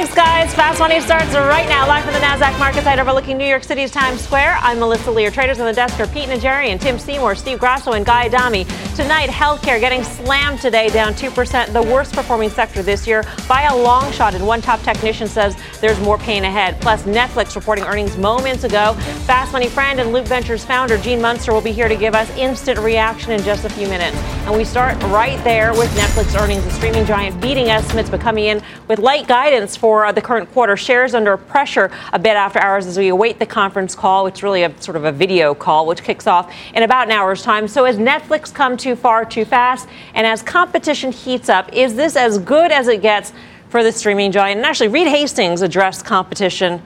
Thanks, 0.00 0.14
guys. 0.14 0.54
Fast 0.54 0.80
Money 0.80 0.98
starts 1.00 1.34
right 1.34 1.68
now, 1.68 1.86
live 1.86 2.04
from 2.04 2.14
the 2.14 2.20
NASDAQ 2.20 2.58
market 2.58 2.84
site 2.84 2.98
overlooking 2.98 3.36
New 3.36 3.44
York 3.44 3.62
City's 3.62 3.90
Times 3.90 4.22
Square. 4.22 4.56
I'm 4.62 4.78
Melissa 4.78 5.10
Lee. 5.10 5.28
Traders 5.28 5.60
on 5.60 5.66
the 5.66 5.74
desk 5.74 6.00
are 6.00 6.06
Pete 6.06 6.26
Najarian 6.26 6.80
Tim 6.80 6.98
Seymour, 6.98 7.34
Steve 7.34 7.58
Grasso, 7.58 7.92
and 7.92 8.06
Guy 8.06 8.24
Adami. 8.24 8.64
Tonight, 9.00 9.30
healthcare 9.30 9.80
getting 9.80 10.04
slammed 10.04 10.60
today, 10.60 10.90
down 10.90 11.14
2%, 11.14 11.72
the 11.72 11.80
worst 11.80 12.12
performing 12.12 12.50
sector 12.50 12.82
this 12.82 13.06
year 13.06 13.24
by 13.48 13.62
a 13.62 13.74
long 13.74 14.12
shot. 14.12 14.34
And 14.34 14.46
one 14.46 14.60
top 14.60 14.78
technician 14.82 15.26
says 15.26 15.56
there's 15.80 15.98
more 16.00 16.18
pain 16.18 16.44
ahead. 16.44 16.78
Plus, 16.82 17.04
Netflix 17.04 17.56
reporting 17.56 17.84
earnings 17.84 18.18
moments 18.18 18.62
ago. 18.64 18.92
Fast 19.24 19.54
Money 19.54 19.68
friend 19.68 20.00
and 20.00 20.12
Loop 20.12 20.26
Ventures 20.26 20.66
founder 20.66 20.98
Gene 20.98 21.18
Munster 21.18 21.54
will 21.54 21.62
be 21.62 21.72
here 21.72 21.88
to 21.88 21.96
give 21.96 22.14
us 22.14 22.28
instant 22.36 22.78
reaction 22.78 23.32
in 23.32 23.42
just 23.42 23.64
a 23.64 23.70
few 23.70 23.88
minutes. 23.88 24.18
And 24.44 24.54
we 24.54 24.64
start 24.64 25.02
right 25.04 25.42
there 25.44 25.72
with 25.72 25.90
Netflix 25.96 26.38
earnings. 26.38 26.62
The 26.64 26.70
streaming 26.72 27.06
giant 27.06 27.40
beating 27.40 27.70
estimates, 27.70 28.10
but 28.10 28.20
coming 28.20 28.44
in 28.44 28.62
with 28.86 28.98
light 28.98 29.26
guidance 29.26 29.78
for 29.78 30.04
uh, 30.04 30.12
the 30.12 30.20
current 30.20 30.52
quarter. 30.52 30.76
Shares 30.76 31.14
under 31.14 31.38
pressure 31.38 31.90
a 32.12 32.18
bit 32.18 32.36
after 32.36 32.58
hours 32.58 32.84
as 32.84 32.98
we 32.98 33.08
await 33.08 33.38
the 33.38 33.46
conference 33.46 33.94
call, 33.94 34.24
which 34.24 34.34
is 34.34 34.42
really 34.42 34.62
a 34.62 34.82
sort 34.82 34.98
of 34.98 35.04
a 35.04 35.12
video 35.12 35.54
call, 35.54 35.86
which 35.86 36.02
kicks 36.02 36.26
off 36.26 36.52
in 36.74 36.82
about 36.82 37.06
an 37.06 37.12
hour's 37.12 37.42
time. 37.42 37.66
So 37.66 37.86
as 37.86 37.96
Netflix 37.96 38.52
come 38.52 38.76
too 38.90 38.96
far 38.96 39.24
too 39.24 39.44
fast, 39.44 39.88
and 40.14 40.26
as 40.26 40.42
competition 40.42 41.12
heats 41.12 41.48
up, 41.48 41.72
is 41.72 41.94
this 41.94 42.16
as 42.16 42.38
good 42.38 42.72
as 42.72 42.88
it 42.88 43.02
gets 43.02 43.32
for 43.68 43.82
the 43.84 43.92
streaming 43.92 44.32
giant? 44.32 44.58
And 44.58 44.66
actually, 44.66 44.88
Reed 44.88 45.06
Hastings 45.06 45.62
addressed 45.62 46.04
competition. 46.04 46.82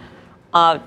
Uh, 0.53 0.79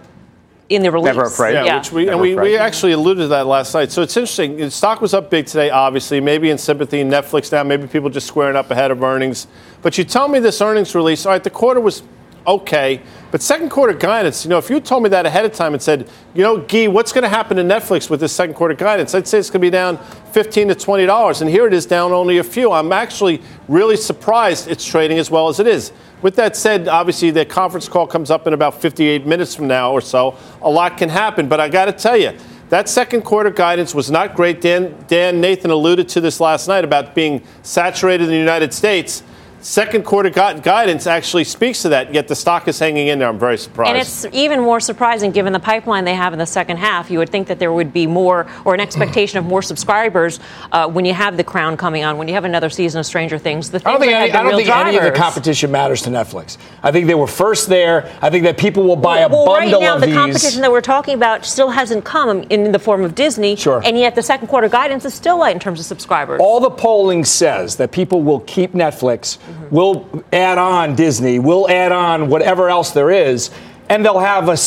in 0.70 0.82
the 0.82 0.92
release. 0.92 1.06
Never 1.06 1.24
afraid. 1.24 1.54
Yeah, 1.54 1.64
Yeah. 1.64 1.78
which 1.78 1.94
we, 1.94 2.10
and 2.10 2.20
we, 2.20 2.34
afraid. 2.34 2.44
we 2.52 2.58
actually 2.58 2.92
alluded 2.92 3.24
to 3.24 3.28
that 3.30 3.48
last 3.48 3.74
night. 3.74 3.90
So 3.90 4.02
it's 4.02 4.18
interesting. 4.18 4.58
The 4.58 4.70
stock 4.70 5.00
was 5.00 5.14
up 5.14 5.30
big 5.30 5.46
today, 5.46 5.70
obviously, 5.70 6.20
maybe 6.20 6.50
in 6.50 6.58
sympathy. 6.58 7.02
Netflix 7.06 7.50
down, 7.50 7.70
maybe 7.70 7.88
people 7.88 8.10
just 8.10 8.28
squaring 8.28 8.58
up 8.58 8.70
ahead 8.70 8.92
of 8.92 9.02
earnings. 9.02 9.48
But 9.82 9.98
you 9.98 10.04
tell 10.04 10.28
me 10.28 10.40
this 10.40 10.62
earnings 10.62 10.94
release, 10.94 11.26
all 11.26 11.32
right, 11.32 11.42
the 11.42 11.50
quarter 11.50 11.80
was 11.80 12.04
okay, 12.48 13.02
but 13.30 13.42
second 13.42 13.70
quarter 13.70 13.94
guidance, 13.94 14.46
you 14.46 14.50
know, 14.50 14.58
if 14.58 14.70
you 14.70 14.80
told 14.80 15.04
me 15.04 15.10
that 15.10 15.26
ahead 15.26 15.44
of 15.44 15.52
time 15.52 15.74
and 15.74 15.84
said, 15.84 16.10
you 16.34 16.42
know, 16.42 16.62
Gee, 16.62 16.88
what's 16.88 17.12
going 17.12 17.24
to 17.24 17.30
happen 17.30 17.58
to 17.58 17.64
Netflix 17.64 18.10
with 18.10 18.22
this 18.22 18.32
second 18.32 18.56
quarter 18.56 18.74
guidance? 18.74 19.14
I'd 19.14 19.28
say 19.28 19.38
it's 19.38 19.50
going 19.50 19.60
to 19.60 19.66
be 19.66 19.70
down 19.70 19.98
15 20.32 20.70
to 20.70 20.76
20 20.76 21.06
dollars, 21.06 21.42
and 21.42 21.50
here 21.50 21.68
it 21.68 21.74
is 21.74 21.86
down 21.86 22.14
only 22.14 22.38
a 22.38 22.44
few. 22.44 22.72
I'm 22.72 22.94
actually 22.94 23.42
really 23.68 23.98
surprised 23.98 24.70
it's 24.70 24.86
trading 24.86 25.20
as 25.20 25.30
well 25.30 25.50
as 25.50 25.60
it 25.60 25.68
is. 25.68 25.92
With 26.22 26.36
that 26.38 26.56
said, 26.56 26.88
obviously 26.88 27.32
the 27.32 27.46
conference 27.46 27.90
call 27.90 28.08
comes 28.08 28.32
up 28.32 28.48
in 28.48 28.54
about 28.54 28.82
58 28.82 29.28
minutes 29.28 29.54
from 29.54 29.68
now 29.68 29.92
or 29.92 30.02
so. 30.02 30.38
A 30.62 30.70
lot 30.70 30.98
can 30.98 31.10
happen, 31.10 31.50
but 31.50 31.60
I 31.60 31.68
got 31.68 31.86
to 31.86 31.92
tell 31.92 32.18
you, 32.18 32.32
that 32.70 32.90
second 32.90 33.22
quarter 33.22 33.50
guidance 33.50 33.96
was 33.96 34.12
not 34.12 34.36
great. 34.36 34.60
Dan, 34.60 34.96
Dan 35.08 35.40
Nathan 35.40 35.72
alluded 35.72 36.10
to 36.10 36.22
this 36.22 36.40
last 36.40 36.68
night 36.68 36.84
about 36.84 37.16
being 37.16 37.42
saturated 37.62 38.26
in 38.26 38.30
the 38.30 38.38
United 38.38 38.74
States. 38.74 39.24
Second 39.68 40.06
quarter 40.06 40.30
gu- 40.30 40.62
guidance 40.62 41.08
actually 41.08 41.44
speaks 41.44 41.82
to 41.82 41.90
that, 41.90 42.14
yet 42.14 42.30
the 42.30 42.36
stock 42.38 42.70
is 42.70 42.80
hanging 42.80 43.10
in 43.10 43.20
there. 43.20 43.28
I'm 43.28 43.38
very 43.38 43.58
surprised. 43.58 43.90
And 43.90 43.98
it's 43.98 44.26
even 44.32 44.62
more 44.62 44.80
surprising 44.80 45.32
given 45.32 45.52
the 45.52 45.60
pipeline 45.60 46.06
they 46.06 46.16
have 46.16 46.32
in 46.32 46.40
the 46.40 46.46
second 46.46 46.78
half. 46.78 47.12
You 47.12 47.20
would 47.20 47.30
think 47.30 47.50
that 47.50 47.60
there 47.60 47.74
would 47.74 47.92
be 47.92 48.08
more 48.08 48.48
or 48.64 48.74
an 48.74 48.80
expectation 48.80 49.40
of 49.40 49.44
more 49.44 49.62
subscribers 49.62 50.40
uh, 50.72 50.88
when 50.88 51.04
you 51.04 51.14
have 51.14 51.36
The 51.36 51.44
Crown 51.44 51.76
coming 51.76 52.06
on, 52.06 52.18
when 52.18 52.30
you 52.30 52.34
have 52.36 52.46
another 52.46 52.70
season 52.70 53.00
of 53.02 53.06
Stranger 53.06 53.38
Things. 53.38 53.70
The 53.70 53.82
I 53.86 53.92
don't 53.92 54.00
think, 54.00 54.14
any, 54.14 54.32
I 54.32 54.42
don't 54.42 54.56
think 54.56 54.70
any 54.70 54.96
of 54.96 55.04
the 55.04 55.12
competition 55.12 55.70
matters 55.70 56.02
to 56.04 56.12
Netflix. 56.12 56.58
I 56.82 56.94
think 56.94 57.06
they 57.06 57.16
were 57.16 57.28
first 57.28 57.68
there. 57.68 58.10
I 58.22 58.30
think 58.30 58.46
that 58.46 58.58
people 58.58 58.84
will 58.84 58.96
buy 58.96 59.20
a 59.20 59.28
well, 59.28 59.48
right 59.48 59.70
now, 59.70 59.96
of 59.96 60.00
the 60.00 60.08
these. 60.08 60.16
competition 60.16 60.62
that 60.62 60.72
we're 60.72 60.80
talking 60.80 61.16
about 61.16 61.46
still 61.46 61.72
hasn't 61.72 62.06
come 62.06 62.44
in 62.44 62.72
the 62.72 62.80
form 62.80 63.04
of 63.04 63.16
Disney. 63.16 63.58
Sure. 63.58 63.82
And 63.84 63.98
yet 63.98 64.16
the 64.16 64.24
second 64.24 64.48
quarter 64.48 64.70
guidance 64.70 65.04
is 65.04 65.14
still 65.14 65.38
light 65.40 65.56
in 65.56 65.60
terms 65.60 65.82
of 65.82 65.86
subscribers. 65.86 66.40
All 66.42 66.62
the 66.62 66.70
polling 66.72 67.26
says 67.26 67.76
that 67.76 67.92
people 67.92 68.24
will 68.24 68.40
keep 68.40 68.72
Netflix, 68.72 69.38
Mm-hmm. 69.57 69.57
Will 69.72 70.24
add 70.32 70.58
on 70.58 70.96
Disney, 70.96 71.40
We'll 71.40 71.70
add 71.70 71.92
on 71.92 72.30
whatever 72.30 72.70
else 72.70 72.92
there 72.92 73.12
is, 73.12 73.52
and 73.90 74.04
they'll 74.04 74.20
have 74.20 74.50
a 74.50 74.58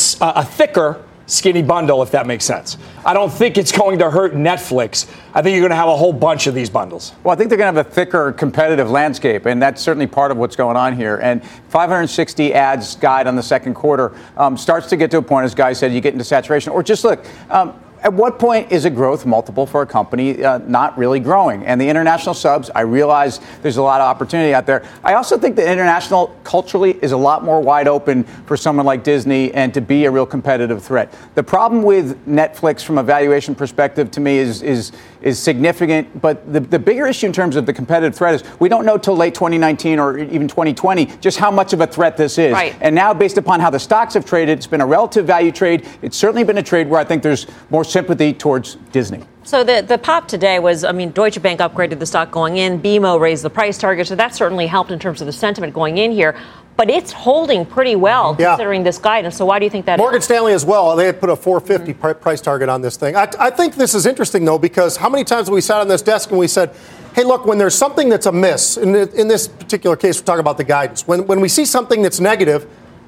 thicker 0.43 1.03
skinny 1.31 1.61
bundle, 1.61 2.03
if 2.03 2.11
that 2.11 2.27
makes 2.27 2.43
sense. 2.43 2.77
I 3.05 3.13
don't 3.13 3.31
think 3.31 3.57
it's 3.57 3.71
going 3.71 3.99
to 3.99 4.11
hurt 4.11 4.33
Netflix. 4.33 5.09
I 5.33 5.41
think 5.41 5.53
you're 5.53 5.61
going 5.61 5.71
to 5.71 5.77
have 5.77 5.87
a 5.87 5.95
whole 5.95 6.11
bunch 6.11 6.45
of 6.47 6.53
these 6.53 6.69
bundles. 6.69 7.13
Well, 7.23 7.33
I 7.33 7.37
think 7.37 7.49
they're 7.49 7.57
going 7.57 7.73
to 7.73 7.77
have 7.77 7.87
a 7.87 7.89
thicker 7.89 8.33
competitive 8.33 8.91
landscape, 8.91 9.45
and 9.45 9.61
that's 9.61 9.81
certainly 9.81 10.07
part 10.07 10.31
of 10.31 10.37
what's 10.37 10.57
going 10.57 10.75
on 10.75 10.95
here. 10.95 11.17
And 11.17 11.43
560 11.69 12.53
ads 12.53 12.95
guide 12.95 13.27
on 13.27 13.35
the 13.35 13.43
second 13.43 13.75
quarter 13.75 14.13
um, 14.35 14.57
starts 14.57 14.87
to 14.89 14.97
get 14.97 15.09
to 15.11 15.17
a 15.17 15.21
point, 15.21 15.45
as 15.45 15.55
Guy 15.55 15.71
said, 15.73 15.93
you 15.93 16.01
get 16.01 16.13
into 16.13 16.25
saturation. 16.25 16.73
Or 16.73 16.83
just 16.83 17.03
look, 17.05 17.25
um, 17.49 17.79
at 18.03 18.13
what 18.13 18.39
point 18.39 18.71
is 18.71 18.85
a 18.85 18.89
growth 18.89 19.25
multiple 19.25 19.65
for 19.65 19.81
a 19.83 19.85
company 19.85 20.43
uh, 20.43 20.57
not 20.59 20.97
really 20.97 21.19
growing? 21.19 21.65
And 21.65 21.79
the 21.79 21.87
international 21.87 22.33
subs, 22.33 22.69
I 22.73 22.81
realize 22.81 23.39
there's 23.61 23.77
a 23.77 23.81
lot 23.81 24.01
of 24.01 24.07
opportunity 24.07 24.53
out 24.53 24.65
there. 24.65 24.83
I 25.03 25.13
also 25.13 25.37
think 25.37 25.55
that 25.57 25.71
international 25.71 26.35
culturally 26.43 26.97
is 27.01 27.11
a 27.11 27.17
lot 27.17 27.43
more 27.43 27.61
wide 27.61 27.87
open 27.87 28.23
for 28.23 28.57
someone 28.57 28.85
like 28.85 29.03
Disney 29.03 29.53
and 29.53 29.73
to 29.73 29.81
be 29.81 30.05
a 30.05 30.11
real 30.11 30.25
competitive 30.25 30.83
threat. 30.83 31.13
The 31.35 31.43
problem 31.43 31.83
with 31.83 32.25
Netflix 32.25 32.83
from 32.83 32.97
a 32.97 33.03
valuation 33.03 33.53
perspective 33.53 34.09
to 34.11 34.19
me 34.19 34.37
is 34.37 34.61
is 34.63 34.91
is 35.21 35.37
significant, 35.37 36.19
but 36.19 36.51
the, 36.51 36.59
the 36.59 36.79
bigger 36.79 37.05
issue 37.05 37.27
in 37.27 37.33
terms 37.33 37.55
of 37.55 37.65
the 37.65 37.73
competitive 37.73 38.15
threat 38.15 38.33
is 38.33 38.43
we 38.59 38.67
don't 38.69 38.85
know 38.85 38.97
till 38.97 39.15
late 39.15 39.35
2019 39.35 39.99
or 39.99 40.17
even 40.17 40.47
2020 40.47 41.05
just 41.21 41.37
how 41.37 41.51
much 41.51 41.73
of 41.73 41.81
a 41.81 41.87
threat 41.87 42.17
this 42.17 42.37
is. 42.37 42.51
Right. 42.51 42.75
And 42.81 42.95
now, 42.95 43.13
based 43.13 43.37
upon 43.37 43.59
how 43.59 43.69
the 43.69 43.79
stocks 43.79 44.15
have 44.15 44.25
traded, 44.25 44.57
it's 44.57 44.67
been 44.67 44.81
a 44.81 44.85
relative 44.85 45.25
value 45.27 45.51
trade. 45.51 45.87
It's 46.01 46.17
certainly 46.17 46.43
been 46.43 46.57
a 46.57 46.63
trade 46.63 46.89
where 46.89 46.99
I 46.99 47.03
think 47.03 47.21
there's 47.21 47.45
more 47.69 47.83
sympathy 47.91 48.33
towards 48.33 48.75
Disney. 48.91 49.21
So 49.43 49.63
the, 49.63 49.81
the 49.85 49.97
pop 49.97 50.27
today 50.27 50.59
was, 50.59 50.83
I 50.83 50.91
mean, 50.91 51.11
Deutsche 51.11 51.41
Bank 51.41 51.59
upgraded 51.59 51.99
the 51.99 52.05
stock 52.05 52.31
going 52.31 52.57
in, 52.57 52.79
BMO 52.81 53.19
raised 53.19 53.43
the 53.43 53.49
price 53.49 53.77
target, 53.77 54.07
so 54.07 54.15
that 54.15 54.33
certainly 54.35 54.67
helped 54.67 54.91
in 54.91 54.99
terms 54.99 55.19
of 55.21 55.27
the 55.27 55.33
sentiment 55.33 55.73
going 55.73 55.97
in 55.97 56.11
here. 56.11 56.35
But 56.77 56.89
it's 56.89 57.11
holding 57.11 57.65
pretty 57.65 57.95
well 57.95 58.35
Yeah. 58.39 58.51
considering 58.51 58.83
this 58.83 58.97
guidance. 58.97 59.35
So 59.35 59.45
why 59.45 59.59
do 59.59 59.65
you 59.65 59.69
think 59.71 59.85
that? 59.87 59.99
Morgan 59.99 60.21
Stanley 60.21 60.53
as 60.53 60.63
well. 60.65 60.95
They 60.95 61.05
had 61.05 61.19
put 61.19 61.29
a 61.29 61.35
450 61.35 61.93
pri- 61.93 62.13
price 62.13 62.39
target 62.39 62.69
on 62.69 62.81
this 62.81 62.95
thing. 62.95 63.15
I, 63.15 63.27
I 63.39 63.49
think 63.49 63.75
this 63.75 63.93
is 63.93 64.05
interesting 64.05 64.45
though 64.45 64.57
because 64.57 64.95
how 64.95 65.09
many 65.09 65.23
times 65.23 65.47
have 65.47 65.53
we 65.53 65.61
sat 65.61 65.81
on 65.81 65.87
this 65.87 66.01
desk 66.01 66.29
and 66.29 66.39
we 66.39 66.47
said, 66.47 66.73
"Hey, 67.13 67.23
look, 67.23 67.45
when 67.45 67.57
there's 67.57 67.75
something 67.75 68.07
that's 68.09 68.25
amiss, 68.25 68.77
in, 68.77 68.93
th- 68.93 69.09
in 69.09 69.27
this 69.27 69.47
particular 69.47 69.95
case, 69.97 70.19
we're 70.19 70.25
talking 70.25 70.39
about 70.39 70.57
the 70.57 70.63
guidance. 70.63 71.05
When 71.07 71.27
when 71.27 71.41
we 71.41 71.49
see 71.49 71.65
something 71.65 72.01
that's 72.01 72.19
negative." 72.19 72.65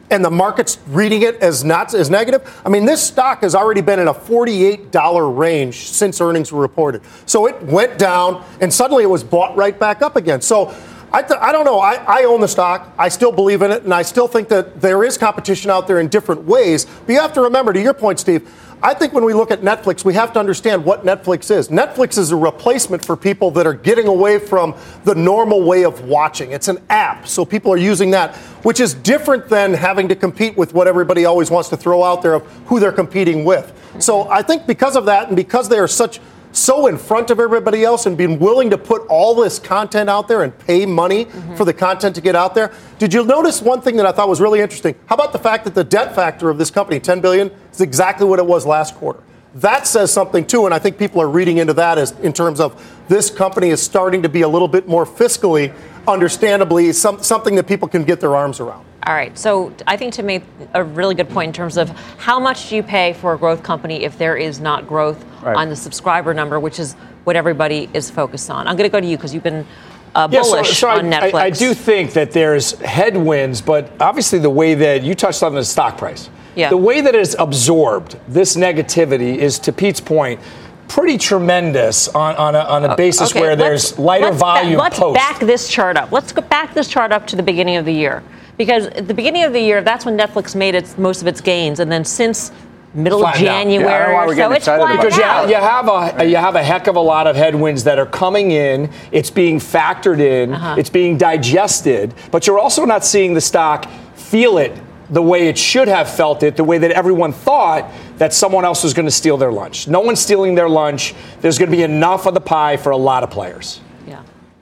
And 0.09 0.23
the 0.23 0.29
market's 0.29 0.77
reading 0.87 1.23
it 1.23 1.37
as 1.41 1.63
not 1.63 1.93
as 1.93 2.09
negative. 2.09 2.61
I 2.65 2.69
mean, 2.69 2.85
this 2.85 3.01
stock 3.01 3.41
has 3.41 3.55
already 3.55 3.81
been 3.81 3.99
in 3.99 4.07
a 4.07 4.13
$48 4.13 5.37
range 5.37 5.89
since 5.89 6.21
earnings 6.21 6.51
were 6.51 6.61
reported. 6.61 7.01
So 7.25 7.47
it 7.47 7.61
went 7.63 7.97
down, 7.97 8.43
and 8.61 8.71
suddenly 8.71 9.03
it 9.03 9.09
was 9.09 9.23
bought 9.23 9.55
right 9.55 9.77
back 9.77 10.01
up 10.01 10.15
again. 10.15 10.41
So 10.41 10.75
I, 11.11 11.21
th- 11.21 11.39
I 11.39 11.51
don't 11.51 11.63
know. 11.63 11.79
I, 11.79 11.93
I 12.07 12.23
own 12.25 12.41
the 12.41 12.47
stock. 12.47 12.91
I 12.97 13.07
still 13.09 13.31
believe 13.31 13.61
in 13.61 13.71
it, 13.71 13.83
and 13.83 13.93
I 13.93 14.01
still 14.01 14.27
think 14.27 14.49
that 14.49 14.81
there 14.81 15.03
is 15.03 15.15
competition 15.15 15.69
out 15.69 15.87
there 15.87 15.99
in 15.99 16.07
different 16.07 16.43
ways. 16.45 16.85
But 16.85 17.13
you 17.13 17.19
have 17.19 17.33
to 17.33 17.41
remember, 17.41 17.71
to 17.71 17.79
your 17.79 17.93
point, 17.93 18.19
Steve, 18.19 18.51
I 18.85 18.93
think 18.93 19.13
when 19.13 19.23
we 19.23 19.33
look 19.33 19.49
at 19.49 19.61
Netflix, 19.61 20.03
we 20.03 20.13
have 20.15 20.33
to 20.33 20.41
understand 20.41 20.83
what 20.83 21.05
Netflix 21.05 21.49
is. 21.49 21.69
Netflix 21.69 22.17
is 22.17 22.31
a 22.31 22.35
replacement 22.35 23.05
for 23.05 23.15
people 23.15 23.49
that 23.51 23.65
are 23.65 23.73
getting 23.73 24.07
away 24.07 24.39
from 24.39 24.75
the 25.05 25.15
normal 25.15 25.63
way 25.63 25.85
of 25.85 26.03
watching. 26.03 26.51
It's 26.51 26.67
an 26.67 26.79
app, 26.89 27.25
so 27.25 27.45
people 27.45 27.71
are 27.71 27.77
using 27.77 28.11
that, 28.11 28.35
which 28.63 28.81
is 28.81 28.93
different 28.93 29.47
than 29.47 29.73
having 29.73 30.09
to 30.09 30.17
compete 30.17 30.57
with 30.57 30.73
what 30.73 30.89
everybody 30.89 31.23
always 31.23 31.49
wants 31.49 31.69
to 31.69 31.77
throw 31.77 32.03
out 32.03 32.21
there 32.21 32.33
of 32.33 32.45
who 32.65 32.81
they're 32.81 32.91
competing 32.91 33.45
with. 33.45 33.71
So 33.99 34.29
I 34.29 34.41
think 34.41 34.67
because 34.67 34.97
of 34.97 35.05
that, 35.05 35.27
and 35.27 35.37
because 35.37 35.69
they 35.69 35.79
are 35.79 35.87
such 35.87 36.19
so 36.55 36.87
in 36.87 36.97
front 36.97 37.29
of 37.31 37.39
everybody 37.39 37.83
else 37.83 38.05
and 38.05 38.17
being 38.17 38.39
willing 38.39 38.69
to 38.69 38.77
put 38.77 39.05
all 39.07 39.35
this 39.35 39.59
content 39.59 40.09
out 40.09 40.27
there 40.27 40.43
and 40.43 40.57
pay 40.59 40.85
money 40.85 41.25
mm-hmm. 41.25 41.55
for 41.55 41.65
the 41.65 41.73
content 41.73 42.15
to 42.15 42.21
get 42.21 42.35
out 42.35 42.55
there. 42.55 42.71
Did 42.99 43.13
you 43.13 43.25
notice 43.25 43.61
one 43.61 43.81
thing 43.81 43.97
that 43.97 44.05
I 44.05 44.11
thought 44.11 44.29
was 44.29 44.39
really 44.39 44.59
interesting? 44.59 44.95
How 45.07 45.15
about 45.15 45.33
the 45.33 45.39
fact 45.39 45.65
that 45.65 45.75
the 45.75 45.83
debt 45.83 46.15
factor 46.15 46.49
of 46.49 46.57
this 46.57 46.71
company, 46.71 46.99
10 46.99 47.21
billion, 47.21 47.51
is 47.71 47.81
exactly 47.81 48.27
what 48.27 48.39
it 48.39 48.45
was 48.45 48.65
last 48.65 48.95
quarter? 48.95 49.21
That 49.55 49.85
says 49.85 50.11
something 50.11 50.45
too, 50.45 50.65
and 50.65 50.73
I 50.73 50.79
think 50.79 50.97
people 50.97 51.21
are 51.21 51.29
reading 51.29 51.57
into 51.57 51.73
that 51.73 51.97
as 51.97 52.11
in 52.19 52.33
terms 52.33 52.59
of 52.59 53.03
this 53.07 53.29
company 53.29 53.69
is 53.69 53.81
starting 53.81 54.23
to 54.23 54.29
be 54.29 54.41
a 54.41 54.47
little 54.47 54.67
bit 54.67 54.87
more 54.87 55.05
fiscally, 55.05 55.73
understandably, 56.07 56.91
some, 56.93 57.21
something 57.21 57.55
that 57.55 57.67
people 57.67 57.87
can 57.87 58.03
get 58.03 58.19
their 58.19 58.35
arms 58.35 58.59
around. 58.59 58.85
All 59.05 59.13
right. 59.13 59.37
So 59.37 59.73
I 59.85 59.97
think 59.97 60.13
to 60.13 60.23
make 60.23 60.43
a 60.73 60.83
really 60.83 61.13
good 61.15 61.29
point 61.29 61.47
in 61.49 61.53
terms 61.53 61.77
of 61.77 61.89
how 62.17 62.39
much 62.39 62.69
do 62.69 62.75
you 62.77 62.83
pay 62.83 63.13
for 63.13 63.33
a 63.33 63.37
growth 63.37 63.61
company 63.61 64.03
if 64.03 64.17
there 64.17 64.37
is 64.37 64.59
not 64.59 64.87
growth 64.87 65.23
Right. 65.43 65.57
on 65.57 65.67
the 65.67 65.75
subscriber 65.75 66.33
number, 66.33 66.57
which 66.57 66.79
is 66.79 66.93
what 67.25 67.35
everybody 67.35 67.89
is 67.93 68.09
focused 68.09 68.49
on. 68.49 68.65
I'm 68.65 68.77
going 68.77 68.89
to 68.89 68.91
go 68.91 69.01
to 69.01 69.05
you 69.05 69.17
because 69.17 69.33
you've 69.33 69.43
been 69.43 69.67
uh, 70.15 70.29
Yeah, 70.31 70.41
so- 70.41 70.51
bullish 70.51 70.79
so, 70.79 70.87
I- 70.87 70.99
on 70.99 71.11
Netflix. 71.11 71.33
I, 71.33 71.45
I 71.45 71.49
do 71.49 71.73
think 71.73 72.13
that 72.13 72.31
there's 72.31 72.79
headwinds, 72.79 73.59
but 73.59 73.91
obviously 73.99 74.39
the 74.39 74.49
way 74.49 74.73
that 74.75 75.03
you 75.03 75.15
touched 75.15 75.43
on 75.43 75.53
the 75.53 75.65
stock 75.65 75.97
price, 75.97 76.29
Yeah. 76.55 76.69
the 76.69 76.77
way 76.77 77.01
that 77.01 77.13
it's 77.13 77.35
absorbed 77.37 78.15
this 78.29 78.55
negativity 78.55 79.35
is, 79.35 79.59
to 79.59 79.73
Pete's 79.73 79.99
point, 79.99 80.39
pretty 80.87 81.17
tremendous 81.17 82.07
on, 82.07 82.35
on 82.37 82.55
a, 82.55 82.59
on 82.59 82.85
a 82.85 82.95
basis 82.95 83.31
Okay, 83.31 83.41
where 83.41 83.57
there's 83.57 83.99
lighter 83.99 84.25
let's 84.27 84.35
ba- 84.37 84.39
volume 84.39 84.77
let's 84.79 84.97
post. 84.99 85.15
back 85.15 85.39
this 85.41 85.67
chart 85.67 85.97
up. 85.97 86.13
Let's 86.13 86.31
go 86.31 86.41
back 86.41 86.73
this 86.73 86.87
chart 86.87 87.11
up 87.11 87.27
to 87.27 87.35
the 87.35 87.43
beginning 87.43 87.75
of 87.75 87.83
the 87.83 87.93
year. 87.93 88.23
Because 88.57 88.87
at 88.87 89.07
the 89.07 89.13
beginning 89.13 89.43
of 89.43 89.53
the 89.53 89.59
year, 89.59 89.81
that's 89.81 90.05
when 90.05 90.17
Netflix 90.17 90.55
made 90.55 90.75
its 90.75 90.97
most 90.97 91.21
of 91.21 91.27
its 91.27 91.41
gains. 91.41 91.79
And 91.79 91.91
then 91.91 92.05
since 92.05 92.51
middle 92.93 93.25
of 93.25 93.31
Flattened. 93.31 93.45
January, 93.45 93.89
Yeah, 93.89 93.95
I 93.95 93.99
don't 93.99 94.07
know 94.09 94.13
why 94.13 94.23
or 94.23 94.27
we're 94.27 94.35
so 94.35 94.51
it's 94.51 94.57
excited 94.59 94.83
about 94.83 94.95
flattened 94.95 95.01
because 95.01 95.17
you, 95.17 95.23
out. 95.23 95.49
you 95.49 95.55
have 95.55 96.19
a 96.19 96.25
you 96.25 96.35
have 96.37 96.55
a 96.55 96.63
heck 96.63 96.87
of 96.87 96.95
a 96.95 96.99
lot 96.99 97.27
of 97.27 97.35
headwinds 97.35 97.83
that 97.85 97.97
are 97.97 98.05
coming 98.05 98.51
in. 98.51 98.91
It's 99.11 99.29
being 99.31 99.59
factored 99.59 100.19
in. 100.19 100.53
Uh-huh. 100.53 100.75
It's 100.77 100.89
being 100.89 101.17
digested, 101.17 102.13
but 102.31 102.45
you're 102.47 102.59
also 102.59 102.85
not 102.85 103.03
seeing 103.03 103.33
the 103.33 103.41
stock 103.41 103.89
feel 104.15 104.57
it 104.57 104.71
the 105.09 105.21
way 105.21 105.47
it 105.47 105.57
should 105.57 105.87
have 105.87 106.09
felt 106.09 106.41
it, 106.43 106.55
the 106.55 106.63
way 106.63 106.77
that 106.79 106.91
everyone 106.91 107.31
thought 107.31 107.91
that 108.17 108.33
someone 108.33 108.65
else 108.65 108.83
was 108.83 108.93
going 108.93 109.05
to 109.05 109.11
steal 109.11 109.37
their 109.37 109.51
lunch. 109.51 109.87
No 109.87 109.99
one's 109.99 110.19
stealing 110.19 110.55
their 110.55 110.69
lunch. 110.69 111.13
There's 111.41 111.59
going 111.59 111.69
to 111.69 111.75
be 111.75 111.83
enough 111.83 112.25
of 112.25 112.33
the 112.33 112.41
pie 112.41 112.77
for 112.77 112.91
a 112.91 112.97
lot 112.97 113.21
of 113.21 113.29
players. 113.29 113.79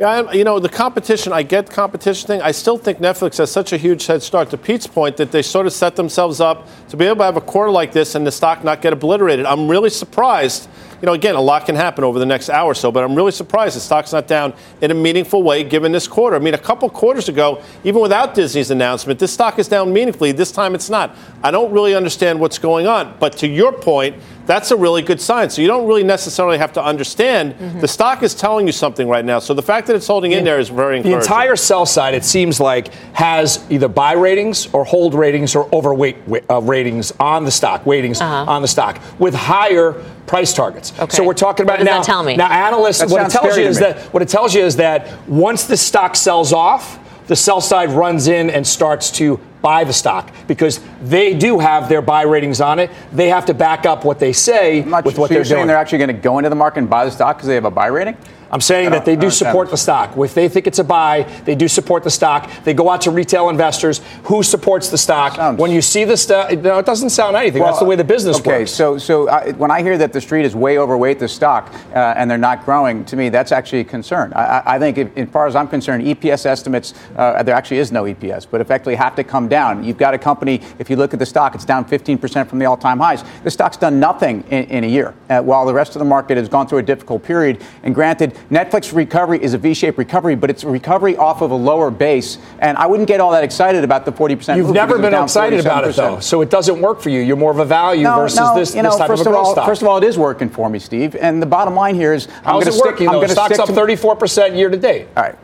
Yeah. 0.01 0.31
You 0.31 0.43
know, 0.43 0.57
the 0.57 0.67
competition, 0.67 1.31
I 1.31 1.43
get 1.43 1.69
competition 1.69 2.25
thing. 2.25 2.41
I 2.41 2.49
still 2.53 2.75
think 2.75 2.97
Netflix 2.97 3.37
has 3.37 3.51
such 3.51 3.71
a 3.71 3.77
huge 3.77 4.07
head 4.07 4.23
start. 4.23 4.49
To 4.49 4.57
Pete's 4.57 4.87
point, 4.87 5.15
that 5.17 5.31
they 5.31 5.43
sort 5.43 5.67
of 5.67 5.73
set 5.73 5.95
themselves 5.95 6.41
up 6.41 6.67
to 6.89 6.97
be 6.97 7.05
able 7.05 7.17
to 7.17 7.23
have 7.25 7.37
a 7.37 7.41
quarter 7.41 7.69
like 7.69 7.91
this 7.91 8.15
and 8.15 8.25
the 8.25 8.31
stock 8.31 8.63
not 8.63 8.81
get 8.81 8.93
obliterated. 8.93 9.45
I'm 9.45 9.69
really 9.69 9.91
surprised 9.91 10.67
you 11.01 11.07
know, 11.07 11.13
again, 11.13 11.33
a 11.33 11.41
lot 11.41 11.65
can 11.65 11.75
happen 11.75 12.03
over 12.03 12.19
the 12.19 12.27
next 12.27 12.49
hour 12.49 12.71
or 12.71 12.75
so, 12.75 12.91
but 12.91 13.03
I'm 13.03 13.15
really 13.15 13.31
surprised 13.31 13.75
the 13.75 13.79
stock's 13.79 14.13
not 14.13 14.27
down 14.27 14.53
in 14.81 14.91
a 14.91 14.93
meaningful 14.93 15.41
way 15.41 15.63
given 15.63 15.91
this 15.91 16.07
quarter. 16.07 16.35
I 16.35 16.39
mean, 16.39 16.53
a 16.53 16.59
couple 16.59 16.87
quarters 16.91 17.27
ago, 17.27 17.63
even 17.83 18.01
without 18.01 18.35
Disney's 18.35 18.69
announcement, 18.69 19.17
this 19.17 19.33
stock 19.33 19.57
is 19.57 19.67
down 19.67 19.91
meaningfully. 19.91 20.31
This 20.31 20.51
time 20.51 20.75
it's 20.75 20.91
not. 20.91 21.15
I 21.43 21.49
don't 21.49 21.71
really 21.71 21.95
understand 21.95 22.39
what's 22.39 22.59
going 22.59 22.85
on. 22.85 23.15
But 23.19 23.35
to 23.37 23.47
your 23.47 23.71
point, 23.71 24.15
that's 24.51 24.71
a 24.71 24.75
really 24.75 25.01
good 25.01 25.21
sign. 25.21 25.49
So 25.49 25.61
you 25.61 25.67
don't 25.69 25.87
really 25.87 26.03
necessarily 26.03 26.57
have 26.57 26.73
to 26.73 26.83
understand. 26.83 27.53
Mm-hmm. 27.53 27.79
The 27.79 27.87
stock 27.87 28.21
is 28.21 28.35
telling 28.35 28.67
you 28.67 28.73
something 28.73 29.07
right 29.07 29.23
now. 29.23 29.39
So 29.39 29.53
the 29.53 29.63
fact 29.63 29.87
that 29.87 29.95
it's 29.95 30.07
holding 30.07 30.31
the, 30.31 30.37
in 30.37 30.43
there 30.43 30.59
is 30.59 30.67
very 30.67 30.97
encouraging. 30.97 31.19
The 31.19 31.23
entire 31.23 31.55
sell 31.55 31.85
side, 31.85 32.13
it 32.13 32.25
seems 32.25 32.59
like, 32.59 32.93
has 33.13 33.65
either 33.69 33.87
buy 33.87 34.11
ratings 34.11 34.67
or 34.73 34.83
hold 34.83 35.13
ratings 35.13 35.55
or 35.55 35.73
overweight 35.73 36.17
uh, 36.49 36.61
ratings 36.61 37.13
on 37.19 37.45
the 37.45 37.51
stock, 37.51 37.85
weightings 37.85 38.19
uh-huh. 38.19 38.51
on 38.51 38.61
the 38.61 38.67
stock, 38.67 39.01
with 39.19 39.33
higher 39.33 39.93
price 40.27 40.53
targets. 40.53 40.91
Okay. 40.99 41.15
So 41.15 41.23
we're 41.23 41.33
talking 41.33 41.63
about 41.63 41.79
what 41.79 41.85
now. 41.85 41.99
That 41.99 42.05
tell 42.05 42.23
me? 42.23 42.35
Now, 42.35 42.51
analysts, 42.51 42.99
that 42.99 43.09
what 43.09 43.25
it 43.25 43.31
tells 43.31 43.57
you 43.57 43.63
is 43.63 43.79
that 43.79 43.99
what 44.13 44.21
it 44.21 44.29
tells 44.29 44.53
you 44.53 44.63
is 44.63 44.75
that 44.75 45.07
once 45.29 45.63
the 45.63 45.77
stock 45.77 46.15
sells 46.15 46.51
off, 46.51 46.99
the 47.27 47.35
sell 47.37 47.61
side 47.61 47.91
runs 47.91 48.27
in 48.27 48.49
and 48.49 48.67
starts 48.67 49.11
to 49.11 49.39
buy 49.61 49.83
the 49.83 49.93
stock 49.93 50.31
because 50.47 50.79
they 51.03 51.33
do 51.33 51.59
have 51.59 51.89
their 51.89 52.01
buy 52.01 52.23
ratings 52.23 52.61
on 52.61 52.79
it. 52.79 52.89
They 53.11 53.29
have 53.29 53.45
to 53.47 53.53
back 53.53 53.85
up 53.85 54.03
what 54.03 54.19
they 54.19 54.33
say 54.33 54.81
with 54.81 55.17
what 55.17 55.27
so 55.27 55.27
they're 55.27 55.45
saying 55.45 55.59
doing. 55.59 55.67
They're 55.67 55.77
actually 55.77 55.99
going 55.99 56.15
to 56.15 56.21
go 56.21 56.39
into 56.39 56.49
the 56.49 56.55
market 56.55 56.79
and 56.79 56.89
buy 56.89 57.05
the 57.05 57.11
stock 57.11 57.37
because 57.37 57.47
they 57.47 57.55
have 57.55 57.65
a 57.65 57.71
buy 57.71 57.87
rating. 57.87 58.17
I'm 58.51 58.61
saying 58.61 58.91
that 58.91 59.05
they 59.05 59.15
do 59.15 59.29
support 59.29 59.69
the 59.69 59.77
stock. 59.77 60.17
If 60.17 60.33
they 60.33 60.49
think 60.49 60.67
it's 60.67 60.79
a 60.79 60.83
buy, 60.83 61.23
they 61.45 61.55
do 61.55 61.67
support 61.67 62.03
the 62.03 62.09
stock. 62.09 62.49
They 62.63 62.73
go 62.73 62.89
out 62.89 63.01
to 63.01 63.11
retail 63.11 63.49
investors. 63.49 64.01
Who 64.25 64.43
supports 64.43 64.89
the 64.89 64.97
stock? 64.97 65.35
Sounds 65.35 65.59
when 65.59 65.71
you 65.71 65.81
see 65.81 66.03
the 66.03 66.17
stock, 66.17 66.51
no, 66.59 66.77
it 66.77 66.85
doesn't 66.85 67.11
sound 67.11 67.35
anything. 67.35 67.61
Well, 67.61 67.71
That's 67.71 67.79
the 67.79 67.85
way 67.85 67.95
the 67.95 68.03
business 68.03 68.39
okay, 68.39 68.59
works. 68.59 68.61
Okay, 68.61 68.65
so 68.65 68.97
so 68.97 69.29
I, 69.29 69.51
when 69.51 69.71
I 69.71 69.81
hear 69.81 69.97
that 69.97 70.13
the 70.13 70.21
street 70.21 70.45
is 70.45 70.55
way 70.55 70.77
overweight 70.77 71.19
the 71.19 71.27
stock 71.27 71.73
uh, 71.93 72.13
and 72.17 72.29
they're 72.29 72.37
not 72.37 72.65
growing, 72.65 73.05
to 73.05 73.15
me 73.15 73.29
that's 73.29 73.51
actually 73.51 73.79
a 73.79 73.83
concern. 73.85 74.33
I, 74.33 74.63
I 74.65 74.79
think, 74.79 74.97
if, 74.97 75.17
as 75.17 75.29
far 75.29 75.47
as 75.47 75.55
I'm 75.55 75.67
concerned, 75.67 76.03
EPS 76.03 76.45
estimates 76.45 76.93
uh, 77.15 77.41
there 77.43 77.55
actually 77.55 77.77
is 77.77 77.91
no 77.91 78.03
EPS, 78.03 78.47
but 78.49 78.59
effectively 78.61 78.95
have 78.95 79.15
to 79.15 79.23
come 79.23 79.47
down. 79.47 79.83
You've 79.83 79.97
got 79.97 80.13
a 80.13 80.17
company. 80.17 80.61
If 80.79 80.89
you 80.89 80.97
look 80.97 81.13
at 81.13 81.19
the 81.19 81.25
stock, 81.25 81.55
it's 81.55 81.65
down 81.65 81.85
15% 81.85 82.47
from 82.47 82.59
the 82.59 82.65
all-time 82.65 82.99
highs. 82.99 83.23
The 83.43 83.51
stock's 83.51 83.77
done 83.77 83.99
nothing 83.99 84.43
in, 84.49 84.65
in 84.65 84.83
a 84.83 84.87
year, 84.87 85.13
uh, 85.29 85.41
while 85.41 85.65
the 85.65 85.73
rest 85.73 85.95
of 85.95 85.99
the 85.99 86.05
market 86.05 86.37
has 86.37 86.49
gone 86.49 86.67
through 86.67 86.79
a 86.79 86.83
difficult 86.83 87.23
period. 87.23 87.63
And 87.83 87.95
granted, 87.95 88.37
Netflix 88.49 88.93
recovery 88.95 89.41
is 89.41 89.53
a 89.53 89.57
V-shaped 89.57 89.97
recovery, 89.97 90.35
but 90.35 90.49
it's 90.49 90.63
a 90.63 90.67
recovery 90.67 91.15
off 91.17 91.41
of 91.41 91.51
a 91.51 91.55
lower 91.55 91.91
base. 91.91 92.37
And 92.59 92.77
I 92.77 92.87
wouldn't 92.87 93.07
get 93.07 93.19
all 93.19 93.31
that 93.31 93.43
excited 93.43 93.83
about 93.83 94.05
the 94.05 94.11
40%. 94.11 94.57
You've 94.57 94.71
never 94.71 94.97
been 94.97 95.13
excited 95.13 95.59
about 95.59 95.87
it, 95.87 95.95
though. 95.95 96.19
So 96.19 96.41
it 96.41 96.49
doesn't 96.49 96.81
work 96.81 97.01
for 97.01 97.09
you. 97.09 97.19
You're 97.21 97.37
more 97.37 97.51
of 97.51 97.59
a 97.59 97.65
value 97.65 98.03
no, 98.03 98.15
versus 98.15 98.39
no, 98.39 98.55
this, 98.55 98.75
you 98.75 98.81
know, 98.81 98.89
this 98.89 98.99
type 98.99 99.07
first 99.07 99.21
of 99.21 99.27
a 99.27 99.29
of 99.31 99.35
all, 99.35 99.51
stock. 99.53 99.65
First 99.65 99.81
of 99.81 99.87
all, 99.87 99.97
it 99.97 100.03
is 100.03 100.17
working 100.17 100.49
for 100.49 100.69
me, 100.69 100.79
Steve. 100.79 101.15
And 101.15 101.41
the 101.41 101.45
bottom 101.45 101.75
line 101.75 101.95
here 101.95 102.13
is 102.13 102.27
I'm 102.45 102.55
going 102.55 102.65
to 102.65 102.71
stick. 102.71 102.85
Working, 102.85 103.09
I'm 103.09 103.15
going 103.15 103.29
Stock's 103.29 103.59
up 103.59 103.69
34% 103.69 104.57
year 104.57 104.69
to 104.69 104.77
date. 104.77 105.07
All 105.15 105.23
right 105.23 105.37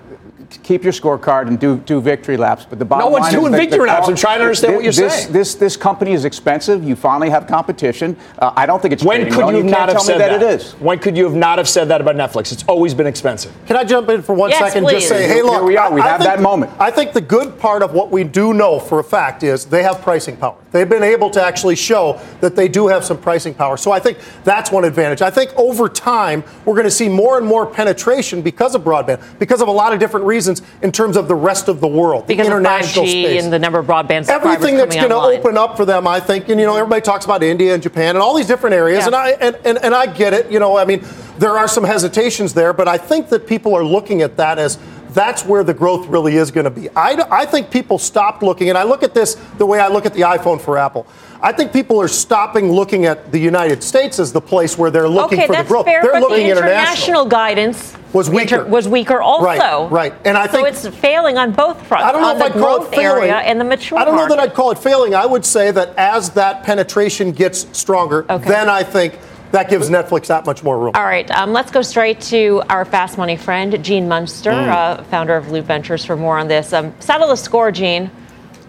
keep 0.63 0.83
your 0.83 0.93
scorecard 0.93 1.47
and 1.47 1.59
do 1.59 1.77
do 1.77 2.01
victory 2.01 2.37
laps. 2.37 2.65
But 2.65 2.79
the 2.79 2.85
bottom 2.85 3.05
line 3.05 3.11
no 3.11 3.19
one's 3.19 3.33
line 3.33 3.41
doing 3.41 3.53
is 3.53 3.59
victory 3.59 3.79
the, 3.79 3.93
laps. 3.93 4.07
I'm 4.07 4.15
trying 4.15 4.39
to 4.39 4.43
understand 4.43 4.73
this, 4.73 4.77
what 4.77 4.83
you're 4.83 5.09
this, 5.09 5.21
saying. 5.23 5.33
This 5.33 5.55
this 5.55 5.77
company 5.77 6.13
is 6.13 6.25
expensive. 6.25 6.83
You 6.83 6.95
finally 6.95 7.29
have 7.29 7.47
competition. 7.47 8.15
Uh, 8.39 8.53
I 8.55 8.65
don't 8.65 8.81
think 8.81 8.93
it's 8.93 9.03
when 9.03 9.31
could 9.31 9.49
you, 9.49 9.57
you 9.57 9.63
not 9.63 9.89
have 9.89 10.01
said 10.01 10.19
that, 10.19 10.39
that, 10.39 10.41
it 10.41 10.61
is. 10.61 10.73
When 10.73 10.99
could 10.99 11.17
you 11.17 11.25
have 11.25 11.35
not 11.35 11.57
have 11.57 11.67
said 11.67 11.89
that 11.89 12.01
about 12.01 12.15
Netflix? 12.15 12.51
It's 12.51 12.63
always 12.63 12.93
been 12.93 13.07
expensive. 13.07 13.53
Can 13.65 13.75
I 13.75 13.83
jump 13.83 14.09
in 14.09 14.21
for 14.21 14.33
one 14.33 14.49
yes, 14.49 14.59
second? 14.59 14.83
Please. 14.83 14.93
Just 14.93 15.09
say, 15.09 15.27
hey, 15.27 15.41
look, 15.41 15.55
here 15.55 15.63
we 15.63 15.77
are. 15.77 15.91
We 15.93 16.01
I 16.01 16.07
have 16.07 16.21
think, 16.21 16.29
that 16.29 16.41
moment. 16.41 16.71
I 16.79 16.91
think 16.91 17.13
the 17.13 17.21
good 17.21 17.59
part 17.59 17.83
of 17.83 17.93
what 17.93 18.11
we 18.11 18.23
do 18.23 18.53
know 18.53 18.79
for 18.79 18.99
a 18.99 19.03
fact 19.03 19.43
is 19.43 19.65
they 19.65 19.83
have 19.83 20.01
pricing 20.01 20.37
power. 20.37 20.57
They've 20.71 20.87
been 20.87 21.03
able 21.03 21.29
to 21.31 21.43
actually 21.43 21.75
show 21.75 22.21
that 22.41 22.55
they 22.55 22.67
do 22.67 22.87
have 22.87 23.03
some 23.03 23.17
pricing 23.17 23.53
power. 23.53 23.77
So 23.77 23.91
I 23.91 23.99
think 23.99 24.19
that's 24.43 24.71
one 24.71 24.85
advantage. 24.85 25.21
I 25.21 25.29
think 25.29 25.53
over 25.55 25.89
time 25.89 26.43
we're 26.65 26.75
going 26.75 26.85
to 26.85 26.91
see 26.91 27.09
more 27.09 27.37
and 27.37 27.45
more 27.45 27.65
penetration 27.65 28.41
because 28.41 28.75
of 28.75 28.83
broadband, 28.83 29.21
because 29.39 29.61
of 29.61 29.67
a 29.67 29.71
lot 29.71 29.93
of 29.93 29.99
different 29.99 30.25
reasons 30.25 30.36
in 30.81 30.91
terms 30.91 31.17
of 31.17 31.27
the 31.27 31.35
rest 31.35 31.67
of 31.67 31.79
the 31.79 31.87
world, 31.87 32.27
because 32.27 32.45
the 32.47 32.51
international 32.51 33.05
of 33.05 33.09
5G 33.09 33.23
space, 33.23 33.43
and 33.43 33.51
the 33.51 33.57
number 33.57 33.79
of 33.79 33.87
broadband 33.87 34.27
everything 34.29 34.77
that's 34.77 34.95
going 34.95 35.09
to 35.09 35.15
open 35.15 35.57
up 35.57 35.77
for 35.77 35.85
them. 35.85 36.07
I 36.07 36.19
think, 36.19 36.49
and 36.49 36.59
you 36.59 36.65
know, 36.65 36.75
everybody 36.75 37.01
talks 37.01 37.25
about 37.25 37.41
India 37.41 37.73
and 37.73 37.81
Japan 37.81 38.15
and 38.15 38.19
all 38.19 38.35
these 38.35 38.47
different 38.47 38.75
areas, 38.75 38.99
yeah. 38.99 39.05
and 39.07 39.15
I 39.15 39.29
and, 39.31 39.55
and, 39.65 39.77
and 39.79 39.95
I 39.95 40.05
get 40.05 40.33
it. 40.33 40.51
You 40.51 40.59
know, 40.59 40.77
I 40.77 40.85
mean, 40.85 41.03
there 41.39 41.57
are 41.57 41.67
some 41.67 41.83
hesitations 41.83 42.53
there, 42.53 42.73
but 42.73 42.87
I 42.87 42.97
think 42.97 43.29
that 43.29 43.47
people 43.47 43.73
are 43.73 43.83
looking 43.83 44.21
at 44.21 44.37
that 44.37 44.59
as 44.59 44.77
that's 45.09 45.45
where 45.45 45.63
the 45.63 45.73
growth 45.73 46.05
really 46.07 46.35
is 46.35 46.51
going 46.51 46.65
to 46.65 46.69
be. 46.69 46.89
I, 46.89 47.13
I 47.31 47.45
think 47.45 47.71
people 47.71 47.97
stopped 47.97 48.43
looking, 48.43 48.69
and 48.69 48.77
I 48.77 48.83
look 48.83 49.01
at 49.01 49.13
this 49.13 49.35
the 49.57 49.65
way 49.65 49.79
I 49.79 49.87
look 49.87 50.05
at 50.05 50.13
the 50.13 50.21
iPhone 50.21 50.61
for 50.61 50.77
Apple. 50.77 51.07
I 51.41 51.51
think 51.51 51.71
people 51.71 52.01
are 52.01 52.07
stopping 52.07 52.71
looking 52.71 53.05
at 53.05 53.31
the 53.31 53.39
United 53.39 53.83
States 53.83 54.19
as 54.19 54.33
the 54.33 54.41
place 54.41 54.77
where 54.77 54.89
they're 54.89 55.07
looking 55.07 55.39
okay, 55.39 55.47
for 55.47 55.55
the 55.55 55.63
growth. 55.63 55.85
Fair, 55.85 56.01
they're 56.01 56.13
but 56.13 56.21
looking 56.21 56.47
the 56.47 56.51
international 56.51 57.25
guidance 57.25 57.95
was 58.13 58.29
weaker. 58.29 58.59
Inter- 58.59 58.65
was 58.65 58.87
weaker 58.87 59.21
also. 59.21 59.45
Right, 59.87 59.91
right. 59.91 60.13
And 60.25 60.37
I 60.37 60.47
think 60.47 60.75
so. 60.75 60.87
It's 60.87 60.97
failing 60.97 61.37
on 61.37 61.51
both 61.51 61.85
fronts. 61.85 62.05
I 62.05 62.11
don't 62.11 62.21
know 62.21 62.35
if 62.35 62.41
I'd 62.41 62.59
call 62.59 62.83
it 62.83 62.95
failing. 62.95 63.29
and 63.29 63.59
the 63.59 63.65
mature. 63.65 63.97
I 63.97 64.05
don't 64.05 64.15
know 64.15 64.21
market. 64.21 64.37
that 64.37 64.49
I'd 64.49 64.53
call 64.53 64.71
it 64.71 64.79
failing. 64.79 65.13
I 65.13 65.25
would 65.25 65.45
say 65.45 65.71
that 65.71 65.95
as 65.97 66.31
that 66.31 66.63
penetration 66.63 67.31
gets 67.31 67.67
stronger, 67.77 68.25
okay. 68.31 68.47
then 68.47 68.69
I 68.69 68.83
think 68.83 69.19
that 69.51 69.69
gives 69.69 69.89
Netflix 69.89 70.27
that 70.27 70.45
much 70.45 70.63
more 70.63 70.77
room. 70.77 70.91
All 70.95 71.05
right, 71.05 71.29
um, 71.31 71.53
let's 71.53 71.71
go 71.71 71.81
straight 71.81 72.19
to 72.21 72.61
our 72.69 72.83
fast 72.83 73.17
money 73.17 73.37
friend, 73.37 73.83
Gene 73.83 74.07
Munster, 74.07 74.51
mm. 74.51 74.67
uh, 74.67 75.03
founder 75.03 75.35
of 75.35 75.51
Loop 75.51 75.65
Ventures, 75.65 76.03
for 76.03 76.17
more 76.17 76.37
on 76.37 76.47
this. 76.47 76.73
Um, 76.73 76.93
settle 76.99 77.29
the 77.29 77.35
score, 77.35 77.71
Gene. 77.71 78.11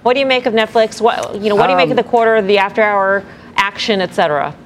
What 0.03 0.15
do 0.15 0.21
you 0.21 0.27
make 0.27 0.47
of 0.47 0.55
Netflix? 0.55 1.01
What 1.01 1.41
you 1.41 1.49
know? 1.49 1.57
What 1.57 1.67
do 1.67 1.73
you 1.73 1.77
make 1.77 1.91
of 1.91 1.97
the 1.97 2.05
um, 2.05 2.11
quarter, 2.11 2.41
the 2.41 2.59
after-hour 2.59 3.25
action, 3.57 4.01
etc.? 4.01 4.57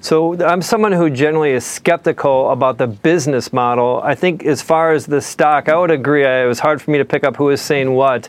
So 0.00 0.34
I'm 0.44 0.62
someone 0.62 0.90
who 0.92 1.08
generally 1.10 1.52
is 1.52 1.64
skeptical 1.64 2.50
about 2.50 2.76
the 2.76 2.88
business 2.88 3.52
model. 3.52 4.00
I 4.02 4.16
think 4.16 4.44
as 4.44 4.60
far 4.60 4.92
as 4.92 5.06
the 5.06 5.20
stock, 5.20 5.68
I 5.68 5.76
would 5.76 5.92
agree. 5.92 6.24
It 6.24 6.46
was 6.46 6.58
hard 6.58 6.82
for 6.82 6.90
me 6.90 6.98
to 6.98 7.04
pick 7.04 7.22
up 7.22 7.36
who 7.36 7.50
is 7.50 7.62
saying 7.62 7.92
what, 7.92 8.28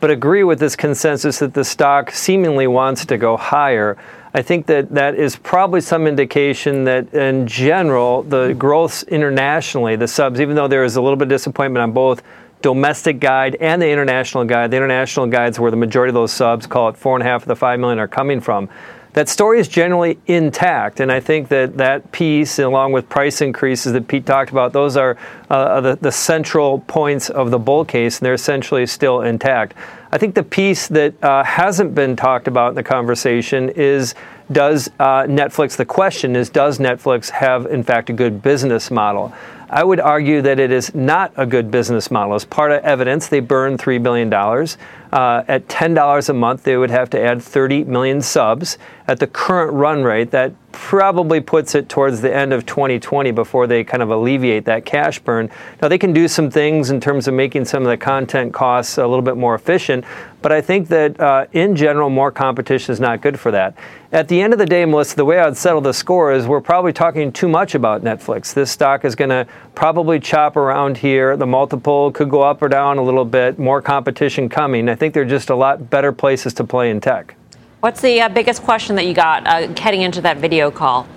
but 0.00 0.10
agree 0.10 0.42
with 0.42 0.58
this 0.58 0.74
consensus 0.74 1.38
that 1.38 1.54
the 1.54 1.64
stock 1.64 2.10
seemingly 2.10 2.66
wants 2.66 3.06
to 3.06 3.16
go 3.16 3.36
higher. 3.36 3.96
I 4.34 4.42
think 4.42 4.66
that 4.66 4.90
that 4.94 5.14
is 5.14 5.36
probably 5.36 5.80
some 5.80 6.08
indication 6.08 6.84
that 6.84 7.14
in 7.14 7.46
general, 7.46 8.24
the 8.24 8.54
growth 8.54 9.04
internationally, 9.04 9.94
the 9.94 10.08
subs, 10.08 10.40
even 10.40 10.56
though 10.56 10.68
there 10.68 10.84
is 10.84 10.96
a 10.96 11.02
little 11.02 11.16
bit 11.16 11.26
of 11.26 11.28
disappointment 11.28 11.82
on 11.82 11.92
both 11.92 12.22
domestic 12.62 13.20
guide 13.20 13.56
and 13.56 13.82
the 13.82 13.88
international 13.90 14.44
guide, 14.44 14.70
the 14.70 14.76
international 14.76 15.26
guides 15.26 15.58
where 15.58 15.70
the 15.70 15.76
majority 15.76 16.10
of 16.10 16.14
those 16.14 16.32
subs, 16.32 16.66
call 16.66 16.88
it 16.88 16.96
four 16.96 17.16
and 17.16 17.22
a 17.22 17.26
half 17.26 17.42
of 17.42 17.48
the 17.48 17.56
five 17.56 17.78
million, 17.78 17.98
are 17.98 18.08
coming 18.08 18.40
from 18.40 18.68
that 19.14 19.28
story 19.28 19.60
is 19.60 19.68
generally 19.68 20.18
intact. 20.26 21.00
And 21.00 21.12
I 21.12 21.20
think 21.20 21.48
that 21.48 21.76
that 21.76 22.12
piece, 22.12 22.58
along 22.58 22.92
with 22.92 23.08
price 23.08 23.42
increases 23.42 23.92
that 23.92 24.08
Pete 24.08 24.24
talked 24.24 24.50
about, 24.50 24.72
those 24.72 24.96
are 24.96 25.18
uh, 25.50 25.80
the, 25.80 25.96
the 25.96 26.12
central 26.12 26.80
points 26.80 27.28
of 27.28 27.50
the 27.50 27.58
bull 27.58 27.84
case, 27.84 28.18
and 28.18 28.26
they're 28.26 28.34
essentially 28.34 28.86
still 28.86 29.20
intact. 29.20 29.74
I 30.10 30.18
think 30.18 30.34
the 30.34 30.42
piece 30.42 30.88
that 30.88 31.22
uh, 31.22 31.44
hasn't 31.44 31.94
been 31.94 32.16
talked 32.16 32.48
about 32.48 32.70
in 32.70 32.74
the 32.74 32.82
conversation 32.82 33.68
is 33.70 34.14
does 34.50 34.88
uh, 34.98 35.22
Netflix, 35.22 35.76
the 35.76 35.84
question 35.84 36.36
is, 36.36 36.50
does 36.50 36.78
Netflix 36.78 37.30
have, 37.30 37.66
in 37.66 37.82
fact, 37.82 38.10
a 38.10 38.12
good 38.12 38.42
business 38.42 38.90
model? 38.90 39.32
I 39.74 39.84
would 39.84 40.00
argue 40.00 40.42
that 40.42 40.60
it 40.60 40.70
is 40.70 40.94
not 40.94 41.32
a 41.34 41.46
good 41.46 41.70
business 41.70 42.10
model. 42.10 42.34
As 42.34 42.44
part 42.44 42.72
of 42.72 42.84
evidence, 42.84 43.28
they 43.28 43.40
burn 43.40 43.78
$3 43.78 44.02
billion. 44.02 44.30
Uh, 44.30 45.44
at 45.48 45.66
$10 45.66 46.28
a 46.28 46.32
month, 46.34 46.64
they 46.64 46.76
would 46.76 46.90
have 46.90 47.08
to 47.10 47.20
add 47.20 47.42
30 47.42 47.84
million 47.84 48.20
subs. 48.20 48.76
At 49.08 49.18
the 49.18 49.26
current 49.26 49.72
run 49.72 50.04
rate, 50.04 50.30
that 50.32 50.52
probably 50.72 51.40
puts 51.40 51.74
it 51.74 51.88
towards 51.88 52.20
the 52.20 52.34
end 52.34 52.52
of 52.52 52.66
2020 52.66 53.30
before 53.30 53.66
they 53.66 53.84
kind 53.84 54.02
of 54.02 54.10
alleviate 54.10 54.64
that 54.64 54.84
cash 54.84 55.18
burn. 55.18 55.50
Now, 55.80 55.88
they 55.88 55.98
can 55.98 56.12
do 56.12 56.26
some 56.26 56.50
things 56.50 56.90
in 56.90 57.00
terms 57.00 57.28
of 57.28 57.34
making 57.34 57.66
some 57.66 57.82
of 57.82 57.88
the 57.88 57.96
content 57.96 58.52
costs 58.52 58.98
a 58.98 59.06
little 59.06 59.22
bit 59.22 59.36
more 59.36 59.54
efficient, 59.54 60.04
but 60.40 60.50
I 60.50 60.60
think 60.60 60.88
that 60.88 61.20
uh, 61.20 61.46
in 61.52 61.76
general, 61.76 62.10
more 62.10 62.32
competition 62.32 62.92
is 62.92 63.00
not 63.00 63.20
good 63.20 63.38
for 63.38 63.50
that. 63.52 63.76
At 64.10 64.28
the 64.28 64.42
end 64.42 64.52
of 64.52 64.58
the 64.58 64.66
day, 64.66 64.84
Melissa, 64.84 65.16
the 65.16 65.24
way 65.24 65.38
I'd 65.38 65.56
settle 65.56 65.80
the 65.80 65.94
score 65.94 66.32
is 66.32 66.46
we're 66.46 66.60
probably 66.60 66.92
talking 66.92 67.32
too 67.32 67.48
much 67.48 67.74
about 67.74 68.02
Netflix. 68.02 68.52
This 68.52 68.70
stock 68.70 69.04
is 69.04 69.14
going 69.14 69.30
to 69.30 69.46
probably 69.74 70.18
chop 70.20 70.56
around 70.56 70.98
here. 70.98 71.36
The 71.36 71.46
multiple 71.46 72.10
could 72.10 72.28
go 72.28 72.42
up 72.42 72.60
or 72.60 72.68
down 72.68 72.98
a 72.98 73.02
little 73.02 73.24
bit, 73.24 73.58
more 73.58 73.80
competition 73.80 74.48
coming. 74.48 74.88
I 74.88 74.94
think 74.94 75.14
there 75.14 75.22
are 75.22 75.26
just 75.26 75.50
a 75.50 75.54
lot 75.54 75.88
better 75.88 76.12
places 76.12 76.52
to 76.54 76.64
play 76.64 76.90
in 76.90 77.00
tech. 77.00 77.36
What's 77.82 78.00
the 78.00 78.20
uh, 78.20 78.28
biggest 78.28 78.62
question 78.62 78.94
that 78.94 79.06
you 79.06 79.12
got 79.12 79.44
uh, 79.44 79.74
heading 79.76 80.02
into 80.02 80.20
that 80.20 80.36
video 80.36 80.70
call? 80.70 81.08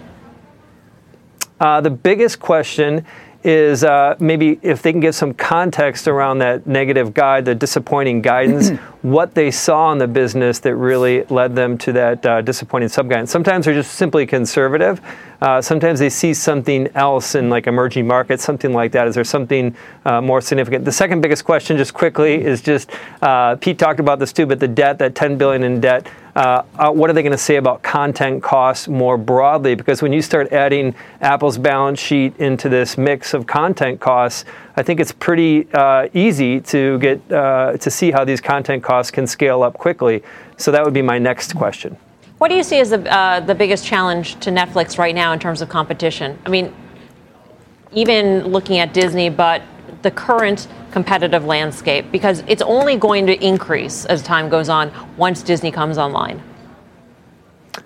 Uh, 1.59 1.79
the 1.79 1.91
biggest 1.91 2.39
question 2.39 3.05
is 3.43 3.83
uh, 3.83 4.15
maybe 4.19 4.57
if 4.63 4.81
they 4.81 4.91
can 4.91 4.99
give 4.99 5.13
some 5.13 5.31
context 5.35 6.07
around 6.07 6.39
that 6.39 6.65
negative 6.65 7.13
guide, 7.13 7.45
the 7.45 7.53
disappointing 7.53 8.19
guidance, 8.19 8.71
what 9.03 9.35
they 9.35 9.51
saw 9.51 9.91
in 9.91 9.99
the 9.99 10.07
business 10.07 10.57
that 10.57 10.75
really 10.75 11.23
led 11.25 11.55
them 11.55 11.77
to 11.77 11.91
that 11.91 12.25
uh, 12.25 12.41
disappointing 12.41 12.89
subguidance. 12.89 13.29
Sometimes 13.29 13.65
they're 13.65 13.75
just 13.75 13.91
simply 13.91 14.25
conservative. 14.25 14.99
Uh, 15.41 15.61
sometimes 15.61 15.99
they 15.99 16.09
see 16.09 16.33
something 16.33 16.87
else 16.95 17.35
in 17.35 17.47
like 17.47 17.67
emerging 17.67 18.07
markets, 18.07 18.43
something 18.43 18.73
like 18.73 18.91
that. 18.91 19.07
Is 19.07 19.13
there 19.13 19.23
something 19.23 19.75
uh, 20.05 20.19
more 20.19 20.41
significant? 20.41 20.83
The 20.83 20.91
second 20.91 21.21
biggest 21.21 21.45
question, 21.45 21.77
just 21.77 21.93
quickly, 21.93 22.43
is 22.43 22.59
just 22.59 22.89
uh, 23.21 23.55
Pete 23.57 23.77
talked 23.77 23.99
about 23.99 24.17
this 24.17 24.33
too, 24.33 24.47
but 24.47 24.59
the 24.59 24.67
debt, 24.67 24.97
that 24.97 25.13
10 25.13 25.37
billion 25.37 25.61
in 25.61 25.79
debt. 25.79 26.07
Uh, 26.35 26.63
uh, 26.77 26.91
what 26.91 27.09
are 27.09 27.13
they 27.13 27.21
going 27.21 27.31
to 27.31 27.37
say 27.37 27.55
about 27.55 27.81
content 27.81 28.43
costs 28.43 28.89
more 28.89 29.17
broadly? 29.17 29.73
Because 29.73 30.01
when 30.01 30.11
you 30.11 30.21
start 30.21 30.51
adding 30.51 30.93
Apple's 31.21 31.57
balance 31.57 31.97
sheet 31.97 32.35
into 32.37 32.67
this 32.67 32.97
mix 32.97 33.33
of 33.33 33.47
content 33.47 34.01
costs, 34.01 34.43
I 34.75 34.83
think 34.83 34.99
it's 34.99 35.13
pretty 35.13 35.65
uh, 35.73 36.09
easy 36.13 36.59
to 36.59 36.99
get 36.99 37.31
uh, 37.31 37.77
to 37.77 37.89
see 37.89 38.11
how 38.11 38.25
these 38.25 38.41
content 38.41 38.83
costs 38.83 39.11
can 39.11 39.25
scale 39.25 39.63
up 39.63 39.75
quickly. 39.75 40.23
So 40.57 40.71
that 40.71 40.83
would 40.83 40.93
be 40.93 41.01
my 41.01 41.17
next 41.17 41.55
question. 41.55 41.95
What 42.37 42.49
do 42.49 42.55
you 42.55 42.63
see 42.63 42.79
as 42.79 42.89
the, 42.89 43.09
uh, 43.09 43.39
the 43.39 43.55
biggest 43.55 43.85
challenge 43.85 44.37
to 44.41 44.49
Netflix 44.49 44.97
right 44.97 45.15
now 45.15 45.31
in 45.31 45.39
terms 45.39 45.61
of 45.61 45.69
competition? 45.69 46.37
I 46.45 46.49
mean, 46.49 46.75
even 47.93 48.47
looking 48.47 48.79
at 48.79 48.93
Disney, 48.93 49.29
but 49.29 49.61
the 50.05 50.11
current 50.11 50.67
competitive 50.91 51.45
landscape, 51.45 52.05
because 52.11 52.43
it's 52.47 52.61
only 52.61 52.95
going 52.95 53.25
to 53.25 53.43
increase 53.43 54.05
as 54.05 54.21
time 54.21 54.49
goes 54.49 54.69
on 54.69 54.91
once 55.17 55.41
Disney 55.41 55.71
comes 55.71 55.97
online. 55.97 56.41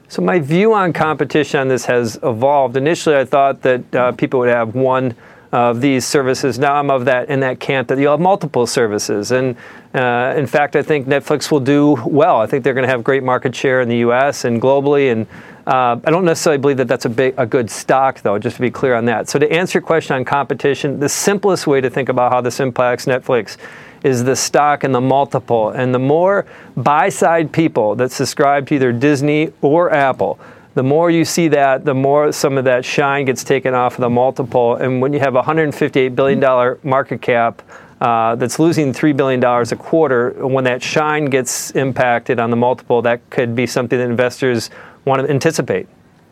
So 0.10 0.22
my 0.22 0.38
view 0.38 0.74
on 0.74 0.92
competition 0.92 1.62
on 1.62 1.70
this 1.70 1.86
has 1.86 2.20
evolved. 2.22 2.76
Initially, 2.76 3.16
I 3.16 3.24
thought 3.24 3.62
that 3.62 3.96
uh, 3.96 4.12
people 4.12 4.42
would 4.42 4.50
have 4.50 4.76
one 4.76 5.16
of 5.54 5.80
these 5.80 6.06
services. 6.06 6.60
Now 6.60 6.76
I'm 6.76 6.92
of 6.92 7.06
that 7.06 7.30
in 7.30 7.40
that 7.40 7.62
camp 7.62 7.88
that 7.88 7.98
you'll 7.98 8.12
have 8.12 8.20
multiple 8.20 8.68
services. 8.68 9.32
And 9.32 9.56
uh, 9.94 10.34
in 10.36 10.46
fact, 10.46 10.76
I 10.76 10.84
think 10.84 11.08
Netflix 11.08 11.50
will 11.50 11.62
do 11.62 11.96
well. 12.06 12.42
I 12.42 12.48
think 12.48 12.66
they're 12.66 12.74
going 12.74 12.86
to 12.86 12.92
have 12.92 13.04
great 13.04 13.24
market 13.24 13.56
share 13.56 13.82
in 13.82 13.88
the 13.88 13.98
U.S. 13.98 14.44
and 14.44 14.62
globally. 14.62 15.12
And 15.12 15.26
uh, 15.70 16.00
I 16.04 16.12
don't 16.12 16.26
necessarily 16.26 16.58
believe 16.58 16.78
that 16.78 16.88
that's 16.88 17.06
a 17.06 17.10
big, 17.10 17.36
a 17.38 17.46
good 17.46 17.70
stock, 17.70 18.22
though. 18.22 18.40
Just 18.40 18.56
to 18.56 18.62
be 18.62 18.72
clear 18.72 18.96
on 18.96 19.06
that. 19.06 19.30
So 19.30 19.38
to 19.38 19.52
answer 19.52 19.78
your 19.78 19.86
question 19.86 20.16
on 20.16 20.26
competition, 20.26 21.00
the 21.00 21.10
simplest 21.10 21.68
way 21.68 21.80
to 21.80 21.90
think 21.90 22.10
about 22.10 22.32
how 22.32 22.42
this 22.42 22.60
impacts 22.60 23.06
Netflix 23.06 23.58
is 24.04 24.24
the 24.24 24.36
stock 24.36 24.84
and 24.84 24.96
the 24.96 25.02
multiple. 25.02 25.70
And 25.70 25.94
the 25.94 26.00
more 26.00 26.46
buy 26.76 27.10
side 27.10 27.52
people 27.52 27.96
that 27.96 28.12
subscribe 28.12 28.68
to 28.68 28.76
either 28.76 28.92
Disney 28.92 29.54
or 29.62 29.94
Apple 29.94 30.40
the 30.76 30.84
more 30.84 31.10
you 31.10 31.26
see 31.26 31.48
that, 31.50 31.84
the 31.84 31.94
more 31.94 32.32
some 32.32 32.58
of 32.58 32.64
that 32.66 32.86
shine 32.86 33.26
gets 33.26 33.44
taken 33.44 33.74
off 33.74 33.96
of 33.96 34.02
the 34.02 34.10
multiple. 34.10 34.76
And 34.76 35.02
when 35.02 35.12
you 35.14 35.20
have 35.20 35.36
a 35.36 35.42
$158 35.42 36.16
billion 36.16 36.78
market 36.84 37.22
cap 37.22 37.62
uh, 38.00 38.36
that's 38.36 38.60
losing 38.60 38.94
$3 38.94 39.18
billion 39.18 39.44
a 39.44 39.76
quarter, 39.76 40.48
when 40.48 40.64
that 40.64 40.82
shine 40.82 41.26
gets 41.26 41.72
impacted 41.72 42.40
on 42.40 42.50
the 42.50 42.56
multiple, 42.56 43.02
that 43.02 43.28
could 43.30 43.56
be 43.56 43.68
something 43.68 43.98
that 44.00 44.10
investors 44.10 44.70
want 45.06 45.22
to 45.22 45.30
anticipate. 45.30 45.88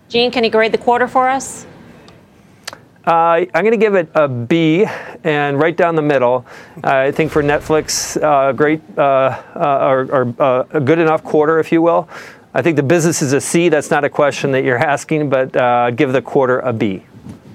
Gene, 0.10 0.32
can 0.32 0.44
you 0.44 0.50
grade 0.50 0.72
the 0.72 0.78
quarter 0.78 1.08
for 1.08 1.28
us? 1.28 1.66
Uh, 3.06 3.46
I'm 3.54 3.64
going 3.64 3.72
to 3.72 3.78
give 3.78 3.96
it 3.96 4.10
a 4.16 4.28
B, 4.28 4.86
and 5.24 5.58
right 5.58 5.76
down 5.76 5.96
the 5.96 6.02
middle. 6.02 6.46
Uh, 6.84 7.08
I 7.08 7.12
think 7.12 7.32
for 7.32 7.42
Netflix, 7.42 8.22
uh, 8.22 8.52
great 8.52 8.82
uh, 8.98 9.02
uh, 9.02 9.88
or, 9.88 10.12
or 10.12 10.36
uh, 10.40 10.66
a 10.72 10.82
good 10.82 11.00
enough 11.00 11.24
quarter, 11.24 11.60
if 11.60 11.72
you 11.72 11.82
will. 11.82 12.10
I 12.54 12.62
think 12.62 12.76
the 12.76 12.84
business 12.84 13.22
is 13.22 13.32
a 13.32 13.40
C. 13.40 13.70
That's 13.70 13.92
not 13.92 14.04
a 14.04 14.10
question 14.10 14.52
that 14.52 14.66
you're 14.66 14.78
asking, 14.78 15.30
but 15.30 15.56
uh, 15.56 15.92
give 15.92 16.12
the 16.12 16.22
quarter 16.22 16.60
a 16.60 16.74
B. 16.74 17.06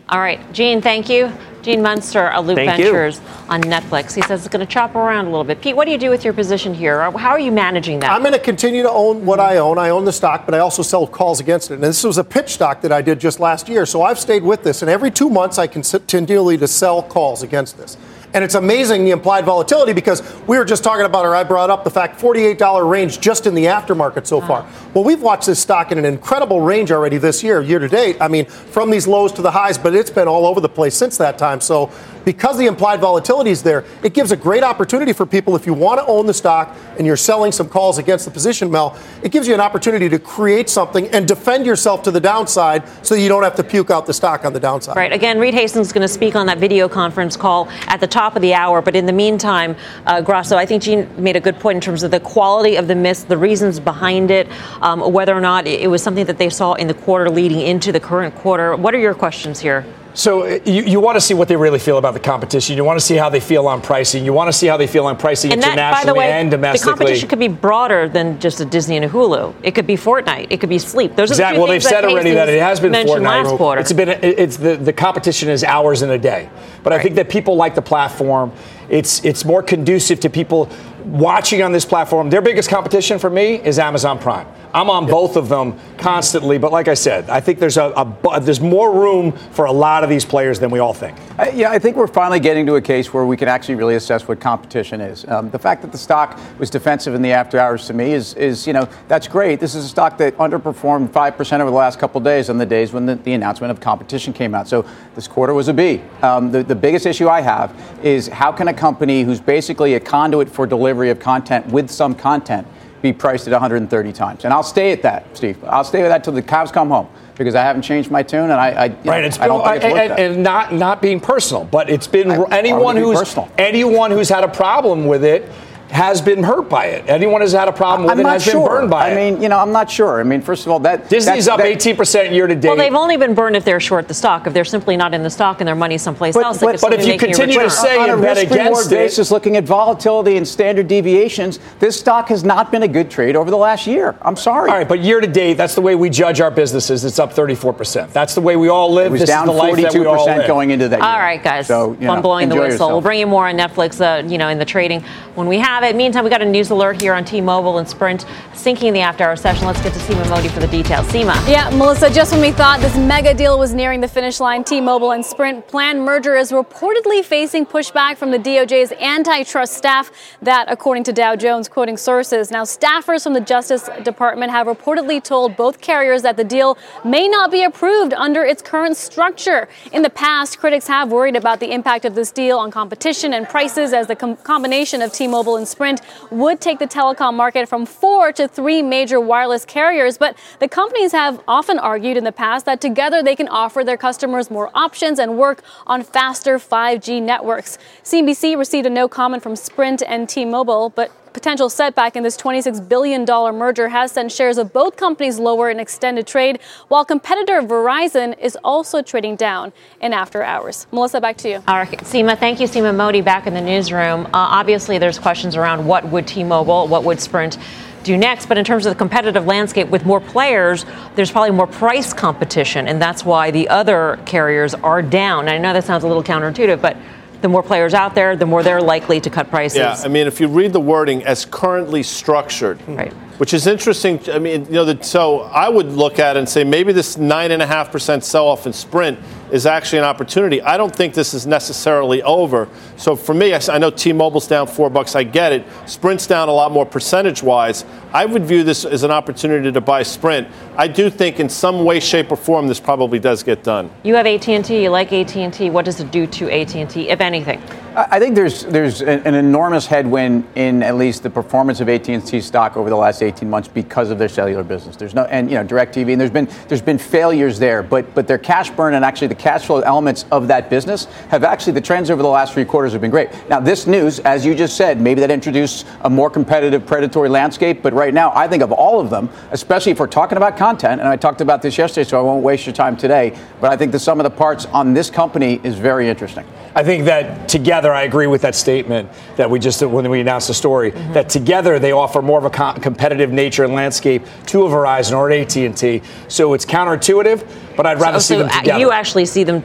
All 0.08 0.20
right, 0.20 0.40
Gene, 0.54 0.80
thank 0.80 1.10
you. 1.10 1.30
Gene 1.62 1.80
Munster, 1.80 2.28
of 2.28 2.46
Loop 2.46 2.56
Thank 2.56 2.82
Ventures 2.82 3.18
you. 3.18 3.26
on 3.48 3.62
Netflix. 3.62 4.14
He 4.14 4.22
says 4.22 4.44
it's 4.44 4.52
going 4.52 4.66
to 4.66 4.70
chop 4.70 4.96
around 4.96 5.26
a 5.26 5.30
little 5.30 5.44
bit. 5.44 5.60
Pete, 5.60 5.76
what 5.76 5.84
do 5.84 5.92
you 5.92 5.98
do 5.98 6.10
with 6.10 6.24
your 6.24 6.34
position 6.34 6.74
here? 6.74 7.10
How 7.12 7.30
are 7.30 7.38
you 7.40 7.52
managing 7.52 8.00
that? 8.00 8.10
I'm 8.10 8.22
going 8.22 8.32
to 8.32 8.38
continue 8.38 8.82
to 8.82 8.90
own 8.90 9.24
what 9.24 9.38
I 9.38 9.58
own. 9.58 9.78
I 9.78 9.90
own 9.90 10.04
the 10.04 10.12
stock, 10.12 10.44
but 10.44 10.54
I 10.54 10.58
also 10.58 10.82
sell 10.82 11.06
calls 11.06 11.38
against 11.38 11.70
it. 11.70 11.74
And 11.74 11.82
this 11.82 12.02
was 12.02 12.18
a 12.18 12.24
pitch 12.24 12.50
stock 12.50 12.80
that 12.80 12.90
I 12.90 13.00
did 13.00 13.20
just 13.20 13.38
last 13.38 13.68
year. 13.68 13.86
So 13.86 14.02
I've 14.02 14.18
stayed 14.18 14.42
with 14.42 14.64
this. 14.64 14.82
And 14.82 14.90
every 14.90 15.10
two 15.10 15.30
months, 15.30 15.58
I 15.58 15.68
continually 15.68 16.58
to 16.58 16.66
sell 16.66 17.02
calls 17.02 17.42
against 17.42 17.78
this. 17.78 17.96
And 18.34 18.42
it's 18.42 18.54
amazing 18.54 19.04
the 19.04 19.10
implied 19.10 19.44
volatility 19.44 19.92
because 19.92 20.22
we 20.46 20.56
were 20.56 20.64
just 20.64 20.82
talking 20.82 21.04
about, 21.04 21.26
or 21.26 21.34
I 21.34 21.44
brought 21.44 21.70
up 21.70 21.84
the 21.84 21.90
fact 21.90 22.20
$48 22.20 22.88
range 22.88 23.20
just 23.20 23.46
in 23.46 23.54
the 23.54 23.66
aftermarket 23.66 24.26
so 24.26 24.40
far. 24.40 24.64
Ah. 24.66 24.90
Well, 24.94 25.04
we've 25.04 25.20
watched 25.20 25.46
this 25.46 25.60
stock 25.60 25.92
in 25.92 25.98
an 25.98 26.04
incredible 26.04 26.60
range 26.60 26.90
already 26.90 27.18
this 27.18 27.42
year, 27.42 27.60
year 27.60 27.78
to 27.78 27.88
date. 27.88 28.16
I 28.20 28.28
mean, 28.28 28.46
from 28.46 28.90
these 28.90 29.06
lows 29.06 29.32
to 29.32 29.42
the 29.42 29.50
highs, 29.50 29.76
but 29.76 29.94
it's 29.94 30.10
been 30.10 30.28
all 30.28 30.46
over 30.46 30.60
the 30.60 30.68
place 30.68 30.94
since 30.94 31.18
that 31.18 31.38
time. 31.38 31.60
So 31.60 31.90
because 32.24 32.58
the 32.58 32.66
implied 32.66 33.00
volatility 33.00 33.50
is 33.50 33.62
there, 33.62 33.84
it 34.02 34.14
gives 34.14 34.32
a 34.32 34.36
great 34.36 34.62
opportunity 34.62 35.12
for 35.12 35.26
people 35.26 35.56
if 35.56 35.66
you 35.66 35.74
want 35.74 36.00
to 36.00 36.06
own 36.06 36.26
the 36.26 36.34
stock 36.34 36.76
and 36.98 37.06
you're 37.06 37.16
selling 37.16 37.52
some 37.52 37.68
calls 37.68 37.98
against 37.98 38.24
the 38.24 38.30
position, 38.30 38.70
Mel, 38.70 38.96
it 39.22 39.32
gives 39.32 39.48
you 39.48 39.54
an 39.54 39.60
opportunity 39.60 40.08
to 40.08 40.18
create 40.18 40.68
something 40.68 41.08
and 41.08 41.26
defend 41.26 41.66
yourself 41.66 42.02
to 42.02 42.10
the 42.10 42.20
downside 42.20 42.82
so 43.04 43.14
you 43.14 43.28
don't 43.28 43.42
have 43.42 43.56
to 43.56 43.64
puke 43.64 43.90
out 43.90 44.06
the 44.06 44.14
stock 44.14 44.44
on 44.44 44.52
the 44.52 44.60
downside. 44.60 44.96
Right. 44.96 45.12
Again, 45.12 45.38
Reed 45.38 45.54
Hastings 45.54 45.88
is 45.88 45.92
going 45.92 46.02
to 46.02 46.12
speak 46.12 46.36
on 46.36 46.46
that 46.46 46.58
video 46.58 46.88
conference 46.88 47.36
call 47.36 47.68
at 47.86 48.00
the 48.00 48.06
top 48.06 48.36
of 48.36 48.42
the 48.42 48.54
hour. 48.54 48.82
But 48.82 48.96
in 48.96 49.06
the 49.06 49.12
meantime, 49.12 49.76
uh, 50.06 50.20
Grasso, 50.20 50.56
I 50.56 50.66
think 50.66 50.82
Gene 50.82 51.08
made 51.22 51.36
a 51.36 51.40
good 51.40 51.58
point 51.58 51.76
in 51.76 51.80
terms 51.80 52.02
of 52.02 52.10
the 52.10 52.20
quality 52.20 52.76
of 52.76 52.88
the 52.88 52.94
miss, 52.94 53.24
the 53.24 53.38
reasons 53.38 53.80
behind 53.80 54.30
it, 54.30 54.48
um, 54.80 55.12
whether 55.12 55.36
or 55.36 55.40
not 55.40 55.66
it 55.66 55.90
was 55.90 56.02
something 56.02 56.26
that 56.26 56.38
they 56.38 56.50
saw 56.50 56.74
in 56.74 56.88
the 56.88 56.94
quarter 56.94 57.30
leading 57.30 57.60
into 57.60 57.92
the 57.92 58.00
current 58.00 58.34
quarter. 58.36 58.76
What 58.76 58.94
are 58.94 58.98
your 58.98 59.14
questions 59.14 59.60
here? 59.60 59.84
So 60.14 60.42
uh, 60.42 60.58
you, 60.64 60.82
you 60.82 61.00
want 61.00 61.16
to 61.16 61.20
see 61.20 61.34
what 61.34 61.48
they 61.48 61.56
really 61.56 61.78
feel 61.78 61.98
about 61.98 62.14
the 62.14 62.20
competition. 62.20 62.76
You 62.76 62.84
want 62.84 62.98
to 62.98 63.04
see 63.04 63.16
how 63.16 63.28
they 63.28 63.40
feel 63.40 63.66
on 63.66 63.80
pricing. 63.80 64.24
You 64.24 64.32
want 64.32 64.48
to 64.48 64.52
see 64.52 64.66
how 64.66 64.76
they 64.76 64.86
feel 64.86 65.06
on 65.06 65.16
pricing 65.16 65.52
and 65.52 65.62
internationally 65.62 65.94
that, 65.94 66.04
by 66.04 66.12
the 66.12 66.14
way, 66.14 66.32
and 66.32 66.50
domestically. 66.50 66.92
The 66.92 66.98
competition 66.98 67.28
could 67.28 67.38
be 67.38 67.48
broader 67.48 68.08
than 68.08 68.38
just 68.38 68.60
a 68.60 68.64
Disney 68.64 68.96
and 68.96 69.04
a 69.04 69.08
Hulu. 69.08 69.54
It 69.62 69.74
could 69.74 69.86
be 69.86 69.94
Fortnite. 69.94 70.48
It 70.50 70.60
could 70.60 70.68
be 70.68 70.78
Sleep. 70.78 71.16
Those 71.16 71.30
are 71.30 71.34
exactly. 71.34 71.56
the 71.56 71.60
well, 71.62 71.70
they've 71.70 71.82
said 71.82 72.04
already 72.04 72.32
that 72.32 72.48
it 72.48 72.60
has 72.60 72.80
been 72.80 72.92
Fortnite. 72.92 73.22
Last 73.22 73.56
quarter. 73.56 73.80
It's 73.80 73.92
been 73.92 74.08
it's 74.08 74.56
the 74.56 74.76
the 74.76 74.92
competition 74.92 75.48
is 75.48 75.64
hours 75.64 76.02
in 76.02 76.10
a 76.10 76.18
day, 76.18 76.50
but 76.82 76.90
right. 76.90 77.00
I 77.00 77.02
think 77.02 77.14
that 77.16 77.28
people 77.28 77.56
like 77.56 77.74
the 77.74 77.82
platform. 77.82 78.52
It's 78.88 79.24
it's 79.24 79.44
more 79.44 79.62
conducive 79.62 80.20
to 80.20 80.28
people 80.28 80.68
watching 81.04 81.62
on 81.62 81.72
this 81.72 81.84
platform. 81.84 82.28
Their 82.30 82.42
biggest 82.42 82.68
competition 82.68 83.18
for 83.18 83.30
me 83.30 83.54
is 83.54 83.78
Amazon 83.78 84.18
Prime. 84.18 84.46
I'm 84.74 84.88
on 84.88 85.06
both 85.06 85.36
of 85.36 85.48
them 85.48 85.78
constantly, 85.98 86.58
but 86.58 86.72
like 86.72 86.88
I 86.88 86.94
said, 86.94 87.28
I 87.28 87.40
think 87.40 87.58
there's 87.58 87.76
a, 87.76 87.92
a 87.94 88.40
there's 88.40 88.60
more 88.60 88.92
room 88.92 89.32
for 89.32 89.66
a 89.66 89.72
lot 89.72 90.02
of 90.02 90.10
these 90.10 90.24
players 90.24 90.58
than 90.58 90.70
we 90.70 90.78
all 90.78 90.94
think. 90.94 91.18
Uh, 91.38 91.50
yeah, 91.54 91.70
I 91.70 91.78
think 91.78 91.96
we're 91.96 92.06
finally 92.06 92.40
getting 92.40 92.64
to 92.66 92.76
a 92.76 92.80
case 92.80 93.12
where 93.12 93.26
we 93.26 93.36
can 93.36 93.48
actually 93.48 93.74
really 93.74 93.96
assess 93.96 94.26
what 94.26 94.40
competition 94.40 95.00
is. 95.00 95.26
Um, 95.28 95.50
the 95.50 95.58
fact 95.58 95.82
that 95.82 95.92
the 95.92 95.98
stock 95.98 96.40
was 96.58 96.70
defensive 96.70 97.14
in 97.14 97.20
the 97.20 97.32
after 97.32 97.58
hours 97.58 97.86
to 97.86 97.94
me 97.94 98.12
is 98.12 98.34
is 98.34 98.66
you 98.66 98.72
know 98.72 98.88
that's 99.08 99.28
great. 99.28 99.60
This 99.60 99.74
is 99.74 99.84
a 99.84 99.88
stock 99.88 100.16
that 100.18 100.36
underperformed 100.38 101.12
five 101.12 101.36
percent 101.36 101.60
over 101.60 101.70
the 101.70 101.76
last 101.76 101.98
couple 101.98 102.20
days 102.20 102.48
on 102.48 102.56
the 102.56 102.66
days 102.66 102.92
when 102.92 103.06
the, 103.06 103.16
the, 103.16 103.32
announcement 103.32 103.70
of 103.70 103.80
competition 103.80 104.32
came 104.32 104.54
out. 104.54 104.68
So 104.68 104.86
this 105.14 105.26
quarter 105.26 105.54
was 105.54 105.68
a 105.68 105.74
B. 105.74 106.02
Um, 106.22 106.50
the, 106.50 106.62
the 106.62 106.74
biggest 106.74 107.06
issue 107.06 107.28
I 107.28 107.40
have 107.40 107.74
is 108.02 108.28
how 108.28 108.52
can 108.52 108.68
a 108.68 108.74
company 108.74 109.22
who's 109.22 109.40
basically 109.40 109.94
a 109.94 110.00
conduit 110.00 110.48
for 110.48 110.66
delivery 110.66 111.10
of 111.10 111.18
content 111.18 111.66
with 111.66 111.90
some 111.90 112.14
content 112.14 112.66
be 113.02 113.12
priced 113.12 113.46
at 113.48 113.52
130 113.52 114.12
times. 114.12 114.44
And 114.44 114.54
I'll 114.54 114.62
stay 114.62 114.92
at 114.92 115.02
that, 115.02 115.36
Steve. 115.36 115.62
I'll 115.64 115.84
stay 115.84 116.00
with 116.02 116.10
that 116.10 116.22
till 116.24 116.32
the 116.32 116.42
Cavs 116.42 116.72
come 116.72 116.88
home 116.88 117.08
because 117.36 117.54
I 117.54 117.62
haven't 117.62 117.82
changed 117.82 118.10
my 118.10 118.22
tune, 118.22 118.44
and 118.44 118.52
I, 118.52 118.68
I 118.68 118.88
right. 119.04 119.24
It's 119.24 119.38
I 119.40 119.48
don't 119.48 119.64
think 119.64 119.82
it's 119.82 120.12
and, 120.12 120.34
and, 120.34 120.42
not 120.42 120.72
not 120.72 121.02
being 121.02 121.18
personal, 121.18 121.64
but 121.64 121.90
it's 121.90 122.06
been 122.06 122.30
anyone 122.52 122.96
who's 122.96 123.18
personal. 123.18 123.50
anyone 123.58 124.10
who's 124.10 124.28
had 124.28 124.44
a 124.44 124.48
problem 124.48 125.06
with 125.06 125.24
it 125.24 125.50
has 125.92 126.22
been 126.22 126.42
hurt 126.42 126.70
by 126.70 126.86
it. 126.86 127.06
Anyone 127.06 127.42
has 127.42 127.52
had 127.52 127.68
a 127.68 127.72
problem 127.72 128.04
with 128.04 128.12
I'm 128.12 128.20
it 128.20 128.26
has 128.26 128.42
sure. 128.42 128.54
been 128.54 128.66
burned 128.66 128.90
by 128.90 129.08
I 129.08 129.10
it. 129.10 129.12
I 129.12 129.30
mean, 129.30 129.42
you 129.42 129.50
know, 129.50 129.58
I'm 129.58 129.72
not 129.72 129.90
sure. 129.90 130.20
I 130.20 130.22
mean, 130.22 130.40
first 130.40 130.64
of 130.64 130.72
all, 130.72 130.80
that 130.80 131.10
Disney's 131.10 131.48
up 131.48 131.58
that, 131.58 131.66
18% 131.66 132.32
year 132.32 132.46
to 132.46 132.54
date. 132.54 132.68
Well, 132.68 132.78
they've 132.78 132.94
only 132.94 133.18
been 133.18 133.34
burned 133.34 133.56
if 133.56 133.64
they're 133.66 133.78
short 133.78 134.08
the 134.08 134.14
stock. 134.14 134.46
If 134.46 134.54
they're 134.54 134.64
simply 134.64 134.96
not 134.96 135.12
in 135.12 135.22
the 135.22 135.28
stock 135.28 135.60
and 135.60 135.68
their 135.68 135.74
money's 135.74 136.00
someplace 136.00 136.34
but, 136.34 136.44
else, 136.44 136.60
but, 136.60 136.80
but 136.80 136.94
if 136.94 137.06
you 137.06 137.18
continue 137.18 137.60
to 137.60 137.68
say 137.68 137.98
on 137.98 138.08
a 138.08 138.16
risk 138.16 138.44
against 138.44 138.64
reward 138.64 138.86
it, 138.86 138.90
basis, 138.90 139.30
looking 139.30 139.58
at 139.58 139.64
volatility 139.64 140.38
and 140.38 140.48
standard 140.48 140.88
deviations, 140.88 141.58
this 141.78 142.00
stock 142.00 142.28
has 142.28 142.42
not 142.42 142.72
been 142.72 142.84
a 142.84 142.88
good 142.88 143.10
trade 143.10 143.36
over 143.36 143.50
the 143.50 143.56
last 143.58 143.86
year. 143.86 144.16
I'm 144.22 144.36
sorry. 144.36 144.70
All 144.70 144.78
right, 144.78 144.88
but 144.88 145.00
year 145.00 145.20
to 145.20 145.26
date, 145.26 145.54
that's 145.54 145.74
the 145.74 145.82
way 145.82 145.94
we 145.94 146.08
judge 146.08 146.40
our 146.40 146.50
businesses. 146.50 147.04
It's 147.04 147.18
up 147.18 147.34
34%. 147.34 148.12
That's 148.12 148.34
the 148.34 148.40
way 148.40 148.56
we 148.56 148.68
all 148.68 148.90
live. 148.90 149.08
It 149.08 149.10
was 149.10 149.20
this 149.20 149.28
down 149.28 149.46
is 149.46 149.54
the 149.54 149.58
life 149.58 149.74
42% 149.74 149.82
that 149.82 149.94
we 150.00 150.06
all 150.06 150.24
live. 150.24 150.46
going 150.46 150.70
into 150.70 150.88
that. 150.88 151.02
All 151.02 151.12
year. 151.12 151.22
right, 151.22 151.42
guys. 151.42 151.66
So, 151.66 151.92
you 151.92 152.06
know, 152.06 152.14
I'm 152.14 152.22
blowing 152.22 152.48
the 152.48 152.54
whistle. 152.54 152.70
Yourself. 152.70 152.92
We'll 152.92 153.00
bring 153.02 153.20
you 153.20 153.26
more 153.26 153.46
on 153.46 153.58
Netflix, 153.58 154.00
uh, 154.00 154.26
you 154.26 154.38
know, 154.38 154.48
in 154.48 154.58
the 154.58 154.64
trading 154.64 155.04
when 155.34 155.48
we 155.48 155.58
have 155.58 155.81
it. 155.81 155.81
Have 155.82 155.94
it. 155.94 155.96
Meantime, 155.96 156.24
we 156.24 156.30
got 156.30 156.42
a 156.42 156.44
news 156.44 156.70
alert 156.70 157.00
here 157.00 157.14
on 157.14 157.24
T-Mobile 157.24 157.78
and 157.78 157.88
Sprint 157.88 158.24
sinking 158.54 158.92
the 158.92 159.00
after-hour 159.00 159.36
session. 159.36 159.66
Let's 159.66 159.82
get 159.82 159.92
to 159.94 159.98
Seema 160.00 160.28
Modi 160.28 160.48
for 160.48 160.60
the 160.60 160.66
details. 160.66 161.06
Seema. 161.06 161.34
Yeah, 161.48 161.70
Melissa, 161.70 162.12
just 162.12 162.32
when 162.32 162.40
we 162.40 162.52
thought 162.52 162.80
this 162.80 162.96
mega 162.96 163.34
deal 163.34 163.58
was 163.58 163.74
nearing 163.74 164.00
the 164.00 164.08
finish 164.08 164.40
line, 164.40 164.64
T-Mobile 164.64 165.12
and 165.12 165.24
Sprint 165.24 165.66
planned 165.66 166.04
merger 166.04 166.36
is 166.36 166.52
reportedly 166.52 167.24
facing 167.24 167.66
pushback 167.66 168.16
from 168.16 168.30
the 168.30 168.38
DOJ's 168.38 168.92
antitrust 168.92 169.74
staff. 169.74 170.10
That, 170.40 170.66
according 170.70 171.04
to 171.04 171.12
Dow 171.12 171.36
Jones, 171.36 171.68
quoting 171.68 171.96
sources. 171.96 172.50
Now, 172.50 172.62
staffers 172.62 173.24
from 173.24 173.34
the 173.34 173.40
Justice 173.40 173.88
Department 174.04 174.52
have 174.52 174.66
reportedly 174.66 175.22
told 175.22 175.56
both 175.56 175.80
carriers 175.80 176.22
that 176.22 176.36
the 176.36 176.44
deal 176.44 176.78
may 177.04 177.28
not 177.28 177.50
be 177.50 177.64
approved 177.64 178.14
under 178.14 178.44
its 178.44 178.62
current 178.62 178.96
structure. 178.96 179.68
In 179.92 180.02
the 180.02 180.10
past, 180.10 180.58
critics 180.58 180.86
have 180.86 181.10
worried 181.10 181.36
about 181.36 181.60
the 181.60 181.72
impact 181.72 182.04
of 182.04 182.14
this 182.14 182.30
deal 182.30 182.58
on 182.58 182.70
competition 182.70 183.34
and 183.34 183.48
prices 183.48 183.92
as 183.92 184.06
the 184.06 184.16
com- 184.16 184.36
combination 184.36 185.02
of 185.02 185.12
T-Mobile 185.12 185.56
and 185.56 185.71
Sprint 185.72 186.00
would 186.30 186.60
take 186.60 186.78
the 186.78 186.86
telecom 186.86 187.34
market 187.34 187.68
from 187.68 187.84
four 187.84 188.32
to 188.32 188.46
three 188.46 188.82
major 188.82 189.20
wireless 189.20 189.64
carriers. 189.64 190.18
But 190.18 190.36
the 190.60 190.68
companies 190.68 191.12
have 191.12 191.42
often 191.48 191.78
argued 191.78 192.16
in 192.16 192.24
the 192.24 192.32
past 192.32 192.66
that 192.66 192.80
together 192.80 193.22
they 193.22 193.34
can 193.34 193.48
offer 193.48 193.82
their 193.82 193.96
customers 193.96 194.50
more 194.50 194.70
options 194.74 195.18
and 195.18 195.36
work 195.36 195.62
on 195.86 196.02
faster 196.02 196.58
5G 196.58 197.20
networks. 197.20 197.78
CNBC 198.04 198.56
received 198.56 198.86
a 198.86 198.90
no 198.90 199.08
comment 199.08 199.42
from 199.42 199.56
Sprint 199.56 200.02
and 200.06 200.28
T-Mobile, 200.28 200.90
but 200.90 201.10
potential 201.32 201.68
setback 201.68 202.16
in 202.16 202.22
this 202.22 202.36
$26 202.36 202.88
billion 202.88 203.24
merger 203.24 203.88
has 203.88 204.12
sent 204.12 204.30
shares 204.32 204.58
of 204.58 204.72
both 204.72 204.96
companies 204.96 205.38
lower 205.38 205.70
in 205.70 205.80
extended 205.80 206.26
trade, 206.26 206.60
while 206.88 207.04
competitor 207.04 207.60
Verizon 207.62 208.38
is 208.38 208.56
also 208.64 209.02
trading 209.02 209.36
down 209.36 209.72
in 210.00 210.12
after 210.12 210.42
hours. 210.42 210.86
Melissa, 210.92 211.20
back 211.20 211.36
to 211.38 211.48
you. 211.48 211.56
All 211.66 211.76
right, 211.76 211.90
Seema, 212.00 212.38
thank 212.38 212.60
you, 212.60 212.66
Seema 212.66 212.94
Modi, 212.94 213.20
back 213.20 213.46
in 213.46 213.54
the 213.54 213.60
newsroom. 213.60 214.26
Uh, 214.26 214.30
obviously, 214.32 214.98
there's 214.98 215.18
questions 215.18 215.56
around 215.56 215.86
what 215.86 216.04
would 216.06 216.26
T-Mobile, 216.26 216.88
what 216.88 217.04
would 217.04 217.20
Sprint 217.20 217.58
do 218.02 218.16
next. 218.16 218.46
But 218.46 218.58
in 218.58 218.64
terms 218.64 218.86
of 218.86 218.92
the 218.92 218.98
competitive 218.98 219.46
landscape, 219.46 219.88
with 219.88 220.04
more 220.04 220.20
players, 220.20 220.84
there's 221.14 221.30
probably 221.30 221.52
more 221.52 221.66
price 221.66 222.12
competition, 222.12 222.88
and 222.88 223.00
that's 223.00 223.24
why 223.24 223.50
the 223.50 223.68
other 223.68 224.18
carriers 224.26 224.74
are 224.74 225.02
down. 225.02 225.48
I 225.48 225.58
know 225.58 225.72
that 225.72 225.84
sounds 225.84 226.04
a 226.04 226.08
little 226.08 226.22
counterintuitive, 226.22 226.80
but 226.80 226.96
the 227.42 227.48
more 227.48 227.62
players 227.62 227.92
out 227.92 228.14
there, 228.14 228.36
the 228.36 228.46
more 228.46 228.62
they're 228.62 228.80
likely 228.80 229.20
to 229.20 229.28
cut 229.28 229.50
prices. 229.50 229.78
Yeah, 229.78 230.00
I 230.02 230.08
mean, 230.08 230.26
if 230.26 230.40
you 230.40 230.48
read 230.48 230.72
the 230.72 230.80
wording 230.80 231.24
as 231.24 231.44
currently 231.44 232.02
structured, 232.02 232.80
right. 232.88 233.12
which 233.38 233.52
is 233.52 233.66
interesting. 233.66 234.20
I 234.30 234.38
mean, 234.38 234.64
you 234.66 234.72
know, 234.72 234.84
the, 234.84 235.02
so 235.02 235.40
I 235.40 235.68
would 235.68 235.86
look 235.86 236.18
at 236.18 236.36
it 236.36 236.38
and 236.38 236.48
say 236.48 236.64
maybe 236.64 236.92
this 236.92 237.18
nine 237.18 237.50
and 237.50 237.60
a 237.60 237.66
half 237.66 237.92
percent 237.92 238.24
sell-off 238.24 238.66
in 238.66 238.72
Sprint 238.72 239.18
is 239.52 239.66
actually 239.66 239.98
an 239.98 240.04
opportunity. 240.04 240.62
I 240.62 240.76
don't 240.78 240.94
think 240.94 241.12
this 241.12 241.34
is 241.34 241.46
necessarily 241.46 242.22
over. 242.22 242.68
So 242.96 243.14
for 243.14 243.34
me, 243.34 243.52
I, 243.52 243.60
I 243.68 243.78
know 243.78 243.90
T-Mobile's 243.90 244.48
down 244.48 244.66
four 244.66 244.88
bucks. 244.88 245.14
I 245.14 245.24
get 245.24 245.52
it. 245.52 245.64
Sprint's 245.86 246.26
down 246.26 246.48
a 246.48 246.52
lot 246.52 246.72
more 246.72 246.86
percentage-wise. 246.86 247.84
I 248.14 248.24
would 248.24 248.44
view 248.44 248.64
this 248.64 248.86
as 248.86 249.02
an 249.02 249.10
opportunity 249.10 249.70
to 249.70 249.80
buy 249.80 250.02
Sprint. 250.02 250.48
I 250.76 250.88
do 250.88 251.10
think 251.10 251.38
in 251.38 251.50
some 251.50 251.84
way, 251.84 252.00
shape, 252.00 252.32
or 252.32 252.36
form 252.36 252.66
this 252.66 252.80
probably 252.80 253.18
does 253.18 253.42
get 253.42 253.62
done. 253.62 253.90
You 254.02 254.14
have 254.14 254.26
AT&T. 254.26 254.82
You 254.82 254.88
like 254.88 255.12
AT&T. 255.12 255.68
What 255.68 255.84
does 255.84 256.00
it 256.00 256.10
do 256.10 256.26
to 256.26 256.50
AT&T, 256.50 257.10
if 257.10 257.20
anything? 257.20 257.62
I 257.94 258.18
think 258.18 258.34
there's 258.34 258.64
there's 258.64 259.02
an 259.02 259.34
enormous 259.34 259.84
headwind 259.84 260.46
in 260.54 260.82
at 260.82 260.96
least 260.96 261.22
the 261.22 261.28
performance 261.28 261.80
of 261.80 261.90
AT&T 261.90 262.40
stock 262.40 262.78
over 262.78 262.88
the 262.88 262.96
last 262.96 263.22
18 263.22 263.50
months 263.50 263.68
because 263.68 264.08
of 264.10 264.18
their 264.18 264.30
cellular 264.30 264.64
business. 264.64 264.96
There's 264.96 265.14
no 265.14 265.24
and 265.24 265.50
you 265.50 265.58
know 265.58 265.64
DirecTV 265.64 266.12
and 266.12 266.18
there's 266.20 266.30
been 266.30 266.48
there's 266.68 266.80
been 266.80 266.96
failures 266.96 267.58
there, 267.58 267.82
but 267.82 268.14
but 268.14 268.26
their 268.26 268.38
cash 268.38 268.70
burn 268.70 268.94
and 268.94 269.04
actually 269.04 269.26
the 269.26 269.34
cash 269.42 269.66
flow 269.66 269.80
elements 269.80 270.24
of 270.30 270.46
that 270.48 270.70
business 270.70 271.06
have 271.28 271.42
actually 271.42 271.72
the 271.72 271.80
trends 271.80 272.10
over 272.10 272.22
the 272.22 272.28
last 272.28 272.54
three 272.54 272.64
quarters 272.64 272.92
have 272.92 273.00
been 273.00 273.10
great. 273.10 273.28
Now 273.48 273.58
this 273.58 273.88
news, 273.88 274.20
as 274.20 274.46
you 274.46 274.54
just 274.54 274.76
said, 274.76 275.00
maybe 275.00 275.20
that 275.20 275.30
introduced 275.30 275.84
a 276.02 276.08
more 276.08 276.30
competitive 276.30 276.86
predatory 276.86 277.28
landscape, 277.28 277.82
but 277.82 277.92
right 277.92 278.14
now 278.14 278.32
I 278.34 278.46
think 278.46 278.62
of 278.62 278.70
all 278.70 279.00
of 279.00 279.10
them, 279.10 279.28
especially 279.50 279.92
if 279.92 279.98
we're 279.98 280.06
talking 280.06 280.36
about 280.36 280.56
content, 280.56 281.00
and 281.00 281.08
I 281.08 281.16
talked 281.16 281.40
about 281.40 281.60
this 281.60 281.76
yesterday, 281.76 282.08
so 282.08 282.18
I 282.18 282.22
won't 282.22 282.44
waste 282.44 282.66
your 282.66 282.72
time 282.72 282.96
today, 282.96 283.36
but 283.60 283.72
I 283.72 283.76
think 283.76 283.90
the 283.90 283.98
sum 283.98 284.20
of 284.20 284.24
the 284.24 284.30
parts 284.30 284.66
on 284.66 284.94
this 284.94 285.10
company 285.10 285.60
is 285.64 285.76
very 285.76 286.08
interesting. 286.08 286.46
I 286.74 286.84
think 286.84 287.04
that 287.04 287.48
together, 287.48 287.92
I 287.92 288.02
agree 288.02 288.26
with 288.26 288.42
that 288.42 288.54
statement 288.54 289.10
that 289.36 289.50
we 289.50 289.58
just 289.58 289.82
when 289.82 290.08
we 290.08 290.20
announced 290.20 290.48
the 290.48 290.54
story. 290.54 290.92
Mm-hmm. 290.92 291.12
That 291.12 291.28
together 291.28 291.78
they 291.78 291.92
offer 291.92 292.22
more 292.22 292.38
of 292.38 292.44
a 292.44 292.50
co- 292.50 292.72
competitive 292.74 293.30
nature 293.30 293.64
and 293.64 293.74
landscape 293.74 294.22
to 294.46 294.64
a 294.64 294.68
Verizon 294.68 295.16
or 295.16 295.28
an 295.28 295.40
AT 295.42 295.54
and 295.56 295.76
T. 295.76 296.00
So 296.28 296.54
it's 296.54 296.64
counterintuitive, 296.64 297.71
but 297.76 297.86
I'd 297.86 298.00
rather 298.00 298.20
so, 298.20 298.34
see 298.34 298.34
so 298.34 298.38
them 298.46 298.50
together. 298.50 298.80
You 298.80 298.90
actually 298.90 299.26
see 299.26 299.44
them. 299.44 299.62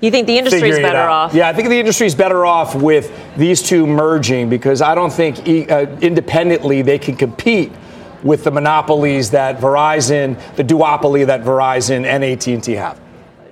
You 0.00 0.10
think 0.10 0.26
the 0.26 0.38
industry 0.38 0.70
is 0.70 0.78
better 0.78 1.08
off? 1.10 1.34
Yeah, 1.34 1.48
I 1.48 1.52
think 1.52 1.68
the 1.68 1.78
industry 1.78 2.06
is 2.06 2.14
better 2.14 2.46
off 2.46 2.74
with 2.74 3.12
these 3.36 3.62
two 3.62 3.86
merging 3.86 4.48
because 4.48 4.80
I 4.80 4.94
don't 4.94 5.12
think 5.12 5.40
uh, 5.70 5.86
independently 6.00 6.80
they 6.80 6.98
can 6.98 7.16
compete 7.16 7.70
with 8.22 8.44
the 8.44 8.50
monopolies 8.50 9.30
that 9.30 9.58
Verizon, 9.58 10.38
the 10.56 10.64
duopoly 10.64 11.26
that 11.26 11.42
Verizon 11.42 12.04
and 12.04 12.24
AT&T 12.24 12.72
have. 12.72 12.98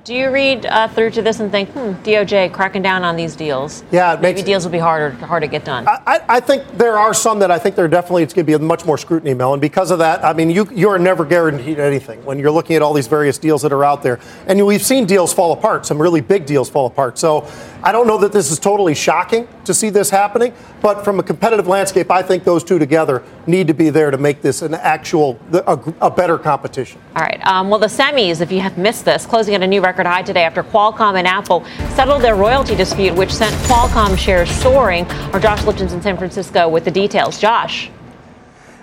Do 0.09 0.15
you 0.15 0.31
read 0.31 0.65
uh, 0.65 0.89
through 0.89 1.11
to 1.11 1.21
this 1.21 1.39
and 1.39 1.51
think, 1.51 1.69
hmm, 1.69 1.93
DOJ 2.03 2.51
cracking 2.51 2.81
down 2.81 3.05
on 3.05 3.15
these 3.15 3.37
deals? 3.37 3.85
Yeah, 3.91 4.17
maybe 4.19 4.37
makes, 4.37 4.47
deals 4.47 4.65
will 4.65 4.73
be 4.73 4.79
harder 4.79 5.11
hard 5.27 5.43
to 5.43 5.49
get 5.49 5.67
done. 5.67 5.87
I, 5.87 6.25
I 6.27 6.41
think 6.41 6.67
there 6.79 6.99
are 6.99 7.13
some 7.13 7.41
that 7.41 7.51
I 7.51 7.59
think 7.59 7.77
there 7.77 7.87
definitely 7.89 8.23
it's 8.23 8.33
going 8.33 8.47
to 8.47 8.59
be 8.59 8.65
much 8.65 8.87
more 8.87 8.97
scrutiny, 8.97 9.35
Mel, 9.35 9.53
and 9.53 9.61
because 9.61 9.91
of 9.91 9.99
that, 9.99 10.25
I 10.25 10.33
mean, 10.33 10.49
you 10.49 10.67
you 10.73 10.89
are 10.89 10.99
never 10.99 11.27
guaranteed 11.27 11.79
anything 11.79 12.25
when 12.25 12.39
you're 12.39 12.51
looking 12.51 12.75
at 12.75 12.81
all 12.81 12.95
these 12.95 13.07
various 13.07 13.37
deals 13.37 13.61
that 13.61 13.71
are 13.71 13.85
out 13.85 14.03
there, 14.03 14.19
and 14.47 14.67
we've 14.67 14.83
seen 14.83 15.05
deals 15.05 15.35
fall 15.35 15.53
apart, 15.53 15.85
some 15.85 16.01
really 16.01 16.23
big 16.23 16.47
deals 16.47 16.71
fall 16.71 16.87
apart. 16.87 17.19
So 17.19 17.47
I 17.83 17.93
don't 17.93 18.07
know 18.07 18.17
that 18.17 18.33
this 18.33 18.51
is 18.51 18.59
totally 18.59 18.95
shocking 18.95 19.47
to 19.67 19.75
see 19.75 19.91
this 19.91 20.09
happening, 20.09 20.55
but 20.81 21.05
from 21.05 21.21
a 21.21 21.23
competitive 21.23 21.67
landscape, 21.67 22.11
I 22.11 22.23
think 22.23 22.45
those 22.45 22.65
two 22.65 22.79
together 22.79 23.23
need 23.47 23.67
to 23.67 23.75
be 23.75 23.91
there 23.91 24.11
to 24.11 24.17
make 24.17 24.41
this 24.41 24.63
an 24.63 24.73
actual 24.73 25.39
a, 25.53 25.79
a 26.01 26.11
better 26.11 26.39
competition. 26.39 26.99
All 27.15 27.23
right. 27.23 27.47
Um, 27.47 27.69
well, 27.69 27.79
the 27.79 27.87
semis, 27.87 28.41
if 28.41 28.51
you 28.51 28.61
have 28.61 28.79
missed 28.79 29.05
this, 29.05 29.27
closing 29.27 29.55
at 29.55 29.63
a 29.63 29.67
new 29.67 29.83
record 29.83 29.98
record 29.99 30.09
high 30.09 30.23
today 30.23 30.45
after 30.45 30.63
Qualcomm 30.63 31.19
and 31.19 31.27
Apple 31.27 31.65
settled 31.97 32.23
their 32.23 32.37
royalty 32.37 32.77
dispute, 32.77 33.17
which 33.17 33.33
sent 33.33 33.53
Qualcomm 33.67 34.17
shares 34.17 34.49
soaring. 34.49 35.05
Our 35.33 35.41
Josh 35.41 35.65
Lipton's 35.65 35.93
in 35.93 36.01
San 36.01 36.17
Francisco 36.17 36.69
with 36.69 36.85
the 36.85 36.91
details. 36.93 37.41
Josh. 37.41 37.91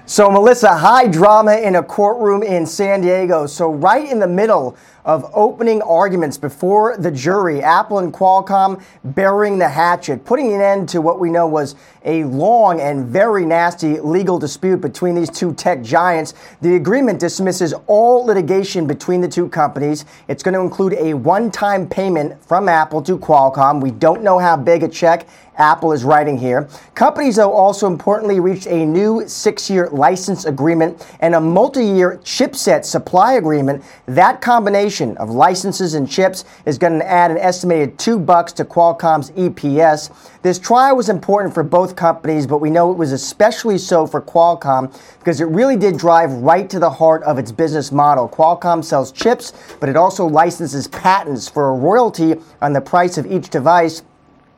So, 0.06 0.30
Melissa, 0.30 0.76
high 0.76 1.08
drama 1.08 1.56
in 1.56 1.78
a 1.78 1.84
courtroom 1.84 2.44
in 2.44 2.66
San 2.66 3.00
Diego. 3.00 3.48
So, 3.48 3.72
right 3.72 4.06
in 4.06 4.20
the 4.20 4.28
middle 4.28 4.76
of 5.06 5.30
opening 5.36 5.84
arguments 5.84 6.36
before 6.36 6.98
the 6.98 7.12
jury, 7.12 7.62
Apple 7.62 8.00
and 8.00 8.12
Qualcomm 8.12 8.84
burying 9.04 9.60
the 9.60 9.70
hatchet, 9.70 10.26
putting 10.26 10.52
an 10.52 10.62
end 10.62 10.90
to 10.90 11.00
what 11.00 11.20
we 11.20 11.30
know 11.30 11.48
was 11.48 11.76
a 12.04 12.24
long 12.24 12.82
and 12.82 13.06
very 13.06 13.46
nasty 13.46 14.00
legal 14.00 14.40
dispute 14.40 14.82
between 14.82 15.14
these 15.14 15.30
two 15.30 15.54
tech 15.54 15.84
giants. 15.84 16.34
The 16.62 16.76
agreement 16.76 17.20
dismisses 17.20 17.74
all 17.86 18.26
litigation 18.26 18.88
between 18.88 19.22
the 19.22 19.28
two 19.28 19.48
companies. 19.48 20.06
It's 20.28 20.42
going 20.42 20.56
to 20.56 20.62
include 20.62 20.94
a 20.94 21.14
one 21.14 21.52
time 21.52 21.88
payment 21.88 22.44
from 22.44 22.68
Apple 22.68 23.02
to 23.04 23.18
Qualcomm. 23.18 23.82
We 23.82 23.92
don't 23.92 24.24
know 24.24 24.40
how 24.40 24.58
big 24.58 24.82
a 24.82 24.88
check 24.88 25.28
Apple 25.58 25.94
is 25.94 26.04
writing 26.04 26.38
here. 26.38 26.68
Companies, 26.96 27.38
though, 27.38 27.54
also 27.54 27.88
importantly 27.88 28.40
reached 28.40 28.68
a 28.68 28.86
new 28.86 29.28
six 29.28 29.70
year 29.70 29.90
license 29.90 30.46
agreement 30.46 31.08
and 31.22 31.36
a 31.36 31.40
multi 31.40 31.86
year 31.86 32.20
chipset 32.24 32.84
supply 32.84 33.34
agreement. 33.34 33.84
That 34.06 34.42
combination 34.42 34.95
of 35.02 35.30
licenses 35.30 35.94
and 35.94 36.10
chips 36.10 36.46
is 36.66 36.78
going 36.78 37.00
to 37.00 37.08
add 37.08 37.32
an 37.32 37.38
estimated 37.38 38.00
two 38.00 38.18
bucks 38.18 38.54
to 38.54 38.64
Qualcomm's 38.64 39.32
EPS. 39.32 40.10
This 40.42 40.58
trial 40.58 40.96
was 40.96 41.10
important 41.10 41.54
for 41.54 41.64
both 41.64 41.96
companies, 41.96 42.48
but 42.48 42.60
we 42.60 42.70
know 42.70 42.92
it 42.92 42.98
was 42.98 43.12
especially 43.12 43.78
so 43.78 44.08
for 44.08 44.22
Qualcomm 44.22 44.98
because 45.20 45.42
it 45.42 45.46
really 45.46 45.76
did 45.76 45.98
drive 45.98 46.32
right 46.32 46.70
to 46.70 46.80
the 46.80 46.90
heart 46.90 47.24
of 47.24 47.38
its 47.38 47.52
business 47.52 47.92
model. 47.92 48.30
Qualcomm 48.30 48.84
sells 48.84 49.12
chips, 49.12 49.54
but 49.80 49.90
it 49.90 49.98
also 49.98 50.26
licenses 50.26 50.88
patents 50.88 51.50
for 51.50 51.70
a 51.70 51.74
royalty 51.74 52.36
on 52.62 52.74
the 52.74 52.82
price 52.82 53.18
of 53.18 53.30
each 53.30 53.50
device. 53.50 54.02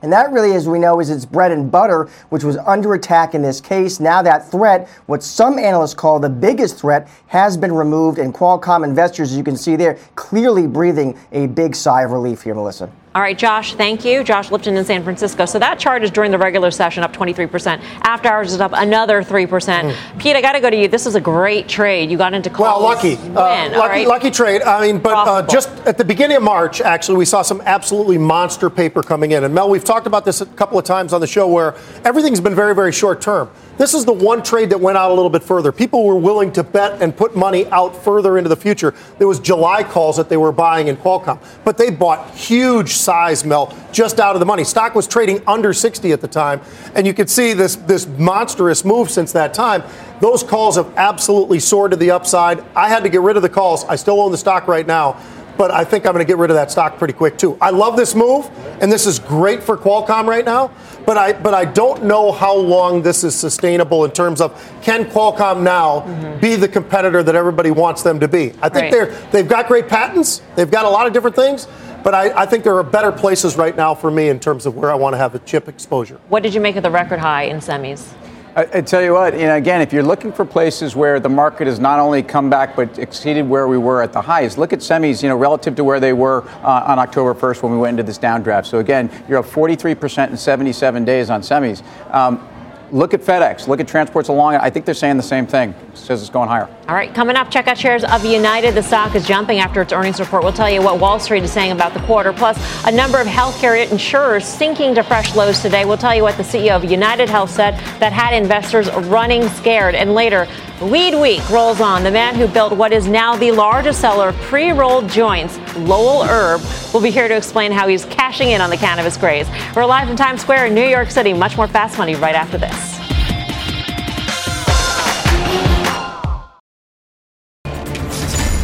And 0.01 0.13
that 0.13 0.31
really, 0.31 0.53
as 0.53 0.67
we 0.67 0.77
know, 0.77 0.99
is 0.99 1.09
its 1.09 1.25
bread 1.25 1.51
and 1.51 1.71
butter, 1.71 2.09
which 2.29 2.43
was 2.43 2.57
under 2.57 2.93
attack 2.93 3.33
in 3.33 3.41
this 3.41 3.59
case. 3.59 3.99
Now 3.99 4.21
that 4.21 4.49
threat, 4.49 4.87
what 5.07 5.23
some 5.23 5.57
analysts 5.57 5.95
call 5.95 6.19
the 6.19 6.29
biggest 6.29 6.77
threat, 6.77 7.09
has 7.27 7.57
been 7.57 7.73
removed, 7.73 8.19
and 8.19 8.33
Qualcomm 8.33 8.83
investors, 8.83 9.31
as 9.31 9.37
you 9.37 9.43
can 9.43 9.57
see 9.57 9.75
there, 9.75 9.97
clearly 10.15 10.67
breathing 10.67 11.17
a 11.31 11.47
big 11.47 11.75
sigh 11.75 12.03
of 12.03 12.11
relief 12.11 12.43
here, 12.43 12.53
Melissa. 12.53 12.91
All 13.17 13.23
right, 13.23 13.35
Josh, 13.35 13.73
thank 13.73 14.05
you. 14.05 14.23
Josh 14.23 14.51
Lipton 14.51 14.77
in 14.77 14.85
San 14.85 15.03
Francisco. 15.03 15.47
So 15.47 15.57
that 15.57 15.79
chart 15.79 16.03
is 16.03 16.11
during 16.11 16.29
the 16.29 16.37
regular 16.37 16.69
session 16.69 17.01
up 17.01 17.13
23%. 17.13 17.81
After 18.03 18.29
hours 18.29 18.53
is 18.53 18.61
up 18.61 18.73
another 18.75 19.23
3%. 19.23 19.47
Mm. 19.49 20.19
Pete, 20.19 20.35
I 20.35 20.41
got 20.41 20.51
to 20.51 20.59
go 20.59 20.69
to 20.69 20.77
you. 20.77 20.87
This 20.87 21.07
is 21.07 21.15
a 21.15 21.19
great 21.19 21.67
trade. 21.67 22.11
You 22.11 22.17
got 22.19 22.35
into 22.35 22.51
calls. 22.51 22.79
Well, 22.79 22.83
lucky. 22.83 23.15
Uh, 23.15 23.71
lucky, 23.71 23.75
right? 23.75 24.07
lucky 24.07 24.29
trade. 24.29 24.61
I 24.61 24.85
mean, 24.85 24.99
but 24.99 25.27
uh, 25.27 25.47
just 25.47 25.69
at 25.87 25.97
the 25.97 26.05
beginning 26.05 26.37
of 26.37 26.43
March, 26.43 26.79
actually, 26.79 27.17
we 27.17 27.25
saw 27.25 27.41
some 27.41 27.59
absolutely 27.61 28.19
monster 28.19 28.69
paper 28.69 29.01
coming 29.01 29.31
in. 29.31 29.43
And 29.43 29.51
Mel, 29.51 29.67
we've 29.67 29.83
talked 29.83 30.05
about 30.05 30.23
this 30.23 30.41
a 30.41 30.45
couple 30.45 30.77
of 30.77 30.85
times 30.85 31.11
on 31.11 31.19
the 31.19 31.25
show 31.25 31.47
where 31.47 31.73
everything's 32.05 32.39
been 32.39 32.53
very, 32.53 32.75
very 32.75 32.91
short 32.91 33.19
term. 33.19 33.49
This 33.77 33.93
is 33.93 34.05
the 34.05 34.13
one 34.13 34.41
trade 34.41 34.71
that 34.71 34.79
went 34.79 34.97
out 34.97 35.11
a 35.11 35.13
little 35.13 35.29
bit 35.29 35.43
further. 35.43 35.71
People 35.71 36.03
were 36.03 36.15
willing 36.17 36.51
to 36.53 36.63
bet 36.63 37.01
and 37.01 37.15
put 37.15 37.35
money 37.35 37.67
out 37.67 37.95
further 37.95 38.37
into 38.37 38.49
the 38.49 38.55
future. 38.55 38.95
There 39.19 39.27
was 39.27 39.39
July 39.39 39.83
calls 39.83 40.17
that 40.17 40.29
they 40.29 40.37
were 40.37 40.51
buying 40.51 40.87
in 40.87 40.97
Qualcomm, 40.97 41.39
but 41.63 41.77
they 41.77 41.91
bought 41.91 42.33
huge 42.33 42.93
size, 42.93 43.45
Mel, 43.45 43.75
just 43.91 44.19
out 44.19 44.35
of 44.35 44.39
the 44.39 44.45
money. 44.47 44.63
Stock 44.63 44.95
was 44.95 45.07
trading 45.07 45.43
under 45.45 45.73
60 45.73 46.11
at 46.11 46.21
the 46.21 46.27
time, 46.27 46.59
and 46.95 47.05
you 47.05 47.13
could 47.13 47.29
see 47.29 47.53
this 47.53 47.75
this 47.75 48.07
monstrous 48.07 48.83
move 48.83 49.11
since 49.11 49.31
that 49.33 49.53
time. 49.53 49.83
Those 50.21 50.41
calls 50.41 50.77
have 50.77 50.91
absolutely 50.97 51.59
soared 51.59 51.91
to 51.91 51.97
the 51.97 52.09
upside. 52.09 52.63
I 52.75 52.89
had 52.89 53.03
to 53.03 53.09
get 53.09 53.21
rid 53.21 53.35
of 53.35 53.43
the 53.43 53.49
calls. 53.49 53.85
I 53.85 53.95
still 53.95 54.19
own 54.19 54.31
the 54.31 54.37
stock 54.37 54.67
right 54.67 54.87
now 54.87 55.21
but 55.57 55.71
I 55.71 55.83
think 55.83 56.05
I'm 56.05 56.13
going 56.13 56.23
to 56.23 56.27
get 56.27 56.37
rid 56.37 56.51
of 56.51 56.55
that 56.55 56.71
stock 56.71 56.97
pretty 56.97 57.13
quick 57.13 57.37
too. 57.37 57.57
I 57.59 57.71
love 57.71 57.97
this 57.97 58.15
move, 58.15 58.49
and 58.79 58.91
this 58.91 59.05
is 59.05 59.19
great 59.19 59.63
for 59.63 59.75
Qualcomm 59.75 60.27
right 60.27 60.45
now. 60.45 60.71
But 61.07 61.17
I 61.17 61.31
but 61.31 61.53
I 61.53 61.63
don't 61.63 62.03
know 62.03 62.33
how 62.33 62.53
long 62.53 63.01
this 63.01 63.23
is 63.23 63.33
sustainable 63.33 64.03
in 64.03 64.11
terms 64.11 64.41
of 64.41 64.51
can 64.81 65.05
Qualcomm 65.05 65.61
now 65.61 66.01
mm-hmm. 66.01 66.41
be 66.41 66.57
the 66.57 66.67
competitor 66.67 67.23
that 67.23 67.33
everybody 67.33 67.71
wants 67.71 68.03
them 68.03 68.19
to 68.19 68.27
be. 68.27 68.51
I 68.61 68.67
think 68.67 68.73
right. 68.73 68.91
they're 68.91 69.29
they've 69.31 69.47
got 69.47 69.69
great 69.69 69.87
patents. 69.87 70.41
They've 70.57 70.69
got 70.69 70.83
a 70.83 70.89
lot 70.89 71.07
of 71.07 71.13
different 71.13 71.37
things. 71.37 71.65
But 72.03 72.13
I, 72.13 72.43
I, 72.43 72.45
think 72.45 72.63
there 72.63 72.77
are 72.77 72.83
better 72.83 73.11
places 73.11 73.57
right 73.57 73.75
now 73.75 73.95
for 73.95 74.11
me 74.11 74.29
in 74.29 74.39
terms 74.39 74.65
of 74.65 74.75
where 74.75 74.91
I 74.91 74.95
want 74.95 75.13
to 75.13 75.17
have 75.17 75.33
a 75.33 75.39
chip 75.39 75.67
exposure. 75.67 76.19
What 76.29 76.43
did 76.43 76.53
you 76.53 76.61
make 76.61 76.75
of 76.75 76.83
the 76.83 76.91
record 76.91 77.19
high 77.19 77.43
in 77.43 77.57
semis? 77.57 78.13
I, 78.57 78.67
I, 78.73 78.81
tell 78.81 79.03
you 79.03 79.13
what, 79.13 79.35
you 79.35 79.45
know, 79.45 79.55
again, 79.55 79.81
if 79.81 79.93
you're 79.93 80.01
looking 80.01 80.33
for 80.33 80.43
places 80.43 80.95
where 80.95 81.19
the 81.19 81.29
market 81.29 81.67
has 81.67 81.79
not 81.79 81.99
only 81.99 82.23
come 82.23 82.49
back 82.49 82.75
but 82.75 82.97
exceeded 82.97 83.47
where 83.47 83.67
we 83.67 83.77
were 83.77 84.01
at 84.01 84.11
the 84.11 84.21
highs, 84.21 84.57
look 84.57 84.73
at 84.73 84.79
semis, 84.79 85.21
you 85.21 85.29
know, 85.29 85.35
relative 85.35 85.75
to 85.75 85.83
where 85.83 85.99
they 85.99 86.11
were 86.11 86.41
uh, 86.63 86.83
on 86.87 86.97
October 86.97 87.35
1st 87.35 87.61
when 87.61 87.71
we 87.71 87.77
went 87.77 87.91
into 87.91 88.01
this 88.01 88.17
downdraft. 88.17 88.65
So 88.65 88.79
again, 88.79 89.11
you're 89.29 89.37
up 89.37 89.45
43% 89.45 90.31
in 90.31 90.37
77 90.37 91.05
days 91.05 91.29
on 91.29 91.41
semis. 91.41 91.83
Um, 92.11 92.49
Look 92.91 93.13
at 93.13 93.21
FedEx. 93.21 93.67
Look 93.67 93.79
at 93.79 93.87
transports 93.87 94.29
along. 94.29 94.55
I 94.55 94.69
think 94.69 94.85
they're 94.85 94.95
saying 94.95 95.17
the 95.17 95.23
same 95.23 95.45
thing. 95.45 95.71
It 95.71 95.97
says 95.97 96.21
it's 96.21 96.29
going 96.29 96.47
higher. 96.47 96.69
All 96.87 96.95
right, 96.95 97.13
coming 97.13 97.35
up, 97.35 97.51
check 97.51 97.67
out 97.67 97.77
shares 97.77 98.05
of 98.05 98.23
United. 98.23 98.75
The 98.75 98.81
stock 98.81 99.13
is 99.13 99.27
jumping 99.27 99.59
after 99.59 99.81
its 99.81 99.91
earnings 99.91 100.21
report. 100.21 100.43
We'll 100.43 100.53
tell 100.53 100.69
you 100.69 100.81
what 100.81 101.01
Wall 101.01 101.19
Street 101.19 101.43
is 101.43 101.51
saying 101.51 101.73
about 101.73 101.93
the 101.93 101.99
quarter. 102.01 102.31
Plus, 102.31 102.57
a 102.85 102.91
number 102.91 103.19
of 103.19 103.27
healthcare 103.27 103.89
insurers 103.91 104.45
sinking 104.45 104.95
to 104.95 105.03
fresh 105.03 105.35
lows 105.35 105.61
today. 105.61 105.83
We'll 105.83 105.97
tell 105.97 106.15
you 106.15 106.23
what 106.23 106.37
the 106.37 106.43
CEO 106.43 106.77
of 106.77 106.89
United 106.89 107.29
Health 107.29 107.49
said 107.49 107.73
that 107.99 108.13
had 108.13 108.33
investors 108.33 108.89
running 109.07 109.49
scared. 109.49 109.93
And 109.93 110.13
later, 110.13 110.47
Weed 110.81 111.15
Week 111.15 111.49
rolls 111.49 111.81
on. 111.81 112.03
The 112.03 112.11
man 112.11 112.35
who 112.35 112.47
built 112.47 112.71
what 112.71 112.93
is 112.93 113.07
now 113.07 113.35
the 113.35 113.51
largest 113.51 113.99
seller 113.99 114.29
of 114.29 114.35
pre 114.35 114.71
rolled 114.71 115.09
joints, 115.09 115.57
Lowell 115.77 116.23
Herb, 116.23 116.61
will 116.93 117.01
be 117.01 117.11
here 117.11 117.27
to 117.27 117.35
explain 117.35 117.71
how 117.71 117.87
he's 117.87 118.05
cashing 118.05 118.51
in 118.51 118.61
on 118.61 118.69
the 118.69 118.77
cannabis 118.77 119.17
craze. 119.17 119.47
We're 119.75 119.85
live 119.85 120.09
in 120.09 120.15
Times 120.15 120.41
Square 120.41 120.67
in 120.67 120.75
New 120.75 120.87
York 120.87 121.11
City. 121.11 121.33
Much 121.33 121.57
more 121.57 121.67
fast 121.67 121.97
money 121.97 122.15
right 122.15 122.35
after 122.35 122.57
this. 122.57 122.76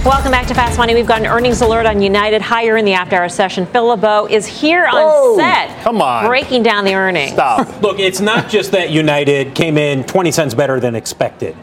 Welcome 0.06 0.32
back 0.32 0.48
to 0.48 0.54
Fast 0.54 0.78
Money. 0.78 0.94
We've 0.94 1.08
got 1.08 1.22
an 1.22 1.28
earnings 1.28 1.62
alert 1.62 1.86
on 1.86 2.02
United 2.02 2.42
higher 2.42 2.76
in 2.76 2.84
the 2.84 2.92
after 2.92 3.16
hour 3.16 3.30
session. 3.30 3.66
Phil 3.66 3.88
LeBeau 3.88 4.28
is 4.30 4.46
here 4.46 4.86
on 4.86 4.96
Whoa, 4.96 5.38
set. 5.38 5.82
Come 5.82 6.02
on. 6.02 6.26
Breaking 6.26 6.62
down 6.62 6.84
the 6.84 6.94
earnings. 6.94 7.32
Stop. 7.32 7.82
Look, 7.82 8.00
it's 8.00 8.20
not 8.20 8.50
just 8.50 8.74
that 8.74 8.90
United 8.90 9.56
came 9.56 9.78
in 9.78 10.04
20 10.04 10.30
cents 10.34 10.54
better 10.54 10.82
than 10.82 10.94
expected. 10.94 11.56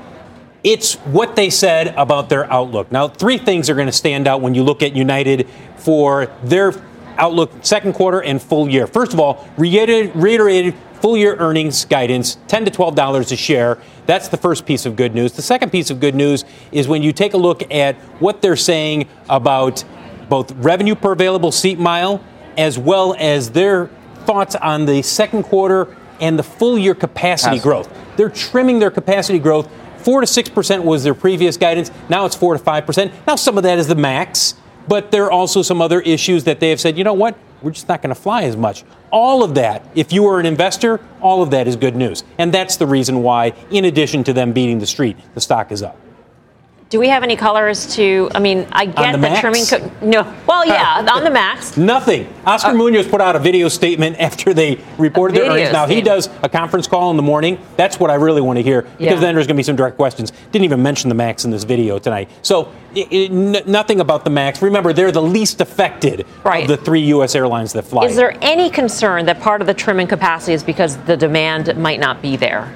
It's 0.64 0.94
what 0.94 1.36
they 1.36 1.50
said 1.50 1.88
about 1.98 2.30
their 2.30 2.50
outlook. 2.50 2.90
Now, 2.90 3.08
three 3.08 3.36
things 3.36 3.68
are 3.68 3.74
going 3.74 3.88
to 3.88 3.92
stand 3.92 4.26
out 4.26 4.40
when 4.40 4.54
you 4.54 4.62
look 4.62 4.82
at 4.82 4.96
United 4.96 5.46
for 5.76 6.26
their 6.42 6.72
outlook 7.18 7.52
second 7.60 7.92
quarter 7.92 8.22
and 8.22 8.40
full 8.40 8.70
year. 8.70 8.86
First 8.86 9.12
of 9.12 9.20
all, 9.20 9.46
reiterated, 9.58 10.16
reiterated 10.16 10.74
full 11.00 11.16
year 11.16 11.36
earnings 11.36 11.84
guidance, 11.84 12.38
10 12.48 12.64
to 12.66 12.70
$12 12.70 13.32
a 13.32 13.36
share. 13.36 13.78
That's 14.10 14.26
the 14.26 14.36
first 14.36 14.66
piece 14.66 14.86
of 14.86 14.96
good 14.96 15.14
news. 15.14 15.34
The 15.34 15.42
second 15.42 15.70
piece 15.70 15.88
of 15.88 16.00
good 16.00 16.16
news 16.16 16.44
is 16.72 16.88
when 16.88 17.00
you 17.00 17.12
take 17.12 17.32
a 17.32 17.36
look 17.36 17.72
at 17.72 17.94
what 18.20 18.42
they're 18.42 18.56
saying 18.56 19.06
about 19.28 19.84
both 20.28 20.50
revenue 20.56 20.96
per 20.96 21.12
available 21.12 21.52
seat 21.52 21.78
mile 21.78 22.20
as 22.58 22.76
well 22.76 23.14
as 23.20 23.52
their 23.52 23.86
thoughts 24.24 24.56
on 24.56 24.86
the 24.86 25.02
second 25.02 25.44
quarter 25.44 25.96
and 26.20 26.36
the 26.36 26.42
full 26.42 26.76
year 26.76 26.92
capacity 26.92 27.60
growth. 27.60 27.88
They're 28.16 28.30
trimming 28.30 28.80
their 28.80 28.90
capacity 28.90 29.38
growth. 29.38 29.70
4 29.98 30.22
to 30.22 30.26
6% 30.26 30.82
was 30.82 31.04
their 31.04 31.14
previous 31.14 31.56
guidance. 31.56 31.92
Now 32.08 32.26
it's 32.26 32.34
4 32.34 32.58
to 32.58 32.64
5%. 32.64 33.12
Now 33.28 33.36
some 33.36 33.58
of 33.58 33.62
that 33.62 33.78
is 33.78 33.86
the 33.86 33.94
max, 33.94 34.56
but 34.88 35.12
there 35.12 35.26
are 35.26 35.30
also 35.30 35.62
some 35.62 35.80
other 35.80 36.00
issues 36.00 36.42
that 36.44 36.58
they 36.58 36.70
have 36.70 36.80
said, 36.80 36.98
you 36.98 37.04
know 37.04 37.14
what? 37.14 37.38
we're 37.62 37.70
just 37.70 37.88
not 37.88 38.02
going 38.02 38.14
to 38.14 38.20
fly 38.20 38.42
as 38.42 38.56
much. 38.56 38.84
All 39.10 39.42
of 39.42 39.54
that, 39.56 39.84
if 39.94 40.12
you 40.12 40.26
are 40.26 40.40
an 40.40 40.46
investor, 40.46 41.00
all 41.20 41.42
of 41.42 41.50
that 41.50 41.68
is 41.68 41.76
good 41.76 41.96
news. 41.96 42.24
And 42.38 42.52
that's 42.54 42.76
the 42.76 42.86
reason 42.86 43.22
why, 43.22 43.52
in 43.70 43.84
addition 43.84 44.24
to 44.24 44.32
them 44.32 44.52
beating 44.52 44.78
the 44.78 44.86
street, 44.86 45.16
the 45.34 45.40
stock 45.40 45.70
is 45.70 45.82
up. 45.82 45.99
Do 46.90 46.98
we 46.98 47.08
have 47.08 47.22
any 47.22 47.36
colors 47.36 47.86
to? 47.94 48.28
I 48.34 48.40
mean, 48.40 48.66
I 48.72 48.84
get 48.84 49.12
the, 49.12 49.18
the 49.18 49.36
trimming. 49.38 49.64
Co- 49.64 49.92
no, 50.04 50.34
well, 50.44 50.66
yeah, 50.66 51.06
on 51.08 51.22
the 51.22 51.30
max. 51.30 51.76
Nothing. 51.76 52.26
Oscar 52.44 52.70
uh, 52.70 52.74
Munoz 52.74 53.06
put 53.06 53.20
out 53.20 53.36
a 53.36 53.38
video 53.38 53.68
statement 53.68 54.16
after 54.18 54.52
they 54.52 54.80
reported 54.98 55.36
their 55.36 55.48
earnings. 55.48 55.70
Now 55.70 55.86
he 55.86 56.00
does 56.00 56.28
a 56.42 56.48
conference 56.48 56.88
call 56.88 57.12
in 57.12 57.16
the 57.16 57.22
morning. 57.22 57.60
That's 57.76 58.00
what 58.00 58.10
I 58.10 58.14
really 58.14 58.40
want 58.40 58.56
to 58.56 58.64
hear 58.64 58.82
because 58.82 58.98
yeah. 58.98 59.14
then 59.14 59.36
there's 59.36 59.46
going 59.46 59.54
to 59.54 59.60
be 59.60 59.62
some 59.62 59.76
direct 59.76 59.94
questions. 59.94 60.32
Didn't 60.50 60.64
even 60.64 60.82
mention 60.82 61.08
the 61.10 61.14
max 61.14 61.44
in 61.44 61.52
this 61.52 61.62
video 61.62 62.00
tonight. 62.00 62.28
So 62.42 62.72
it, 62.92 63.06
it, 63.12 63.30
n- 63.30 63.62
nothing 63.70 64.00
about 64.00 64.24
the 64.24 64.30
max. 64.30 64.60
Remember, 64.60 64.92
they're 64.92 65.12
the 65.12 65.22
least 65.22 65.60
affected 65.60 66.26
right. 66.42 66.62
of 66.62 66.68
the 66.68 66.76
three 66.76 67.02
U.S. 67.02 67.36
airlines 67.36 67.72
that 67.74 67.84
fly. 67.84 68.06
Is 68.06 68.16
there 68.16 68.36
any 68.42 68.68
concern 68.68 69.26
that 69.26 69.40
part 69.40 69.60
of 69.60 69.68
the 69.68 69.74
trimming 69.74 70.08
capacity 70.08 70.54
is 70.54 70.64
because 70.64 70.96
the 71.04 71.16
demand 71.16 71.76
might 71.76 72.00
not 72.00 72.20
be 72.20 72.36
there? 72.36 72.68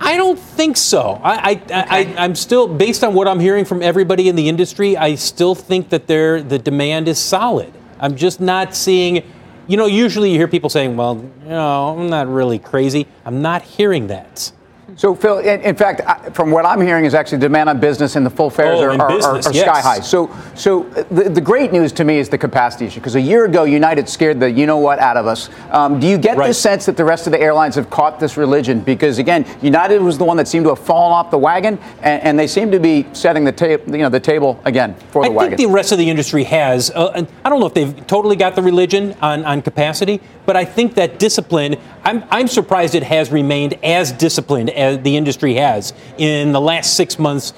I 0.00 0.16
don't 0.16 0.38
think 0.38 0.76
so. 0.76 1.20
I, 1.22 1.34
I, 1.34 1.52
okay. 1.52 2.16
I, 2.16 2.24
am 2.24 2.34
still, 2.34 2.68
based 2.68 3.02
on 3.04 3.14
what 3.14 3.28
I'm 3.28 3.40
hearing 3.40 3.64
from 3.64 3.82
everybody 3.82 4.28
in 4.28 4.36
the 4.36 4.48
industry, 4.48 4.96
I 4.96 5.14
still 5.14 5.54
think 5.54 5.88
that 5.90 6.06
the 6.06 6.60
demand 6.62 7.08
is 7.08 7.18
solid. 7.18 7.72
I'm 7.98 8.16
just 8.16 8.40
not 8.40 8.74
seeing, 8.74 9.22
you 9.68 9.76
know, 9.76 9.86
usually 9.86 10.32
you 10.32 10.38
hear 10.38 10.48
people 10.48 10.70
saying, 10.70 10.96
well, 10.96 11.16
you 11.44 11.48
know, 11.48 11.98
I'm 11.98 12.08
not 12.08 12.28
really 12.28 12.58
crazy. 12.58 13.06
I'm 13.24 13.42
not 13.42 13.62
hearing 13.62 14.08
that. 14.08 14.52
So, 14.96 15.14
Phil, 15.14 15.38
in, 15.38 15.60
in, 15.62 15.74
fact, 15.74 16.34
from 16.34 16.50
what 16.50 16.66
I'm 16.66 16.80
hearing 16.80 17.04
is 17.04 17.14
actually 17.14 17.38
demand 17.38 17.68
on 17.68 17.80
business 17.80 18.16
and 18.16 18.26
the 18.26 18.30
full 18.30 18.50
fares 18.50 18.80
oh, 18.80 18.84
are, 18.84 19.00
are, 19.00 19.08
business, 19.08 19.46
are, 19.46 19.50
are 19.50 19.54
yes. 19.54 19.64
sky 19.64 19.80
high. 19.80 20.00
So, 20.00 20.34
so 20.54 20.82
the, 21.10 21.30
the, 21.30 21.40
great 21.40 21.72
news 21.72 21.92
to 21.92 22.04
me 22.04 22.18
is 22.18 22.28
the 22.28 22.38
capacity 22.38 22.86
issue 22.86 23.00
because 23.00 23.14
a 23.14 23.20
year 23.20 23.44
ago 23.44 23.64
United 23.64 24.08
scared 24.08 24.38
the 24.40 24.50
you 24.50 24.66
know 24.66 24.78
what 24.78 24.98
out 24.98 25.16
of 25.16 25.26
us. 25.26 25.48
Um, 25.70 25.98
do 25.98 26.06
you 26.06 26.18
get 26.18 26.36
right. 26.36 26.48
the 26.48 26.54
sense 26.54 26.86
that 26.86 26.96
the 26.96 27.04
rest 27.04 27.26
of 27.26 27.32
the 27.32 27.40
airlines 27.40 27.74
have 27.76 27.90
caught 27.90 28.20
this 28.20 28.36
religion? 28.36 28.80
Because 28.80 29.18
again, 29.18 29.46
United 29.62 30.00
was 30.00 30.18
the 30.18 30.24
one 30.24 30.36
that 30.36 30.48
seemed 30.48 30.64
to 30.66 30.70
have 30.70 30.78
fallen 30.78 31.12
off 31.12 31.30
the 31.30 31.38
wagon, 31.38 31.78
and, 32.02 32.22
and 32.22 32.38
they 32.38 32.46
seem 32.46 32.70
to 32.70 32.80
be 32.80 33.06
setting 33.12 33.44
the 33.44 33.52
table, 33.52 33.92
you 33.92 34.02
know, 34.02 34.08
the 34.08 34.20
table 34.20 34.60
again 34.64 34.94
for 35.10 35.22
the 35.22 35.28
I 35.28 35.32
wagon. 35.32 35.54
I 35.54 35.56
think 35.56 35.68
the 35.68 35.74
rest 35.74 35.92
of 35.92 35.98
the 35.98 36.10
industry 36.10 36.44
has. 36.44 36.90
Uh, 36.90 37.24
I 37.44 37.48
don't 37.48 37.60
know 37.60 37.66
if 37.66 37.74
they've 37.74 38.06
totally 38.06 38.36
got 38.36 38.56
the 38.56 38.62
religion 38.62 39.16
on, 39.22 39.44
on 39.44 39.62
capacity, 39.62 40.20
but 40.46 40.56
I 40.56 40.64
think 40.64 40.94
that 40.94 41.18
discipline. 41.18 41.76
I'm, 42.04 42.24
I'm 42.30 42.48
surprised 42.48 42.94
it 42.94 43.02
has 43.02 43.30
remained 43.30 43.74
as 43.84 44.12
disciplined 44.12 44.70
as 44.70 45.02
the 45.02 45.16
industry 45.16 45.54
has. 45.54 45.92
In 46.18 46.52
the 46.52 46.60
last 46.60 46.96
six 46.96 47.18
months, 47.18 47.52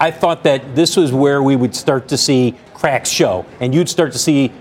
I 0.00 0.10
thought 0.10 0.42
that 0.44 0.74
this 0.74 0.96
was 0.96 1.12
where 1.12 1.42
we 1.42 1.56
would 1.56 1.74
start 1.76 2.08
to 2.08 2.16
see 2.16 2.56
cracks 2.74 3.10
show, 3.10 3.46
and 3.60 3.74
you'd 3.74 3.88
start 3.88 4.12
to 4.12 4.18
see 4.18 4.52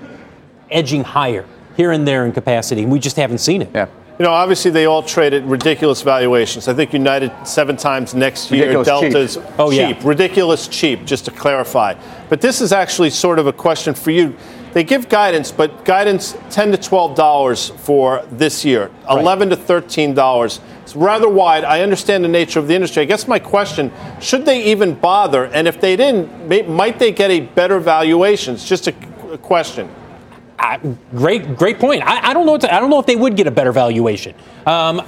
edging 0.69 1.03
higher 1.03 1.45
here 1.75 1.91
and 1.91 2.07
there 2.07 2.25
in 2.25 2.31
capacity, 2.31 2.83
and 2.83 2.91
we 2.91 2.99
just 2.99 3.15
haven't 3.15 3.39
seen 3.39 3.61
it. 3.61 3.69
Yeah. 3.73 3.87
You 4.19 4.25
know, 4.25 4.33
obviously 4.33 4.69
they 4.69 4.85
all 4.85 5.01
trade 5.01 5.33
at 5.33 5.43
ridiculous 5.45 6.03
valuations. 6.03 6.67
I 6.67 6.75
think 6.75 6.93
United 6.93 7.31
seven 7.43 7.75
times 7.75 8.13
next 8.13 8.51
year. 8.51 8.67
Ridiculous 8.67 8.87
Delta's 8.87 9.37
oh, 9.37 9.41
cheap. 9.41 9.53
Oh, 9.57 9.71
cheap. 9.71 9.97
Yeah. 9.97 10.07
Ridiculous 10.07 10.67
cheap, 10.67 11.05
just 11.05 11.25
to 11.25 11.31
clarify. 11.31 11.95
But 12.29 12.39
this 12.39 12.61
is 12.61 12.71
actually 12.71 13.09
sort 13.09 13.39
of 13.39 13.47
a 13.47 13.53
question 13.53 13.95
for 13.95 14.11
you. 14.11 14.37
They 14.73 14.83
give 14.83 15.09
guidance, 15.09 15.51
but 15.51 15.83
guidance 15.83 16.37
ten 16.49 16.71
to 16.71 16.77
twelve 16.77 17.15
dollars 17.15 17.69
for 17.69 18.25
this 18.31 18.63
year, 18.63 18.89
right. 19.09 19.19
eleven 19.19 19.49
to 19.49 19.55
thirteen 19.55 20.13
dollars. 20.13 20.61
It's 20.83 20.95
rather 20.95 21.27
wide. 21.27 21.63
I 21.63 21.81
understand 21.81 22.23
the 22.23 22.29
nature 22.29 22.59
of 22.59 22.67
the 22.67 22.75
industry. 22.75 23.01
I 23.01 23.05
guess 23.05 23.27
my 23.27 23.39
question: 23.39 23.91
Should 24.21 24.45
they 24.45 24.65
even 24.65 24.95
bother? 24.95 25.45
And 25.45 25.67
if 25.67 25.81
they 25.81 25.95
didn't, 25.95 26.47
may, 26.47 26.61
might 26.61 26.99
they 26.99 27.11
get 27.11 27.31
a 27.31 27.41
better 27.41 27.79
valuation? 27.79 28.53
It's 28.53 28.67
just 28.67 28.87
a, 28.87 28.93
a 29.31 29.37
question. 29.37 29.89
Uh, 30.57 30.77
great, 31.15 31.57
great 31.57 31.79
point. 31.79 32.03
I, 32.03 32.29
I 32.29 32.33
don't 32.33 32.45
know. 32.45 32.57
To, 32.57 32.73
I 32.73 32.79
don't 32.79 32.89
know 32.89 32.99
if 32.99 33.05
they 33.05 33.15
would 33.15 33.35
get 33.35 33.47
a 33.47 33.51
better 33.51 33.71
valuation. 33.71 34.35
Um, 34.65 35.01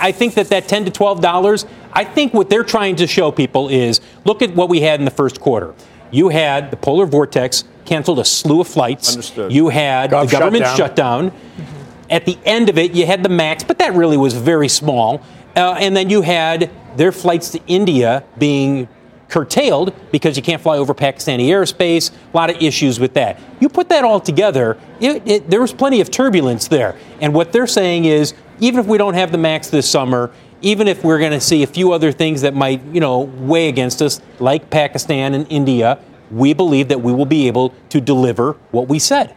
I 0.00 0.12
think 0.12 0.34
that 0.34 0.48
that 0.48 0.68
ten 0.68 0.84
to 0.84 0.90
twelve 0.90 1.22
dollars. 1.22 1.64
I 1.92 2.04
think 2.04 2.34
what 2.34 2.50
they're 2.50 2.64
trying 2.64 2.96
to 2.96 3.06
show 3.06 3.30
people 3.30 3.68
is 3.68 4.02
look 4.24 4.42
at 4.42 4.54
what 4.54 4.68
we 4.68 4.80
had 4.80 5.00
in 5.00 5.06
the 5.06 5.10
first 5.10 5.40
quarter. 5.40 5.74
You 6.10 6.28
had 6.28 6.70
the 6.70 6.76
polar 6.76 7.06
vortex 7.06 7.64
canceled 7.84 8.18
a 8.18 8.24
slew 8.24 8.60
of 8.60 8.68
flights. 8.68 9.10
Understood. 9.10 9.52
You 9.52 9.68
had 9.68 10.10
Gov 10.10 10.26
the 10.26 10.32
government 10.32 10.66
shutdown. 10.76 11.30
Mm-hmm. 11.30 12.10
At 12.10 12.24
the 12.24 12.38
end 12.44 12.68
of 12.68 12.78
it, 12.78 12.92
you 12.92 13.06
had 13.06 13.22
the 13.22 13.28
MAX, 13.28 13.64
but 13.64 13.78
that 13.78 13.94
really 13.94 14.16
was 14.16 14.34
very 14.34 14.68
small. 14.68 15.22
Uh, 15.56 15.74
and 15.78 15.96
then 15.96 16.10
you 16.10 16.22
had 16.22 16.70
their 16.96 17.12
flights 17.12 17.50
to 17.50 17.60
India 17.66 18.22
being 18.38 18.88
curtailed 19.28 19.92
because 20.12 20.36
you 20.36 20.42
can't 20.42 20.62
fly 20.62 20.78
over 20.78 20.94
Pakistani 20.94 21.46
airspace. 21.48 22.10
A 22.32 22.36
lot 22.36 22.50
of 22.50 22.62
issues 22.62 23.00
with 23.00 23.14
that. 23.14 23.40
You 23.60 23.68
put 23.68 23.88
that 23.88 24.04
all 24.04 24.20
together, 24.20 24.78
it, 25.00 25.22
it, 25.26 25.50
there 25.50 25.60
was 25.60 25.72
plenty 25.72 26.00
of 26.00 26.10
turbulence 26.10 26.68
there. 26.68 26.96
And 27.20 27.34
what 27.34 27.52
they're 27.52 27.66
saying 27.66 28.04
is, 28.04 28.34
even 28.60 28.80
if 28.80 28.86
we 28.86 28.98
don't 28.98 29.14
have 29.14 29.32
the 29.32 29.38
max 29.38 29.68
this 29.68 29.90
summer, 29.90 30.30
even 30.62 30.88
if 30.88 31.04
we're 31.04 31.18
going 31.18 31.32
to 31.32 31.40
see 31.40 31.62
a 31.62 31.66
few 31.66 31.92
other 31.92 32.12
things 32.12 32.42
that 32.42 32.54
might, 32.54 32.82
you 32.92 33.00
know, 33.00 33.20
weigh 33.20 33.68
against 33.68 34.02
us, 34.02 34.20
like 34.38 34.70
Pakistan 34.70 35.34
and 35.34 35.46
India, 35.50 35.98
we 36.30 36.52
believe 36.52 36.88
that 36.88 37.00
we 37.00 37.12
will 37.12 37.26
be 37.26 37.46
able 37.46 37.74
to 37.90 38.00
deliver 38.00 38.52
what 38.70 38.88
we 38.88 38.98
said. 38.98 39.34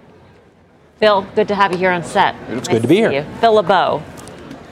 Phil, 0.98 1.26
good 1.36 1.48
to 1.48 1.56
have 1.56 1.72
you 1.72 1.78
here 1.78 1.92
on 1.92 2.04
set. 2.04 2.36
It's 2.50 2.68
good 2.68 2.82
to 2.82 2.88
be 2.88 2.96
here. 2.96 3.12
You. 3.12 3.26
Phil 3.40 3.54
LeBeau. 3.54 4.04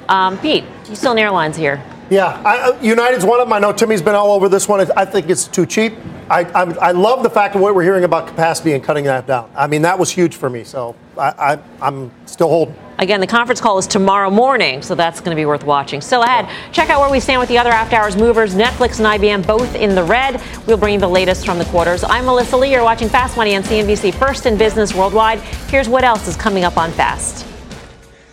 Um, 0.10 0.38
Pete, 0.40 0.64
you 0.90 0.96
still 0.96 1.12
in 1.14 1.20
airlines 1.20 1.56
here? 1.56 1.84
Yeah, 2.10 2.42
I, 2.46 2.60
uh, 2.60 2.82
United's 2.82 3.26
one 3.26 3.40
of 3.40 3.48
them. 3.48 3.54
I 3.54 3.60
know 3.60 3.74
Timmy's 3.74 4.02
been 4.02 4.16
all 4.16 4.32
over 4.32 4.48
this 4.48 4.68
one. 4.68 4.90
I 4.96 5.06
think 5.06 5.30
it's 5.30 5.48
too 5.48 5.66
cheap. 5.66 5.94
I, 6.30 6.42
I, 6.44 6.62
I 6.64 6.92
love 6.92 7.24
the 7.24 7.30
fact 7.30 7.56
of 7.56 7.62
what 7.62 7.74
we're 7.74 7.84
hearing 7.84 8.04
about 8.04 8.28
capacity 8.28 8.74
and 8.74 8.84
cutting 8.84 9.06
that 9.06 9.28
down. 9.28 9.50
I 9.56 9.68
mean, 9.68 9.82
that 9.84 9.98
was 9.98 10.10
huge 10.10 10.36
for 10.36 10.50
me. 10.50 10.64
So 10.64 10.96
I, 11.18 11.30
I, 11.54 11.60
I'm 11.82 12.12
still 12.26 12.50
holding. 12.50 12.76
Again, 13.00 13.20
the 13.22 13.28
conference 13.28 13.62
call 13.62 13.78
is 13.78 13.88
tomorrow 13.88 14.30
morning, 14.30 14.82
so 14.82 14.96
that's 14.96 15.20
going 15.20 15.30
to 15.30 15.40
be 15.40 15.46
worth 15.46 15.64
watching. 15.64 16.02
Still 16.02 16.24
ahead, 16.24 16.50
check 16.74 16.90
out 16.90 17.00
where 17.00 17.10
we 17.10 17.20
stand 17.20 17.40
with 17.40 17.48
the 17.48 17.58
other 17.58 17.70
after 17.70 17.96
hours 17.96 18.18
movers. 18.18 18.56
Netflix 18.56 19.00
and 19.00 19.22
IBM 19.22 19.46
both 19.46 19.76
in 19.76 19.96
the 19.96 20.04
red. 20.04 20.42
We'll 20.66 20.78
bring 20.78 20.96
you 20.96 21.00
the 21.00 21.08
latest 21.08 21.46
from 21.46 21.60
the 21.60 21.66
quarters. 21.66 22.04
I'm 22.04 22.26
Melissa 22.26 22.58
Lee. 22.58 22.72
You're 22.72 22.84
watching 22.84 23.08
Fast 23.08 23.38
Money 23.38 23.56
on 23.56 23.64
CNBC, 23.64 24.16
first 24.16 24.46
in 24.46 24.58
business 24.58 24.94
worldwide. 24.94 25.40
Here's 25.70 25.88
what 25.88 26.04
else 26.04 26.28
is 26.28 26.36
coming 26.36 26.64
up 26.64 26.78
on 26.78 26.92
Fast. 26.92 27.47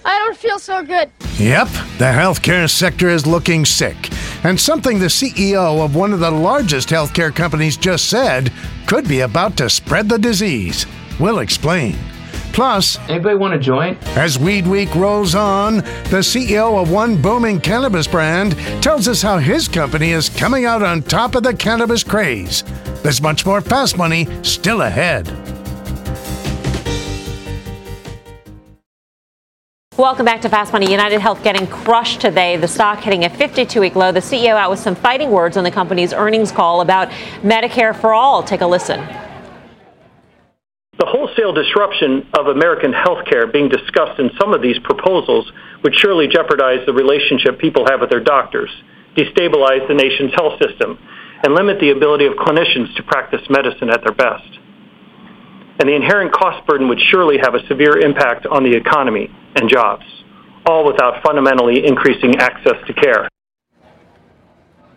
I 0.05 0.19
don't 0.19 0.37
feel 0.37 0.59
so 0.59 0.83
good. 0.83 1.11
Yep, 1.39 1.69
the 1.99 2.05
healthcare 2.05 2.69
sector 2.69 3.09
is 3.09 3.27
looking 3.27 3.65
sick. 3.65 3.97
And 4.45 4.61
something 4.61 4.99
the 4.99 5.07
CEO 5.07 5.85
of 5.85 5.97
one 5.97 6.13
of 6.13 6.21
the 6.21 6.31
largest 6.31 6.91
healthcare 6.91 7.35
companies 7.35 7.77
just 7.77 8.09
said 8.11 8.53
could 8.87 9.09
be 9.09 9.21
about 9.21 9.57
to 9.57 9.71
spread 9.71 10.09
the 10.09 10.19
disease. 10.19 10.87
We'll 11.19 11.39
explain. 11.39 11.97
Plus, 12.53 12.99
anybody 13.09 13.35
want 13.35 13.53
to 13.53 13.59
join? 13.59 13.97
As 14.15 14.39
Weed 14.39 14.65
Week 14.67 14.95
rolls 14.95 15.35
on, 15.35 15.79
the 15.79 16.23
CEO 16.23 16.81
of 16.81 16.93
one 16.93 17.21
booming 17.21 17.61
cannabis 17.61 18.07
brand 18.07 18.53
tells 18.81 19.09
us 19.09 19.23
how 19.23 19.39
his 19.39 19.67
company 19.67 20.13
is 20.13 20.29
coming 20.29 20.65
out 20.65 20.81
on 20.81 21.03
top 21.03 21.35
of 21.35 21.43
the 21.43 21.55
cannabis 21.55 22.05
craze. 22.05 22.63
There's 23.03 23.21
much 23.21 23.45
more 23.45 23.61
fast 23.61 23.99
money 23.99 24.29
still 24.45 24.83
ahead. 24.83 25.27
Welcome 29.97 30.25
back 30.27 30.41
to 30.41 30.49
Fast 30.49 30.73
Money. 30.73 30.91
United 30.91 31.21
Health 31.21 31.45
getting 31.45 31.69
crushed 31.69 32.21
today. 32.21 32.57
The 32.57 32.67
stock 32.67 32.99
hitting 32.99 33.25
a 33.25 33.31
52 33.31 33.79
week 33.79 33.95
low. 33.95 34.11
The 34.11 34.19
CEO 34.19 34.57
out 34.57 34.69
with 34.69 34.81
some 34.81 34.97
fighting 34.97 35.31
words 35.31 35.57
on 35.57 35.63
the 35.63 35.71
company's 35.71 36.13
earnings 36.13 36.51
call 36.51 36.81
about 36.81 37.11
Medicare 37.43 37.95
for 37.95 38.13
all. 38.13 38.43
Take 38.43 38.63
a 38.63 38.67
listen. 38.67 38.99
The 40.99 41.07
wholesale 41.07 41.53
disruption 41.53 42.27
of 42.35 42.49
American 42.49 42.93
healthcare 42.93 43.53
being 43.53 43.69
discussed 43.69 44.19
in 44.19 44.31
some 44.37 44.53
of 44.53 44.63
these 44.63 44.81
proposals 44.81 45.53
would 45.85 45.95
surely 45.95 46.27
jeopardize 46.27 46.85
the 46.87 46.93
relationship 46.93 47.61
people 47.61 47.87
have 47.89 48.01
with 48.01 48.11
their 48.11 48.19
doctors, 48.19 48.71
destabilize 49.17 49.87
the 49.87 49.95
nation's 49.95 50.35
health 50.35 50.59
system, 50.61 50.99
and 51.45 51.55
limit 51.55 51.79
the 51.79 51.91
ability 51.91 52.27
of 52.27 52.33
clinicians 52.33 52.93
to 52.97 53.05
practice 53.05 53.43
medicine 53.49 53.91
at 53.91 54.03
their 54.03 54.15
best 54.15 54.59
and 55.79 55.89
the 55.89 55.95
inherent 55.95 56.33
cost 56.33 56.67
burden 56.67 56.89
would 56.89 57.01
surely 57.01 57.39
have 57.43 57.55
a 57.55 57.67
severe 57.67 57.99
impact 57.99 58.47
on 58.47 58.63
the 58.63 58.75
economy 58.75 59.29
and 59.57 59.69
jobs, 59.69 60.05
all 60.67 60.87
without 60.87 61.23
fundamentally 61.23 61.87
increasing 61.87 62.37
access 62.37 62.77
to 62.87 62.93
care. 62.95 63.29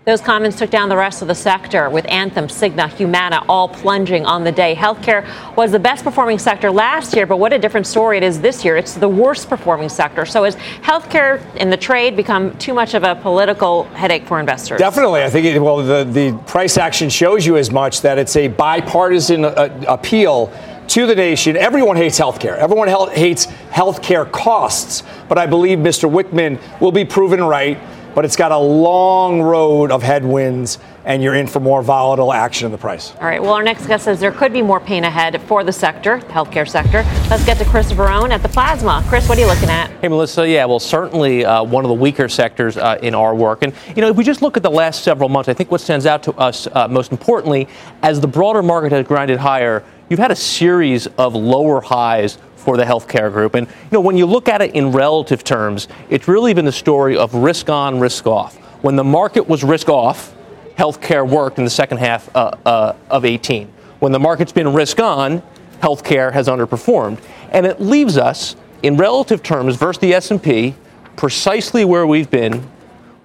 Those 0.08 0.22
comments 0.22 0.58
took 0.58 0.70
down 0.70 0.88
the 0.88 0.96
rest 0.96 1.22
of 1.22 1.28
the 1.28 1.36
sector, 1.36 1.90
with 1.90 2.08
Anthem, 2.08 2.48
Cigna, 2.48 2.90
Humana 2.94 3.44
all 3.50 3.68
plunging 3.68 4.26
on 4.26 4.46
the 4.46 4.54
day. 4.54 4.74
Healthcare 4.74 5.28
was 5.58 5.74
the 5.74 5.80
best 5.80 6.06
performing 6.06 6.40
sector 6.40 6.72
last 6.72 7.14
year, 7.14 7.26
but 7.26 7.40
what 7.40 7.52
a 7.52 7.60
different 7.60 7.86
story 7.86 8.16
it 8.16 8.24
is 8.24 8.40
this 8.40 8.64
year. 8.64 8.78
It's 8.78 8.94
the 8.94 9.10
worst 9.10 9.50
performing 9.50 9.90
sector. 9.90 10.26
So, 10.26 10.46
has 10.46 10.56
healthcare 10.82 11.44
in 11.58 11.70
the 11.70 11.76
trade 11.76 12.16
become 12.16 12.58
too 12.58 12.74
much 12.74 12.94
of 12.94 13.04
a 13.04 13.16
political 13.16 13.84
headache 13.96 14.26
for 14.26 14.40
investors? 14.40 14.80
Definitely. 14.80 15.24
I 15.24 15.30
think, 15.30 15.46
it, 15.46 15.60
well, 15.60 15.84
the, 15.84 16.06
the 16.06 16.38
price 16.46 16.78
action 16.78 17.10
shows 17.10 17.46
you 17.46 17.58
as 17.58 17.70
much 17.70 18.00
that 18.00 18.18
it's 18.18 18.38
a 18.38 18.48
bipartisan 18.48 19.44
uh, 19.44 19.84
appeal 19.90 20.54
to 20.88 21.06
the 21.06 21.16
nation. 21.16 21.58
Everyone 21.58 21.98
hates 21.98 22.18
healthcare. 22.18 22.56
Everyone 22.58 22.88
hates 23.12 23.48
healthcare 23.72 24.32
costs. 24.32 25.04
But 25.28 25.38
I 25.38 25.48
believe 25.48 25.80
Mr. 25.80 26.10
Wichmann 26.10 26.62
will 26.80 26.94
be 26.94 27.04
proven 27.04 27.44
right 27.44 27.78
but 28.18 28.26
it's 28.26 28.36
got 28.36 28.52
a 28.52 28.58
long 28.58 29.44
road 29.44 29.92
of 29.92 30.02
headwinds, 30.02 30.80
and 31.06 31.22
you're 31.22 31.36
in 31.36 31.46
for 31.46 31.60
more 31.60 31.84
volatile 31.84 32.34
action 32.34 32.66
in 32.66 32.72
the 32.72 32.78
price. 32.80 33.14
All 33.18 33.28
right. 33.28 33.40
Well, 33.40 33.54
our 33.54 33.62
next 33.62 33.86
guest 33.86 34.06
says 34.06 34.20
there 34.20 34.32
could 34.32 34.52
be 34.52 34.64
more 34.64 34.80
pain 34.80 35.04
ahead 35.04 35.40
for 35.44 35.64
the 35.64 35.72
sector, 35.72 36.18
the 36.22 36.34
healthcare 36.34 36.68
sector. 36.68 37.06
Let's 37.30 37.46
get 37.46 37.60
to 37.60 37.66
Chris 37.66 37.92
Verrone 37.92 38.32
at 38.32 38.42
the 38.42 38.50
Plasma. 38.50 39.04
Chris, 39.08 39.30
what 39.30 39.38
are 39.38 39.42
you 39.42 39.46
looking 39.46 39.70
at? 39.70 39.92
Hey, 40.02 40.08
Melissa. 40.08 40.50
Yeah, 40.50 40.66
well, 40.66 40.80
certainly 40.80 41.46
uh, 41.46 41.64
one 41.64 41.86
of 41.86 41.90
the 41.90 41.94
weaker 41.94 42.28
sectors 42.28 42.76
uh, 42.76 42.98
in 43.04 43.14
our 43.14 43.36
work. 43.36 43.62
And, 43.62 43.72
you 43.96 44.02
know, 44.02 44.10
if 44.10 44.18
we 44.18 44.24
just 44.24 44.42
look 44.42 44.58
at 44.58 44.64
the 44.64 44.72
last 44.72 45.04
several 45.04 45.30
months, 45.30 45.48
I 45.48 45.54
think 45.54 45.70
what 45.70 45.82
stands 45.82 46.08
out 46.08 46.24
to 46.24 46.34
us 46.38 46.68
uh, 46.72 46.88
most 46.88 47.12
importantly, 47.12 47.68
as 48.02 48.20
the 48.20 48.28
broader 48.28 48.64
market 48.64 48.94
has 48.94 49.06
grinded 49.06 49.38
higher, 49.38 49.84
you've 50.10 50.18
had 50.18 50.32
a 50.32 50.36
series 50.36 51.06
of 51.20 51.36
lower 51.36 51.82
highs 51.82 52.40
for 52.68 52.76
the 52.76 52.84
healthcare 52.84 53.32
group. 53.32 53.56
And 53.56 53.66
you 53.66 53.74
know, 53.94 54.02
when 54.02 54.18
you 54.18 54.26
look 54.26 54.50
at 54.50 54.62
it 54.62 54.76
in 54.76 54.92
relative 54.92 55.42
terms, 55.42 55.88
it's 56.10 56.28
really 56.28 56.54
been 56.54 56.66
the 56.66 56.72
story 56.74 57.16
of 57.16 57.34
risk 57.34 57.70
on, 57.70 57.98
risk 58.02 58.28
off. 58.28 58.58
When 58.84 58.98
the 58.98 59.06
market 59.06 59.48
was 59.48 59.64
risk 59.64 59.88
off, 59.88 60.36
healthcare 60.78 61.26
worked 61.26 61.60
in 61.60 61.64
the 61.64 61.70
second 61.70 62.00
half 62.00 62.30
uh, 62.36 62.58
uh, 62.66 62.94
of 63.10 63.24
18. 63.24 63.72
When 64.00 64.12
the 64.12 64.20
market's 64.20 64.52
been 64.52 64.74
risk 64.74 65.00
on, 65.00 65.42
healthcare 65.82 66.34
has 66.34 66.50
underperformed, 66.50 67.20
and 67.52 67.66
it 67.66 67.80
leaves 67.80 68.18
us 68.18 68.58
in 68.84 68.98
relative 68.98 69.42
terms 69.42 69.78
versus 69.78 70.02
the 70.02 70.14
S&P 70.14 70.76
precisely 71.16 71.86
where 71.86 72.06
we've 72.06 72.30
been 72.30 72.70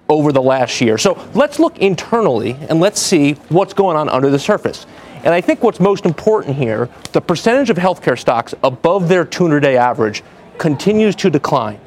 over 0.07 0.31
the 0.31 0.41
last 0.41 0.79
year. 0.79 0.97
So 0.97 1.21
let's 1.33 1.59
look 1.59 1.79
internally 1.79 2.53
and 2.69 2.79
let's 2.79 3.01
see 3.01 3.33
what's 3.49 3.73
going 3.73 3.97
on 3.97 4.07
under 4.07 4.29
the 4.29 4.39
surface. 4.39 4.85
And 5.23 5.33
I 5.33 5.41
think 5.41 5.63
what's 5.63 5.79
most 5.79 6.05
important 6.05 6.57
here, 6.57 6.89
the 7.13 7.21
percentage 7.21 7.69
of 7.69 7.77
healthcare 7.77 8.19
stocks 8.19 8.53
above 8.63 9.07
their 9.07 9.23
200 9.23 9.61
day 9.61 9.77
average 9.77 10.23
continues 10.57 11.15
to 11.17 11.29
decline. 11.29 11.79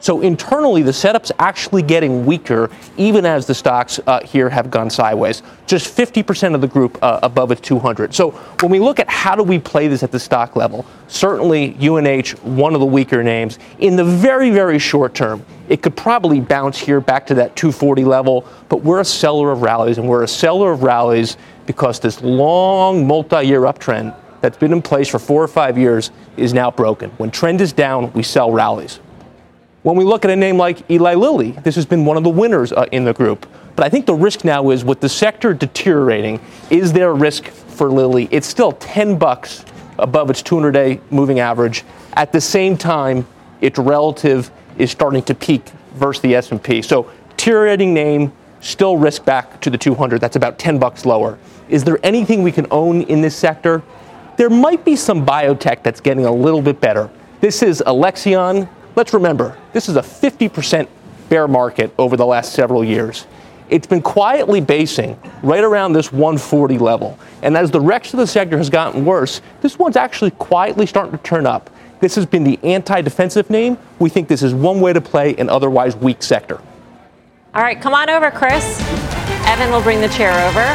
So 0.00 0.20
internally, 0.20 0.82
the 0.82 0.92
setup's 0.92 1.32
actually 1.38 1.82
getting 1.82 2.24
weaker, 2.24 2.70
even 2.96 3.26
as 3.26 3.46
the 3.46 3.54
stocks 3.54 3.98
uh, 4.06 4.24
here 4.24 4.48
have 4.48 4.70
gone 4.70 4.90
sideways. 4.90 5.42
Just 5.66 5.96
50% 5.96 6.54
of 6.54 6.60
the 6.60 6.68
group 6.68 6.98
uh, 7.02 7.18
above 7.22 7.50
its 7.50 7.60
200. 7.62 8.14
So 8.14 8.30
when 8.60 8.70
we 8.70 8.78
look 8.78 9.00
at 9.00 9.08
how 9.08 9.34
do 9.34 9.42
we 9.42 9.58
play 9.58 9.88
this 9.88 10.02
at 10.02 10.12
the 10.12 10.20
stock 10.20 10.54
level, 10.54 10.86
certainly 11.08 11.76
UNH, 11.80 12.30
one 12.42 12.74
of 12.74 12.80
the 12.80 12.86
weaker 12.86 13.22
names. 13.24 13.58
In 13.80 13.96
the 13.96 14.04
very, 14.04 14.50
very 14.50 14.78
short 14.78 15.14
term, 15.14 15.44
it 15.68 15.82
could 15.82 15.96
probably 15.96 16.40
bounce 16.40 16.78
here 16.78 17.00
back 17.00 17.26
to 17.26 17.34
that 17.34 17.56
240 17.56 18.04
level, 18.04 18.46
but 18.68 18.82
we're 18.82 19.00
a 19.00 19.04
seller 19.04 19.50
of 19.50 19.62
rallies, 19.62 19.98
and 19.98 20.08
we're 20.08 20.22
a 20.22 20.28
seller 20.28 20.70
of 20.70 20.82
rallies 20.82 21.36
because 21.66 21.98
this 21.98 22.22
long 22.22 23.06
multi-year 23.06 23.62
uptrend 23.62 24.14
that's 24.40 24.56
been 24.56 24.72
in 24.72 24.80
place 24.80 25.08
for 25.08 25.18
four 25.18 25.42
or 25.42 25.48
five 25.48 25.76
years 25.76 26.12
is 26.36 26.54
now 26.54 26.70
broken. 26.70 27.10
When 27.18 27.30
trend 27.30 27.60
is 27.60 27.72
down, 27.72 28.12
we 28.12 28.22
sell 28.22 28.52
rallies. 28.52 29.00
When 29.88 29.96
we 29.96 30.04
look 30.04 30.26
at 30.26 30.30
a 30.30 30.36
name 30.36 30.58
like 30.58 30.90
Eli 30.90 31.14
Lilly, 31.14 31.52
this 31.52 31.74
has 31.76 31.86
been 31.86 32.04
one 32.04 32.18
of 32.18 32.22
the 32.22 32.28
winners 32.28 32.72
uh, 32.74 32.84
in 32.92 33.06
the 33.06 33.14
group. 33.14 33.46
But 33.74 33.86
I 33.86 33.88
think 33.88 34.04
the 34.04 34.12
risk 34.12 34.44
now 34.44 34.68
is 34.68 34.84
with 34.84 35.00
the 35.00 35.08
sector 35.08 35.54
deteriorating, 35.54 36.42
is 36.68 36.92
there 36.92 37.08
a 37.08 37.14
risk 37.14 37.46
for 37.46 37.90
Lilly? 37.90 38.28
It's 38.30 38.46
still 38.46 38.72
10 38.72 39.16
bucks 39.16 39.64
above 39.98 40.28
its 40.28 40.42
200-day 40.42 41.00
moving 41.10 41.40
average. 41.40 41.84
At 42.12 42.32
the 42.32 42.40
same 42.42 42.76
time, 42.76 43.26
its 43.62 43.78
relative 43.78 44.50
is 44.76 44.90
starting 44.90 45.22
to 45.22 45.34
peak 45.34 45.70
versus 45.94 46.20
the 46.20 46.34
S&P. 46.34 46.82
So 46.82 47.10
deteriorating 47.30 47.94
name, 47.94 48.30
still 48.60 48.98
risk 48.98 49.24
back 49.24 49.58
to 49.62 49.70
the 49.70 49.78
200. 49.78 50.20
That's 50.20 50.36
about 50.36 50.58
10 50.58 50.78
bucks 50.78 51.06
lower. 51.06 51.38
Is 51.70 51.82
there 51.82 51.98
anything 52.02 52.42
we 52.42 52.52
can 52.52 52.66
own 52.70 53.04
in 53.04 53.22
this 53.22 53.34
sector? 53.34 53.82
There 54.36 54.50
might 54.50 54.84
be 54.84 54.96
some 54.96 55.24
biotech 55.24 55.82
that's 55.82 56.02
getting 56.02 56.26
a 56.26 56.32
little 56.32 56.60
bit 56.60 56.78
better. 56.78 57.08
This 57.40 57.62
is 57.62 57.82
Alexion. 57.86 58.68
Let's 58.98 59.14
remember, 59.14 59.56
this 59.72 59.88
is 59.88 59.94
a 59.94 60.02
50% 60.02 60.88
bear 61.28 61.46
market 61.46 61.94
over 61.98 62.16
the 62.16 62.26
last 62.26 62.52
several 62.52 62.82
years. 62.82 63.28
It's 63.70 63.86
been 63.86 64.02
quietly 64.02 64.60
basing 64.60 65.16
right 65.40 65.62
around 65.62 65.92
this 65.92 66.10
140 66.10 66.78
level. 66.78 67.16
And 67.42 67.56
as 67.56 67.70
the 67.70 67.80
rest 67.80 68.12
of 68.12 68.18
the 68.18 68.26
sector 68.26 68.58
has 68.58 68.68
gotten 68.68 69.04
worse, 69.04 69.40
this 69.60 69.78
one's 69.78 69.94
actually 69.94 70.32
quietly 70.32 70.84
starting 70.84 71.12
to 71.12 71.18
turn 71.18 71.46
up. 71.46 71.70
This 72.00 72.16
has 72.16 72.26
been 72.26 72.42
the 72.42 72.58
anti 72.64 73.00
defensive 73.00 73.50
name. 73.50 73.78
We 74.00 74.10
think 74.10 74.26
this 74.26 74.42
is 74.42 74.52
one 74.52 74.80
way 74.80 74.92
to 74.92 75.00
play 75.00 75.36
an 75.36 75.48
otherwise 75.48 75.94
weak 75.94 76.20
sector. 76.20 76.60
All 77.54 77.62
right, 77.62 77.80
come 77.80 77.94
on 77.94 78.10
over, 78.10 78.32
Chris. 78.32 78.80
Evan 79.46 79.70
will 79.70 79.82
bring 79.82 80.00
the 80.00 80.08
chair 80.08 80.32
over. 80.48 80.74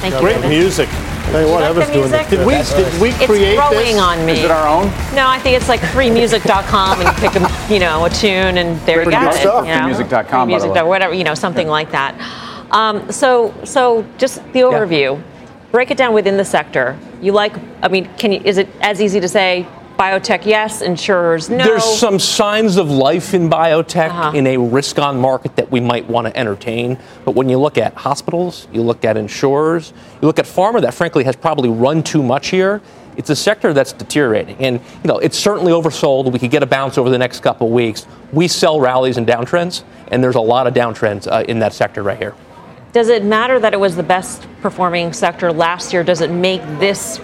Thank 0.00 0.14
Great 0.14 0.36
you, 0.36 0.40
Great 0.40 0.48
music. 0.48 0.88
Tell 1.32 1.40
you 1.40 1.50
what, 1.50 1.64
Evan's 1.64 1.86
doing 1.86 2.10
music? 2.10 2.28
Did 2.28 2.46
we, 2.46 2.54
did 2.56 3.00
we 3.00 3.12
create 3.24 3.54
it's 3.54 3.68
growing 3.70 3.94
this? 3.94 3.98
on 3.98 4.26
me. 4.26 4.32
Is 4.32 4.44
it 4.44 4.50
our 4.50 4.68
own? 4.68 4.84
No, 5.14 5.26
I 5.26 5.38
think 5.38 5.56
it's 5.56 5.66
like 5.66 5.80
freemusic.com 5.80 7.00
and 7.00 7.08
you 7.08 7.14
pick 7.26 7.40
a, 7.40 7.72
you 7.72 7.80
know, 7.80 8.04
a 8.04 8.10
tune 8.10 8.58
and 8.58 8.78
there 8.82 8.98
you 8.98 9.04
Pretty 9.04 9.18
go. 9.18 9.30
good 9.30 9.40
stuff. 9.40 9.66
You 9.66 9.72
know, 9.72 9.80
Freemusic.com, 9.80 10.50
by 10.50 10.58
the 10.58 10.70
way. 10.70 10.82
whatever, 10.82 11.14
you 11.14 11.24
know, 11.24 11.34
something 11.34 11.68
like 11.68 11.90
that. 11.92 12.14
Um, 12.70 13.10
so, 13.10 13.54
so 13.64 14.04
just 14.18 14.44
the 14.52 14.60
overview. 14.60 15.22
Break 15.70 15.90
it 15.90 15.96
down 15.96 16.12
within 16.12 16.36
the 16.36 16.44
sector. 16.44 16.98
You 17.22 17.32
like? 17.32 17.54
I 17.82 17.88
mean, 17.88 18.10
can 18.18 18.30
you? 18.32 18.42
Is 18.44 18.58
it 18.58 18.68
as 18.82 19.00
easy 19.00 19.18
to 19.20 19.28
say 19.28 19.66
biotech, 19.96 20.44
yes, 20.44 20.82
insurers, 20.82 21.48
no. 21.50 21.64
There's 21.64 21.84
some 21.84 22.18
signs 22.18 22.76
of 22.76 22.90
life 22.90 23.34
in 23.34 23.48
biotech 23.48 24.34
in 24.34 24.46
a 24.46 24.56
risk 24.56 24.98
on 24.98 25.18
market 25.18 25.56
that 25.56 25.70
we 25.70 25.80
might 25.80 26.06
want 26.06 26.26
to 26.26 26.36
entertain. 26.36 26.98
But 27.24 27.34
when 27.34 27.48
you 27.48 27.58
look 27.58 27.78
at 27.78 27.94
hospitals, 27.94 28.68
you 28.72 28.82
look 28.82 29.04
at 29.04 29.16
insurers, 29.16 29.92
you 30.20 30.26
look 30.26 30.38
at 30.38 30.44
pharma 30.44 30.80
that 30.82 30.94
frankly 30.94 31.24
has 31.24 31.36
probably 31.36 31.68
run 31.68 32.02
too 32.02 32.22
much 32.22 32.48
here. 32.48 32.80
It's 33.16 33.30
a 33.30 33.36
sector 33.36 33.72
that's 33.72 33.92
deteriorating. 33.92 34.56
And 34.58 34.80
you 35.02 35.08
know, 35.08 35.18
it's 35.18 35.38
certainly 35.38 35.72
oversold. 35.72 36.32
We 36.32 36.38
could 36.38 36.50
get 36.50 36.62
a 36.62 36.66
bounce 36.66 36.96
over 36.98 37.10
the 37.10 37.18
next 37.18 37.40
couple 37.40 37.66
of 37.66 37.72
weeks. 37.72 38.06
We 38.32 38.48
sell 38.48 38.80
rallies 38.80 39.18
and 39.18 39.26
downtrends, 39.26 39.84
and 40.08 40.24
there's 40.24 40.36
a 40.36 40.40
lot 40.40 40.66
of 40.66 40.74
downtrends 40.74 41.30
uh, 41.30 41.44
in 41.46 41.58
that 41.58 41.74
sector 41.74 42.02
right 42.02 42.18
here. 42.18 42.34
Does 42.92 43.08
it 43.08 43.24
matter 43.24 43.58
that 43.58 43.72
it 43.72 43.80
was 43.80 43.96
the 43.96 44.02
best 44.02 44.46
performing 44.60 45.12
sector 45.12 45.50
last 45.50 45.92
year? 45.92 46.04
Does 46.04 46.20
it 46.20 46.30
make 46.30 46.60
this 46.78 47.20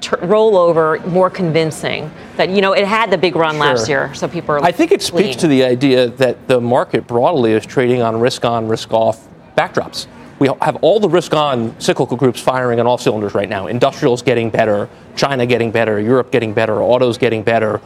t- 0.00 0.16
rollover 0.16 1.04
more 1.06 1.30
convincing? 1.30 2.10
That 2.36 2.50
you 2.50 2.60
know 2.60 2.72
it 2.72 2.86
had 2.86 3.10
the 3.10 3.18
big 3.18 3.36
run 3.36 3.58
last 3.58 3.88
year, 3.88 4.12
so 4.14 4.28
people 4.28 4.54
are. 4.54 4.64
I 4.64 4.72
think 4.72 4.92
it 4.92 5.02
speaks 5.02 5.36
to 5.36 5.48
the 5.48 5.64
idea 5.64 6.08
that 6.08 6.48
the 6.48 6.60
market 6.60 7.06
broadly 7.06 7.52
is 7.52 7.66
trading 7.66 8.02
on 8.02 8.18
risk 8.20 8.44
on, 8.44 8.68
risk 8.68 8.92
off 8.92 9.26
backdrops. 9.56 10.06
We 10.38 10.48
have 10.60 10.76
all 10.76 10.98
the 10.98 11.08
risk 11.08 11.34
on 11.34 11.78
cyclical 11.80 12.16
groups 12.16 12.40
firing 12.40 12.80
on 12.80 12.86
all 12.86 12.98
cylinders 12.98 13.32
right 13.32 13.48
now. 13.48 13.68
Industrials 13.68 14.22
getting 14.22 14.50
better, 14.50 14.88
China 15.14 15.46
getting 15.46 15.70
better, 15.70 16.00
Europe 16.00 16.32
getting 16.32 16.52
better, 16.52 16.82
autos 16.82 17.16
getting 17.16 17.44
better. 17.44 17.80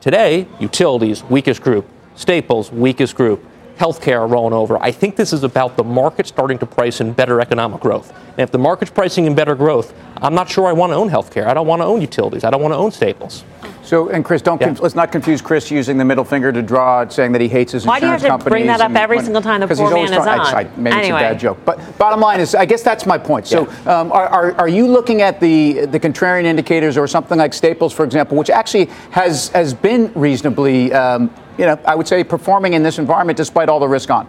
Today, 0.00 0.46
utilities, 0.58 1.22
weakest 1.24 1.60
group, 1.60 1.86
staples, 2.14 2.72
weakest 2.72 3.14
group, 3.14 3.44
healthcare 3.78 4.28
rolling 4.28 4.52
over. 4.54 4.76
I 4.82 4.90
think 4.90 5.14
this 5.16 5.32
is 5.32 5.44
about 5.44 5.76
the 5.76 5.84
market 5.84 6.26
starting 6.26 6.58
to 6.58 6.66
price 6.66 7.00
in 7.00 7.12
better 7.12 7.40
economic 7.40 7.80
growth. 7.80 8.10
And 8.30 8.40
if 8.40 8.50
the 8.50 8.58
market's 8.58 8.90
pricing 8.90 9.26
in 9.26 9.34
better 9.34 9.54
growth, 9.54 9.94
I'm 10.20 10.34
not 10.34 10.48
sure 10.48 10.66
I 10.66 10.72
want 10.72 10.90
to 10.90 10.96
own 10.96 11.08
healthcare. 11.08 11.46
I 11.46 11.54
don't 11.54 11.66
want 11.66 11.80
to 11.80 11.86
own 11.86 12.00
utilities. 12.00 12.42
I 12.44 12.50
don't 12.50 12.60
want 12.62 12.72
to 12.72 12.78
own 12.78 12.90
staples. 12.90 13.44
So, 13.82 14.08
and 14.10 14.22
Chris, 14.24 14.42
don't 14.42 14.58
conf- 14.58 14.80
let's 14.80 14.94
not 14.94 15.10
confuse 15.12 15.40
Chris 15.40 15.70
using 15.70 15.96
the 15.96 16.04
middle 16.04 16.24
finger 16.24 16.52
to 16.52 16.60
draw, 16.60 17.08
saying 17.08 17.32
that 17.32 17.40
he 17.40 17.48
hates 17.48 17.72
his 17.72 17.86
Why 17.86 18.00
do 18.00 18.06
you 18.06 18.12
insurance 18.12 18.32
have 18.32 18.44
to 18.44 18.50
bring 18.50 18.66
that 18.66 18.80
up 18.82 18.90
every 18.94 19.16
when- 19.16 19.24
single 19.24 19.40
time 19.42 19.60
the 19.60 19.66
'cause 19.68 19.78
poor 19.78 19.86
he's 19.88 19.94
always 19.94 20.10
man 20.10 20.18
is 20.20 20.24
trying- 20.24 20.40
on? 20.40 20.46
I, 20.46 20.58
I, 20.60 20.68
maybe 20.76 20.96
Anyway. 20.96 21.20
it's 21.20 21.26
a 21.26 21.32
bad 21.32 21.40
joke, 21.40 21.58
but 21.64 21.98
bottom 21.98 22.20
line 22.20 22.40
is, 22.40 22.54
I 22.54 22.66
guess 22.66 22.82
that's 22.82 23.06
my 23.06 23.16
point. 23.16 23.46
So, 23.46 23.66
um, 23.86 24.12
are, 24.12 24.26
are, 24.26 24.52
are 24.58 24.68
you 24.68 24.86
looking 24.88 25.22
at 25.22 25.40
the 25.40 25.86
the 25.86 25.98
contrarian 26.00 26.44
indicators 26.44 26.98
or 26.98 27.06
something 27.06 27.38
like 27.38 27.54
Staples, 27.54 27.92
for 27.94 28.04
example, 28.04 28.36
which 28.36 28.50
actually 28.50 28.86
has 29.10 29.48
has 29.50 29.72
been 29.72 30.12
reasonably, 30.14 30.92
um, 30.92 31.30
you 31.58 31.66
know, 31.66 31.78
I 31.84 31.94
would 31.94 32.08
say 32.08 32.24
performing 32.24 32.72
in 32.74 32.82
this 32.82 32.98
environment 32.98 33.36
despite 33.36 33.68
all 33.68 33.80
the 33.80 33.88
risk 33.88 34.10
on? 34.10 34.28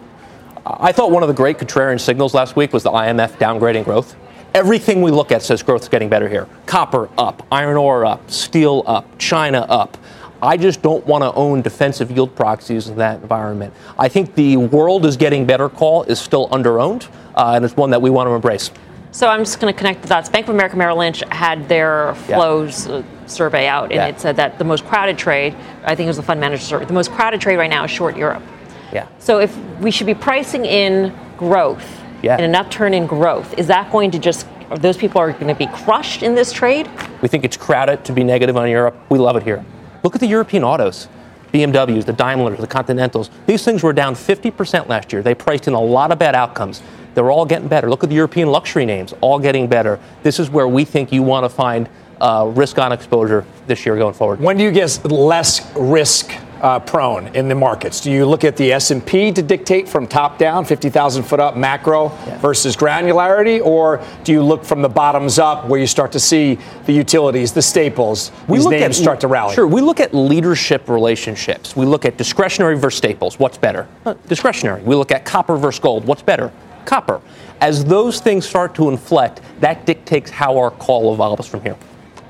I 0.65 0.92
thought 0.92 1.12
one 1.12 1.24
of 1.24 1.28
the 1.30 1.34
great 1.36 1.58
contrarian 1.58 2.00
signals 2.00 2.34
last 2.34 2.56
week 2.56 2.74
was 2.74 2.84
the 2.84 2.92
IMF 2.92 3.32
downgrading 3.38 3.86
growth. 3.86 4.15
Everything 4.54 5.02
we 5.02 5.12
look 5.12 5.32
at 5.32 5.42
says 5.44 5.62
growth 5.63 5.84
is 5.84 5.89
getting 5.89 6.10
better 6.10 6.28
here. 6.28 6.48
Copper 6.65 7.08
up, 7.18 7.46
iron 7.52 7.78
ore 7.78 8.06
up, 8.06 8.30
steel 8.30 8.84
up, 8.88 9.06
China 9.20 9.60
up. 9.70 9.98
I 10.42 10.58
just 10.58 10.82
don't 10.82 11.06
want 11.06 11.22
to 11.24 11.32
own 11.34 11.62
defensive 11.62 12.12
yield 12.12 12.36
proxies 12.36 12.88
in 12.88 12.96
that 12.98 13.22
environment. 13.22 13.74
I 13.98 14.08
think 14.10 14.36
the 14.36 14.58
world 14.58 15.06
is 15.06 15.18
getting 15.18 15.46
better 15.46 15.70
call 15.70 16.04
is 16.04 16.20
still 16.20 16.48
underowned, 16.50 17.08
uh, 17.36 17.54
and 17.56 17.63
it's 17.65 17.76
one 17.76 17.89
that 17.92 18.02
we 18.02 18.10
want 18.10 18.28
to 18.28 18.34
embrace. 18.34 18.72
So 19.12 19.28
I'm 19.28 19.42
just 19.42 19.60
going 19.60 19.74
to 19.74 19.78
connect 19.78 20.02
the 20.02 20.08
dots. 20.08 20.30
Bank 20.30 20.48
of 20.48 20.56
America 20.56 20.78
Merrill 20.78 20.98
Lynch 20.98 21.24
had 21.30 21.68
their 21.68 22.15
Yeah. 22.28 22.36
flows 22.38 22.88
uh, 22.88 23.04
survey 23.32 23.68
out, 23.68 23.86
and 23.86 23.94
Yeah. 23.94 24.08
it 24.08 24.20
said 24.20 24.36
that 24.38 24.58
the 24.58 24.63
most 24.63 24.86
crowded 24.88 25.18
trade, 25.18 25.56
I 25.86 25.96
think 25.96 26.06
it 26.06 26.10
was 26.10 26.18
the 26.18 26.24
fund 26.24 26.39
manager 26.39 26.63
survey, 26.63 26.86
the 26.86 26.94
most 26.94 27.12
crowded 27.12 27.42
trade 27.42 27.58
right 27.58 27.70
now 27.70 27.84
is 27.84 27.92
short 27.92 28.18
Europe. 28.18 28.44
Yeah. 28.92 29.06
So 29.20 29.39
if 29.39 29.56
we 29.80 29.92
should 29.92 30.08
be 30.08 30.13
pricing 30.15 30.65
in 30.65 31.13
growth, 31.38 31.86
Yeah. 32.22 32.38
in 32.38 32.44
an 32.44 32.56
upturn 32.56 32.94
in 32.94 33.06
growth, 33.08 33.54
is 33.58 33.68
that 33.68 33.92
going 33.92 34.12
to 34.12 34.20
just, 34.20 34.46
are 34.72 34.78
those 34.78 34.98
people 34.98 35.22
are 35.22 35.32
going 35.32 35.48
to 35.48 35.56
be 35.56 35.68
crushed 35.68 36.24
in 36.24 36.36
this 36.36 36.52
trade? 36.52 36.88
We 37.22 37.28
think 37.28 37.44
it's 37.46 37.58
crowded 37.58 38.04
to 38.06 38.12
be 38.13 38.24
negative 38.24 38.58
on 38.58 38.70
Europe. 38.70 38.96
We 39.10 39.20
love 39.20 39.36
it 39.36 39.44
here. 39.44 39.63
Look 40.04 40.15
at 40.15 40.22
the 40.22 40.28
European 40.28 40.63
autos. 40.63 41.08
BMWs, 41.52 42.06
the 42.06 42.13
Daimlers, 42.13 42.58
the 42.58 42.68
Continentals. 42.68 43.32
These 43.48 43.63
things 43.63 43.82
were 43.82 43.94
down 43.94 44.13
50% 44.15 44.88
last 44.88 45.12
year. 45.12 45.24
They 45.24 45.34
priced 45.34 45.68
in 45.68 45.74
a 45.74 45.82
lot 45.82 46.12
of 46.12 46.20
bad 46.20 46.36
outcomes. 46.36 46.82
They're 47.15 47.32
all 47.32 47.46
getting 47.46 47.68
better. 47.68 47.89
Look 47.89 48.04
at 48.04 48.10
the 48.10 48.15
European 48.15 48.52
luxury 48.52 48.86
names, 48.86 49.15
all 49.20 49.39
getting 49.39 49.65
better. 49.68 50.00
This 50.22 50.39
is 50.39 50.52
where 50.52 50.68
we 50.68 50.86
think 50.86 51.12
you 51.12 51.24
want 51.24 51.46
to 51.46 51.50
find 51.50 51.89
uh, 52.22 52.52
risk 52.56 52.78
on 52.78 52.92
exposure 52.92 53.46
this 53.68 53.86
year 53.86 53.96
going 53.96 54.14
forward. 54.14 54.40
When 54.40 54.58
do 54.58 54.64
you 54.64 54.72
get 54.72 55.04
less 55.06 55.76
risk 55.76 56.34
uh, 56.62 56.80
prone 56.80 57.28
in 57.36 57.48
the 57.48 57.56
markets? 57.56 58.02
Do 58.02 58.12
you 58.12 58.26
look 58.26 58.44
at 58.44 58.58
the 58.58 58.74
S&P 58.74 59.32
to 59.32 59.42
dictate 59.42 59.88
from 59.88 60.08
top 60.08 60.38
down, 60.38 60.66
50,000 60.66 61.24
foot 61.24 61.40
up 61.40 61.56
macro 61.56 62.10
versus 62.40 62.76
granularity, 62.76 63.64
or 63.64 64.04
do 64.24 64.32
you 64.32 64.44
look 64.44 64.64
from 64.64 64.82
the 64.82 64.90
bottoms 64.90 65.40
up 65.40 65.68
where 65.68 65.80
you 65.80 65.88
start 65.88 66.12
to 66.14 66.20
see 66.20 66.58
the 66.86 66.94
utilities, 66.94 67.54
the 67.54 67.62
staples, 67.62 68.32
these 68.50 68.66
names 68.66 68.98
start 68.98 69.20
to 69.22 69.28
rally? 69.28 69.56
Sure, 69.56 69.68
we 69.68 69.82
look 69.82 70.00
at 70.00 70.14
leadership 70.14 70.90
relationships. 70.90 71.76
We 71.76 71.86
look 71.86 72.06
at 72.06 72.18
discretionary 72.18 72.78
versus 72.78 72.98
staples. 72.98 73.40
What's 73.40 73.58
better? 73.58 73.88
Uh, 74.06 74.16
discretionary. 74.28 74.82
We 74.84 74.96
look 74.96 75.12
at 75.12 75.26
copper 75.26 75.58
versus 75.58 75.80
gold. 75.80 76.06
What's 76.06 76.22
better? 76.22 76.52
Copper. 76.86 77.22
As 77.62 77.84
those 77.84 78.20
things 78.20 78.48
start 78.48 78.74
to 78.76 78.90
inflect, 78.90 79.42
that 79.60 79.86
dictates 79.86 80.32
how 80.32 80.58
our 80.58 80.72
call 80.72 81.14
evolves 81.14 81.48
from 81.48 81.62
here. 81.62 81.76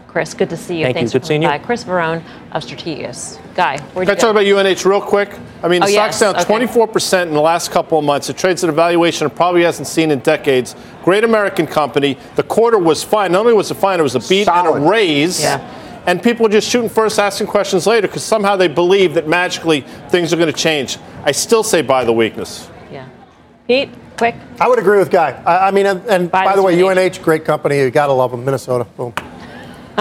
Chris, 0.10 0.34
good 0.34 0.50
to 0.50 0.58
see 0.58 0.80
you. 0.80 0.86
Thank 0.86 0.96
you. 0.96 1.00
Thanks 1.02 1.14
Good 1.14 1.22
for 1.22 1.28
seeing 1.28 1.42
coming 1.44 1.60
you. 1.60 1.66
Chris 1.68 1.84
Verrone 1.84 2.24
of 2.52 2.64
Strategas. 2.66 3.38
Guy, 3.54 3.78
where'd 3.94 4.08
Can 4.08 4.18
I 4.18 4.20
talk 4.20 4.32
about 4.32 4.44
UNH 4.44 4.84
real 4.90 5.02
quick? 5.02 5.38
I 5.62 5.68
mean, 5.68 5.82
the 5.82 5.86
Oh, 5.86 5.92
stock's 5.92 6.20
yes. 6.20 6.34
down 6.34 6.46
24% 6.46 7.28
in 7.28 7.34
the 7.36 7.40
last 7.40 7.70
couple 7.70 8.00
of 8.00 8.04
months. 8.04 8.28
It 8.28 8.36
trades 8.36 8.64
at 8.64 8.72
a 8.72 8.74
valuation 8.74 9.28
it 9.28 9.36
probably 9.36 9.62
hasn't 9.62 9.88
seen 9.88 10.10
in 10.10 10.18
decades. 10.20 10.76
Great 11.04 11.24
American 11.24 11.68
company. 11.68 12.18
The 12.38 12.42
quarter 12.42 12.80
was 12.80 13.04
fine. 13.04 13.32
Not 13.34 13.42
only 13.42 13.54
was 13.54 13.70
it 13.70 13.76
fine, 13.76 14.00
it 14.00 14.04
was 14.04 14.16
a 14.16 14.20
beat 14.20 14.48
and 14.48 14.68
a 14.68 14.90
raise. 14.90 15.40
Yeah. 15.40 15.60
And 16.08 16.24
people 16.24 16.48
are 16.48 16.50
just 16.50 16.68
shooting 16.68 16.90
first, 16.90 17.20
asking 17.20 17.46
questions 17.46 17.86
later 17.86 18.08
because 18.08 18.24
somehow 18.24 18.56
they 18.56 18.68
believe 18.68 19.14
that 19.14 19.28
magically 19.28 19.82
things 20.10 20.34
are 20.34 20.38
going 20.38 20.52
to 20.52 20.60
change. 20.60 20.98
I 21.24 21.34
still 21.34 21.62
say 21.62 21.84
buy 21.84 22.04
the 22.04 22.14
weakness. 22.14 22.68
Yeah. 22.92 23.08
Pete, 23.68 23.90
quick. 24.18 24.34
I 24.60 24.68
would 24.68 24.80
agree 24.80 24.98
with 24.98 25.12
Guy. 25.12 25.40
I, 25.46 25.68
I 25.68 25.72
mean, 25.72 25.86
and, 25.86 26.04
and 26.08 26.32
by, 26.32 26.56
the 26.56 26.64
way, 26.64 26.82
UNH, 26.82 27.22
great 27.22 27.46
company. 27.46 27.78
You 27.78 27.92
gotta 27.92 28.14
love 28.14 28.32
them. 28.32 28.44
Minnesota. 28.44 28.86
Boom. 28.98 29.14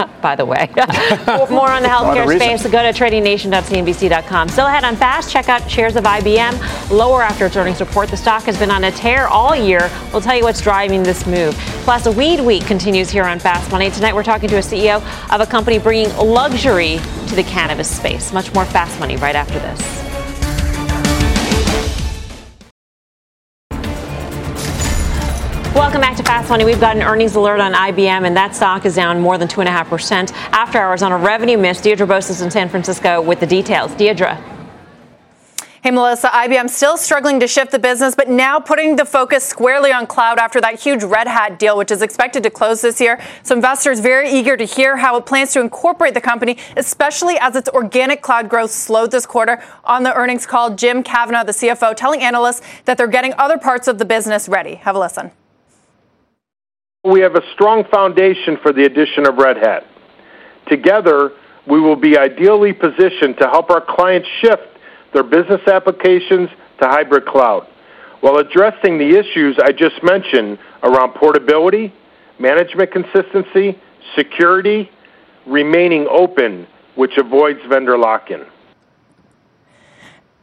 By 0.21 0.35
the 0.35 0.45
way, 0.45 0.69
more 1.49 1.69
on 1.69 1.81
the 1.81 1.89
healthcare 1.89 2.35
space. 2.35 2.63
Go 2.63 2.83
to 2.83 2.97
tradingnation.cnbc.com. 2.97 4.49
Still 4.49 4.67
ahead 4.67 4.83
on 4.83 4.95
fast. 4.95 5.31
Check 5.31 5.49
out 5.49 5.69
shares 5.69 5.95
of 5.95 6.03
IBM 6.03 6.89
lower 6.91 7.21
after 7.21 7.45
its 7.45 7.55
earnings 7.55 7.79
report. 7.79 8.09
The 8.09 8.17
stock 8.17 8.43
has 8.43 8.57
been 8.57 8.71
on 8.71 8.83
a 8.85 8.91
tear 8.91 9.27
all 9.27 9.55
year. 9.55 9.89
We'll 10.11 10.21
tell 10.21 10.35
you 10.35 10.43
what's 10.43 10.61
driving 10.61 11.03
this 11.03 11.25
move. 11.25 11.53
Plus, 11.83 12.07
weed 12.07 12.39
week 12.39 12.65
continues 12.65 13.09
here 13.09 13.23
on 13.23 13.39
Fast 13.39 13.71
Money. 13.71 13.89
Tonight, 13.89 14.15
we're 14.15 14.23
talking 14.23 14.49
to 14.49 14.57
a 14.57 14.61
CEO 14.61 15.01
of 15.33 15.41
a 15.41 15.45
company 15.45 15.79
bringing 15.79 16.15
luxury 16.17 16.99
to 17.27 17.35
the 17.35 17.43
cannabis 17.43 17.89
space. 17.89 18.33
Much 18.33 18.53
more 18.53 18.65
Fast 18.65 18.99
Money 18.99 19.17
right 19.17 19.35
after 19.35 19.59
this. 19.59 20.08
Welcome 26.49 26.65
back 26.65 26.71
to 26.71 26.73
Fast 26.73 26.73
Money. 26.73 26.73
We've 26.73 26.81
got 26.81 26.95
an 26.95 27.03
earnings 27.03 27.35
alert 27.35 27.59
on 27.59 27.73
IBM, 27.73 28.25
and 28.25 28.35
that 28.35 28.55
stock 28.55 28.85
is 28.85 28.95
down 28.95 29.19
more 29.19 29.37
than 29.37 29.47
2.5% 29.47 30.31
after 30.51 30.79
hours 30.79 31.03
on 31.03 31.11
a 31.11 31.17
revenue 31.17 31.59
miss. 31.59 31.79
Deirdre 31.79 32.07
Bosa 32.07 32.41
in 32.41 32.49
San 32.49 32.69
Francisco 32.69 33.21
with 33.21 33.39
the 33.39 33.45
details. 33.45 33.93
Deirdre. 33.93 34.35
Hey, 35.83 35.91
Melissa, 35.91 36.27
IBM 36.29 36.67
still 36.69 36.97
struggling 36.97 37.39
to 37.39 37.47
shift 37.47 37.71
the 37.71 37.77
business, 37.77 38.15
but 38.15 38.29
now 38.29 38.59
putting 38.59 38.95
the 38.95 39.05
focus 39.05 39.45
squarely 39.45 39.91
on 39.93 40.07
cloud 40.07 40.39
after 40.39 40.59
that 40.59 40.79
huge 40.79 41.03
Red 41.03 41.27
Hat 41.27 41.59
deal, 41.59 41.77
which 41.77 41.91
is 41.91 42.01
expected 42.01 42.41
to 42.43 42.49
close 42.49 42.81
this 42.81 42.99
year. 42.99 43.19
So 43.43 43.53
investors 43.53 43.99
very 43.99 44.31
eager 44.31 44.57
to 44.57 44.65
hear 44.65 44.97
how 44.97 45.17
it 45.17 45.27
plans 45.27 45.53
to 45.53 45.61
incorporate 45.61 46.15
the 46.15 46.21
company, 46.21 46.57
especially 46.75 47.37
as 47.37 47.55
its 47.55 47.69
organic 47.69 48.23
cloud 48.23 48.49
growth 48.49 48.71
slowed 48.71 49.11
this 49.11 49.27
quarter. 49.27 49.63
On 49.85 50.01
the 50.01 50.13
earnings 50.15 50.47
call, 50.47 50.75
Jim 50.75 51.03
Kavanaugh, 51.03 51.43
the 51.43 51.51
CFO, 51.51 51.95
telling 51.95 52.21
analysts 52.21 52.61
that 52.85 52.97
they're 52.97 53.07
getting 53.07 53.33
other 53.37 53.59
parts 53.59 53.87
of 53.87 53.99
the 53.99 54.05
business 54.05 54.49
ready. 54.49 54.75
Have 54.75 54.95
a 54.95 54.99
listen. 54.99 55.31
We 57.05 57.21
have 57.21 57.35
a 57.35 57.41
strong 57.53 57.85
foundation 57.85 58.57
for 58.61 58.73
the 58.73 58.83
addition 58.83 59.25
of 59.25 59.35
Red 59.35 59.55
Hat. 59.55 59.85
Together, 60.67 61.31
we 61.65 61.79
will 61.79 61.95
be 61.95 62.17
ideally 62.17 62.73
positioned 62.73 63.37
to 63.37 63.47
help 63.47 63.69
our 63.69 63.79
clients 63.79 64.27
shift 64.41 64.67
their 65.13 65.23
business 65.23 65.61
applications 65.65 66.49
to 66.81 66.87
hybrid 66.89 67.25
cloud 67.25 67.65
while 68.19 68.35
addressing 68.39 68.97
the 68.97 69.17
issues 69.17 69.57
I 69.63 69.71
just 69.71 70.03
mentioned 70.03 70.59
around 70.83 71.13
portability, 71.13 71.93
management 72.37 72.91
consistency, 72.91 73.79
security, 74.17 74.91
remaining 75.47 76.05
open, 76.11 76.67
which 76.95 77.15
avoids 77.15 77.61
vendor 77.69 77.97
lock 77.97 78.29
in. 78.29 78.45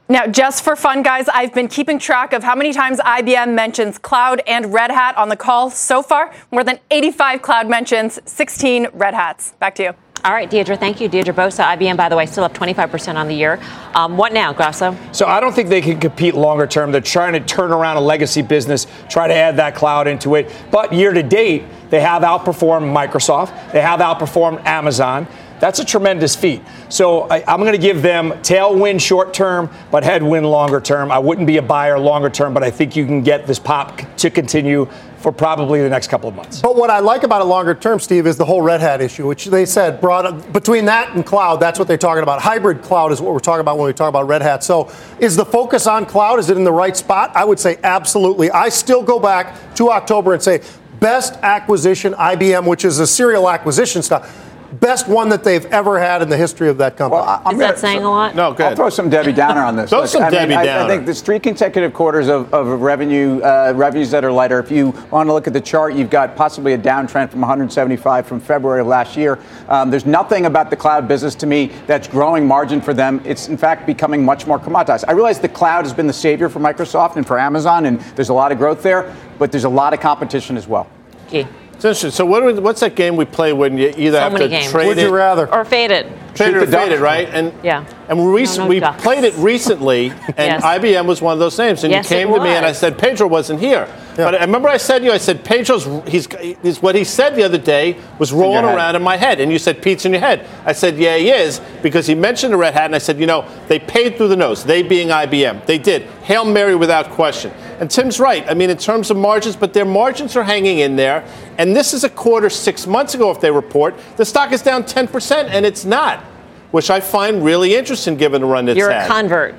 Now, 0.09 0.29
just 0.29 0.63
for 0.63 0.77
fun, 0.77 1.03
guys, 1.03 1.29
I've 1.29 1.53
been 1.53 1.67
keeping 1.67 1.99
track 1.99 2.33
of 2.33 2.45
how 2.45 2.55
many 2.55 2.73
times 2.73 3.01
IBM 3.01 3.55
mentions 3.55 3.99
cloud 3.99 4.41
and 4.47 4.73
Red 4.73 4.93
Hat 4.93 5.17
on 5.17 5.29
the 5.29 5.37
call 5.37 5.69
so 5.69 6.01
far. 6.01 6.33
More 6.53 6.63
than 6.63 6.79
85 6.93 7.43
cloud 7.43 7.69
mentions, 7.69 8.21
16 8.25 8.87
Red 8.93 9.15
Hats. 9.15 9.55
Back 9.59 9.75
to 9.77 9.83
you. 9.83 9.95
All 10.25 10.33
right, 10.33 10.49
Deirdre, 10.49 10.77
thank 10.77 11.01
you. 11.01 11.09
Deirdre 11.09 11.35
Bosa, 11.35 11.65
IBM, 11.77 11.97
by 11.97 12.09
the 12.09 12.17
way, 12.17 12.25
still 12.27 12.45
up 12.45 12.55
25% 12.55 13.17
on 13.17 13.27
the 13.27 13.35
year. 13.35 13.61
Um, 13.95 14.17
what 14.17 14.33
now, 14.33 14.53
Grasso? 14.53 14.97
So 15.11 15.27
I 15.27 15.41
don't 15.41 15.53
think 15.53 15.69
they 15.69 15.81
can 15.81 15.99
compete 15.99 16.35
longer 16.35 16.69
term. 16.69 16.93
They're 16.93 17.01
trying 17.01 17.33
to 17.33 17.41
turn 17.41 17.73
around 17.73 17.97
a 17.97 18.01
legacy 18.01 18.43
business, 18.43 18.87
try 19.09 19.27
to 19.27 19.35
add 19.35 19.57
that 19.57 19.75
cloud 19.75 20.07
into 20.07 20.37
it. 20.37 20.53
But 20.71 20.93
year 20.93 21.13
to 21.13 21.23
date, 21.23 21.65
they 21.91 22.01
have 22.01 22.23
outperformed 22.23 22.93
Microsoft. 22.93 23.73
They 23.73 23.81
have 23.81 23.99
outperformed 23.99 24.65
Amazon. 24.67 25.27
That's 25.61 25.79
a 25.79 25.85
tremendous 25.85 26.37
feat. 26.37 26.63
So 26.89 27.23
I, 27.23 27.53
am 27.53 27.61
going 27.61 27.73
to 27.73 27.79
give 27.79 28.03
them 28.03 28.33
tailwind 28.43 29.01
short 29.01 29.33
term, 29.33 29.71
but 29.91 30.05
headwind 30.05 30.47
longer 30.47 30.81
term. 30.81 31.11
I 31.11 31.19
wouldn't 31.19 31.47
be 31.47 31.57
a 31.57 31.63
buyer 31.63 31.99
longer 31.99 32.29
term, 32.29 32.53
but 32.53 32.63
I 32.63 32.71
think 32.71 32.95
you 32.95 33.07
can 33.07 33.23
get 33.23 33.47
this 33.47 33.59
pop 33.59 34.01
to 34.19 34.31
continue 34.31 34.89
for 35.19 35.33
probably 35.33 35.83
the 35.83 35.89
next 35.89 36.09
couple 36.09 36.29
of 36.29 36.37
months. 36.37 36.61
But 36.61 36.77
what 36.77 36.91
I 36.91 37.01
like 37.01 37.23
about 37.23 37.43
it 37.43 37.47
longer 37.47 37.75
term, 37.75 37.99
Steve, 37.99 38.27
is 38.27 38.37
the 38.37 38.45
whole 38.45 38.63
Red 38.63 38.81
Hat 38.81 39.01
issue, 39.01 39.27
which 39.27 39.47
they 39.47 39.67
said 39.67 40.01
brought 40.01 40.53
between 40.53 40.85
that 40.85 41.17
and 41.17 41.25
cloud. 41.25 41.57
That's 41.57 41.79
what 41.79 41.89
they're 41.89 41.97
talking 41.97 42.23
about. 42.23 42.41
Hybrid 42.41 42.83
cloud 42.83 43.11
is 43.11 43.21
what 43.21 43.33
we're 43.33 43.41
talking 43.41 43.63
about 43.63 43.79
when 43.79 43.87
we 43.87 43.93
talk 43.93 44.09
about 44.09 44.29
Red 44.29 44.43
Hat. 44.43 44.63
So, 44.63 44.93
is 45.19 45.35
the 45.35 45.45
focus 45.45 45.87
on 45.87 46.07
cloud? 46.07 46.39
Is 46.39 46.51
it 46.51 46.57
in 46.57 46.65
the 46.65 46.73
right 46.73 46.97
spot? 46.97 47.33
I 47.35 47.45
would 47.45 47.59
say 47.59 47.79
absolutely. 47.83 48.51
I 48.51 48.69
still 48.69 49.03
go 49.03 49.19
back 49.19 49.75
to 49.77 49.91
October 49.91 50.35
and 50.35 50.43
say 50.43 50.63
best 51.01 51.35
acquisition 51.43 52.13
IBM, 52.13 52.67
which 52.67 52.85
is 52.85 53.01
a 53.01 53.07
serial 53.07 53.51
acquisition 53.51 54.03
stuff 54.03 54.46
best 54.73 55.09
one 55.09 55.29
that 55.31 55.45
they've 55.45 55.65
ever 55.67 55.99
had 55.99 56.23
in 56.23 56.29
the 56.29 56.37
history 56.37 56.69
of 56.69 56.79
that 56.79 56.97
company. 56.97 57.23
Well, 57.23 57.53
Is 57.53 57.59
that 57.59 57.79
saying 57.79 58.03
a 58.03 58.11
lot? 58.11 58.35
No, 58.35 58.53
good. 58.53 58.67
I'll 58.67 58.77
throw 58.77 58.91
some 58.91 59.09
Debbie 59.09 59.33
Downer 59.33 59.63
on 59.63 59.77
this. 59.77 59.91
throw 59.91 60.01
Look, 60.01 60.09
some 60.09 60.25
I 60.25 60.31
Debbie 60.31 60.57
mean, 60.57 60.65
Downer. 60.65 60.83
I, 60.83 60.85
I, 60.85 60.89
think 60.89 61.05
there's 61.05 61.21
three 61.21 61.39
consecutive 61.39 61.93
quarters 61.93 62.29
of, 62.29 62.53
of 62.53 62.81
revenue 62.81 63.41
uh, 63.43 63.73
revenues 63.75 64.11
that 64.11 64.25
are 64.25 64.33
lighter. 64.33 64.59
If 64.59 64.71
you 64.71 64.91
want 65.11 65.29
to 65.29 65.33
look 65.33 65.47
at 65.47 65.53
the 65.53 65.61
chart, 65.61 65.95
you've 65.95 66.11
got 66.11 66.37
possibly 66.37 66.73
a 66.73 66.79
downtrend 66.79 67.31
from 67.31 67.41
175 67.41 68.27
from 68.27 68.41
February 68.41 68.81
of 68.81 68.87
last 68.87 69.17
year. 69.17 69.39
Um, 69.69 69.91
there's 69.91 70.07
nothing 70.07 70.47
about 70.47 70.71
the 70.71 70.77
cloud 70.77 71.09
business 71.09 71.35
to 71.37 71.47
me 71.47 71.73
that's 71.87 72.09
growing 72.09 72.47
margin 72.47 72.81
for 72.81 72.95
them. 72.95 73.21
It's 73.25 73.49
in 73.49 73.57
fact 73.57 73.87
becoming 73.87 74.25
much 74.25 74.47
more 74.47 74.59
commoditized. 74.59 75.05
I 75.09 75.13
realize 75.13 75.41
the 75.41 75.49
cloud 75.49 75.85
has 75.85 75.93
been 75.93 76.07
the 76.07 76.13
savior 76.13 76.49
for 76.49 76.61
Microsoft 76.61 77.17
and 77.17 77.27
for 77.27 77.39
Amazon, 77.39 77.87
and 77.87 78.01
there's 78.17 78.31
a 78.31 78.35
lot 78.35 78.53
of 78.53 78.59
growth 78.59 78.83
there, 78.83 79.15
but 79.39 79.53
there's 79.53 79.65
a 79.65 79.69
lot 79.69 79.95
of 79.95 80.01
competition 80.01 80.57
as 80.57 80.67
well. 80.67 80.89
Okay. 81.27 81.47
It's 81.77 81.85
interesting. 81.85 82.11
So 82.11 82.25
what 82.25 82.43
we, 82.45 82.55
what's 82.55 82.81
that 82.81 82.95
game 82.95 83.17
we 83.17 83.27
play 83.27 83.53
when 83.53 83.77
you 83.77 83.93
either 83.97 84.17
So 84.17 84.23
have 84.23 84.33
many 84.33 84.47
to 84.47 84.49
games. 84.49 84.71
trade 84.71 84.87
Would 84.89 84.99
it 84.99 85.03
you 85.09 85.15
rather? 85.15 85.53
Or 85.53 85.65
faded. 85.65 86.07
Trade 86.35 86.49
it 86.55 86.61
Shoot 86.61 86.63
or 86.63 86.67
fade 86.67 86.93
it, 86.93 87.01
right? 87.01 87.29
And 87.31 87.53
Yeah. 87.63 87.85
and 88.09 88.19
we, 88.19 88.41
rec- 88.43 88.49
No, 88.57 88.63
no 88.65 88.67
we 88.67 88.81
ducks. 88.81 89.03
played 89.03 89.25
it 89.25 89.35
recently, 89.35 90.09
and 90.11 90.37
Yes. 90.39 90.63
IBM 90.65 91.07
was 91.07 91.21
one 91.21 91.35
of 91.35 91.39
those 91.39 91.59
names. 91.59 91.85
And 91.85 91.93
Yes, 91.93 92.11
you 92.11 92.17
came 92.17 92.29
it 92.31 92.39
to 92.39 92.43
me 92.45 92.51
and 92.51 92.65
I 92.65 92.73
said 92.73 92.97
Pedro 92.99 93.27
wasn't 93.27 93.61
here. 93.61 93.87
But 94.17 94.35
I 94.35 94.41
remember 94.41 94.69
I 94.69 94.79
said 94.79 95.01
to 95.01 95.05
you, 95.05 95.13
I 95.13 95.19
said 95.19 95.45
Pedro's 95.45 95.85
he's, 96.09 96.27
he's 96.63 96.81
what 96.81 96.95
he 96.95 97.05
said 97.05 97.37
the 97.37 97.43
other 97.43 97.59
day 97.59 97.99
was 98.19 98.33
rolling 98.33 98.65
head. 98.65 98.75
around 98.75 98.97
in 98.97 99.03
my 99.03 99.17
head, 99.17 99.41
and 99.41 99.53
you 99.53 99.59
said 99.59 99.83
Pete's 99.83 100.05
in 100.05 100.13
your 100.13 100.21
head. 100.21 100.47
I 100.65 100.73
said 100.73 100.97
yeah, 100.97 101.17
he 101.17 101.31
is 101.31 101.61
because 101.83 102.07
he 102.07 102.15
mentioned 102.15 102.53
the 102.53 102.57
Red 102.57 102.75
Hat, 102.75 102.87
and 102.87 102.95
I 102.95 102.99
said 102.99 103.21
you 103.21 103.27
know 103.27 103.47
they 103.69 103.79
paid 103.79 104.17
through 104.17 104.29
the 104.29 104.37
nose. 104.37 104.65
They 104.65 104.83
being 104.83 105.09
IBM, 105.09 105.67
they 105.67 105.79
did 105.79 106.03
hail 106.23 106.45
mary 106.45 106.75
without 106.75 107.11
question. 107.11 107.53
And 107.79 107.91
Tim's 107.91 108.19
right. 108.19 108.49
I 108.49 108.55
mean 108.55 108.71
in 108.71 108.79
terms 108.79 109.11
of 109.11 109.17
margins, 109.17 109.57
but 109.57 109.75
their 109.75 109.85
margins 109.85 110.35
are 110.37 110.45
hanging 110.45 110.79
in 110.79 110.97
there. 110.97 111.27
And 111.59 111.77
this 111.77 111.93
is 111.93 112.05
a 112.05 112.11
quarter 112.11 112.49
six 112.49 112.87
months 112.87 113.15
ago 113.15 113.31
if 113.31 113.41
they 113.41 113.51
report 113.51 113.95
the 114.17 114.25
stock 114.25 114.53
is 114.53 114.63
down 114.63 114.85
10 114.85 115.09
percent, 115.09 115.49
and 115.51 115.67
it's 115.67 115.85
not 115.85 116.25
which 116.71 116.91
I 116.91 117.01
find 117.01 117.45
really 117.45 117.75
interesting 117.75 118.17
given 118.17 118.41
the 118.41 118.47
run 118.47 118.69
it's 118.69 118.77
You're 118.77 118.91
had. 118.91 119.07
a 119.07 119.09
convert. 119.09 119.55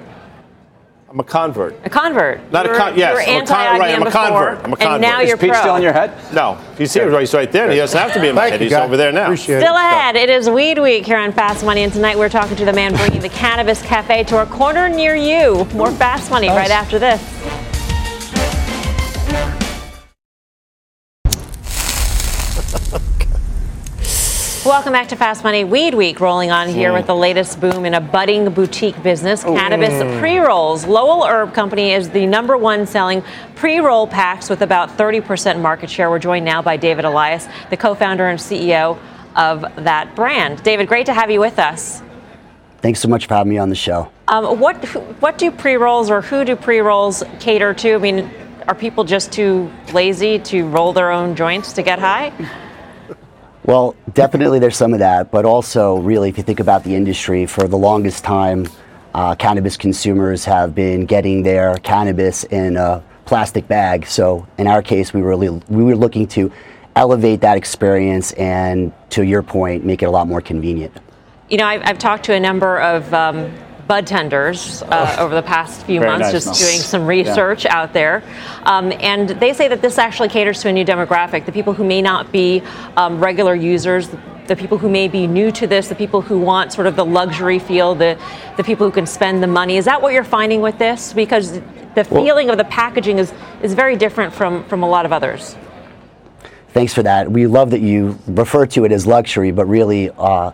I'm 1.17 1.21
a 1.21 1.23
convert. 1.23 1.75
A 1.83 1.89
convert. 1.89 2.51
Not 2.51 2.65
you 2.65 2.69
a 2.69 2.73
were, 2.73 2.79
con- 2.79 2.95
yes, 2.95 3.09
You 3.09 3.15
were 3.15 3.21
I'm 3.37 3.43
a 3.43 3.47
con- 3.47 3.57
anti-IBM 3.57 3.79
right, 3.79 3.95
I'm 3.95 4.01
a 4.03 4.05
before, 4.05 4.21
convert. 4.21 4.57
I'm 4.63 4.73
a 4.73 4.75
And 4.75 5.01
now 5.01 5.09
convert. 5.17 5.27
you're 5.27 5.35
Is 5.37 5.41
Pete 5.41 5.49
pro. 5.49 5.59
still 5.61 5.75
in 5.77 5.81
your 5.81 5.93
head? 5.93 6.11
No, 6.31 6.59
he's 6.77 6.93
here. 6.93 7.19
He's 7.19 7.33
right 7.33 7.51
there. 7.51 7.71
He 7.71 7.77
doesn't 7.77 7.99
have 7.99 8.13
to 8.13 8.21
be 8.21 8.27
in 8.27 8.35
my 8.35 8.41
Thank 8.41 8.51
head. 8.51 8.59
you, 8.61 8.65
He's 8.65 8.73
guy. 8.73 8.83
over 8.85 8.97
there 8.97 9.11
now. 9.11 9.23
Appreciate 9.23 9.61
Still 9.61 9.73
it. 9.73 9.79
ahead, 9.79 10.15
it 10.15 10.29
is 10.29 10.47
Weed 10.47 10.77
Week 10.77 11.07
here 11.07 11.17
on 11.17 11.31
Fast 11.31 11.65
Money, 11.65 11.81
and 11.81 11.91
tonight 11.91 12.19
we're 12.19 12.29
talking 12.29 12.55
to 12.57 12.65
the 12.65 12.73
man 12.73 12.93
bringing 12.95 13.21
the 13.21 13.29
Cannabis 13.29 13.81
Cafe 13.81 14.25
to 14.25 14.43
a 14.43 14.45
corner 14.45 14.87
near 14.89 15.15
you. 15.15 15.65
More 15.73 15.89
Fast 15.91 16.29
Money 16.29 16.49
right 16.49 16.69
after 16.69 16.99
this. 16.99 17.19
Welcome 24.67 24.91
back 24.91 25.07
to 25.07 25.15
Fast 25.15 25.45
Money 25.45 25.63
Weed 25.63 25.93
Week, 25.93 26.19
rolling 26.19 26.51
on 26.51 26.67
here 26.67 26.91
with 26.91 27.07
the 27.07 27.15
latest 27.15 27.61
boom 27.61 27.85
in 27.85 27.93
a 27.93 28.01
budding 28.01 28.49
boutique 28.49 29.01
business, 29.01 29.41
cannabis 29.41 30.19
pre 30.19 30.39
rolls. 30.39 30.85
Lowell 30.85 31.25
Herb 31.25 31.53
Company 31.53 31.93
is 31.93 32.09
the 32.09 32.25
number 32.25 32.57
one 32.57 32.85
selling 32.85 33.23
pre 33.55 33.79
roll 33.79 34.07
packs 34.07 34.49
with 34.49 34.61
about 34.61 34.89
30% 34.89 35.61
market 35.61 35.89
share. 35.89 36.09
We're 36.09 36.19
joined 36.19 36.43
now 36.43 36.61
by 36.61 36.75
David 36.75 37.05
Elias, 37.05 37.47
the 37.69 37.77
co 37.77 37.95
founder 37.95 38.27
and 38.27 38.37
CEO 38.37 38.99
of 39.37 39.61
that 39.85 40.13
brand. 40.17 40.61
David, 40.63 40.89
great 40.89 41.05
to 41.05 41.13
have 41.13 41.31
you 41.31 41.39
with 41.39 41.59
us. 41.59 42.01
Thanks 42.79 42.99
so 42.99 43.07
much 43.07 43.25
for 43.27 43.35
having 43.35 43.51
me 43.51 43.57
on 43.59 43.69
the 43.69 43.75
show. 43.75 44.11
Um, 44.27 44.59
what 44.59 44.83
what 45.21 45.37
do 45.37 45.49
pre 45.49 45.75
rolls 45.75 46.11
or 46.11 46.21
who 46.21 46.43
do 46.43 46.57
pre 46.57 46.79
rolls 46.79 47.23
cater 47.39 47.73
to? 47.75 47.93
I 47.93 47.99
mean, 47.99 48.29
are 48.67 48.75
people 48.75 49.05
just 49.05 49.31
too 49.31 49.71
lazy 49.93 50.39
to 50.39 50.67
roll 50.67 50.91
their 50.91 51.09
own 51.09 51.37
joints 51.37 51.71
to 51.71 51.83
get 51.83 51.99
high? 51.99 52.33
Well, 53.67 53.97
definitely 54.13 54.59
there's 54.59 54.77
some 54.77 54.93
of 54.93 54.99
that, 54.99 55.29
but 55.29 55.43
also, 55.43 55.97
really, 55.97 56.29
if 56.29 56.37
you 56.37 56.43
think 56.43 56.61
about 56.61 56.85
the 56.85 56.95
industry, 56.95 57.45
for 57.45 57.67
the 57.67 57.77
longest 57.77 58.23
time, 58.23 58.65
uh, 59.13 59.35
cannabis 59.35 59.75
consumers 59.75 60.45
have 60.45 60.73
been 60.73 61.05
getting 61.05 61.43
their 61.43 61.75
cannabis 61.79 62.45
in 62.45 62.77
a 62.77 63.03
plastic 63.25 63.67
bag. 63.67 64.05
So, 64.05 64.47
in 64.57 64.67
our 64.67 64.81
case, 64.81 65.13
we 65.13 65.21
were 65.21 65.27
really, 65.27 65.49
we 65.67 65.83
were 65.83 65.97
looking 65.97 66.27
to 66.29 66.49
elevate 66.95 67.41
that 67.41 67.57
experience 67.57 68.31
and, 68.33 68.93
to 69.09 69.23
your 69.23 69.43
point, 69.43 69.83
make 69.83 70.01
it 70.01 70.05
a 70.05 70.11
lot 70.11 70.29
more 70.29 70.39
convenient. 70.39 70.97
You 71.49 71.57
know, 71.57 71.65
I've, 71.67 71.81
I've 71.83 71.99
talked 71.99 72.23
to 72.25 72.33
a 72.33 72.39
number 72.39 72.79
of 72.79 73.13
um, 73.13 73.53
bud 73.87 74.05
tenders 74.05 74.83
uh, 74.83 75.15
over 75.19 75.33
the 75.33 75.41
past 75.41 75.85
few 75.85 75.99
Very 75.99 76.11
months, 76.11 76.33
nice. 76.33 76.43
just 76.45 76.59
doing 76.59 76.79
some 76.81 77.07
research 77.07 77.65
out 77.65 77.93
there. 77.93 78.21
Um, 78.63 78.91
and 78.99 79.29
they 79.29 79.53
say 79.53 79.67
that 79.69 79.81
this 79.81 79.97
actually 79.97 80.29
caters 80.29 80.61
to 80.61 80.69
a 80.69 80.73
new 80.73 80.85
demographic 80.85 81.45
the 81.45 81.51
people 81.51 81.73
who 81.73 81.85
may 81.85 82.01
not 82.01 82.31
be 82.31 82.61
um, 82.97 83.19
regular 83.23 83.55
users. 83.55 84.09
The 84.47 84.55
people 84.55 84.77
who 84.77 84.89
may 84.89 85.09
be 85.09 85.27
new 85.27 85.51
to 85.51 85.67
this, 85.67 85.89
the 85.89 85.95
people 85.95 86.21
who 86.21 86.39
want 86.39 86.71
sort 86.71 86.87
of 86.87 86.95
the 86.95 87.03
luxury 87.03 87.59
feel, 87.59 87.95
the, 87.95 88.17
the 88.55 88.63
people 88.63 88.85
who 88.85 88.93
can 88.93 89.05
spend 89.05 89.43
the 89.43 89.47
money. 89.47 89.75
Is 89.75 89.85
that 89.85 90.01
what 90.01 90.13
you're 90.13 90.23
finding 90.23 90.61
with 90.61 90.77
this? 90.77 91.11
Because 91.11 91.51
the 91.51 91.61
Well- 92.09 92.23
feeling 92.23 92.49
of 92.49 92.57
the 92.57 92.63
packaging 92.63 93.19
is, 93.19 93.33
is 93.61 93.73
very 93.73 93.97
different 93.97 94.33
from, 94.33 94.63
from 94.65 94.83
a 94.83 94.87
lot 94.87 95.05
of 95.05 95.11
others. 95.11 95.57
Thanks 96.69 96.93
for 96.93 97.03
that. 97.03 97.29
We 97.29 97.45
love 97.47 97.71
that 97.71 97.81
you 97.81 98.19
refer 98.27 98.65
to 98.67 98.85
it 98.85 98.91
as 98.93 99.05
luxury, 99.05 99.51
but 99.51 99.65
really, 99.65 100.11
uh, 100.17 100.51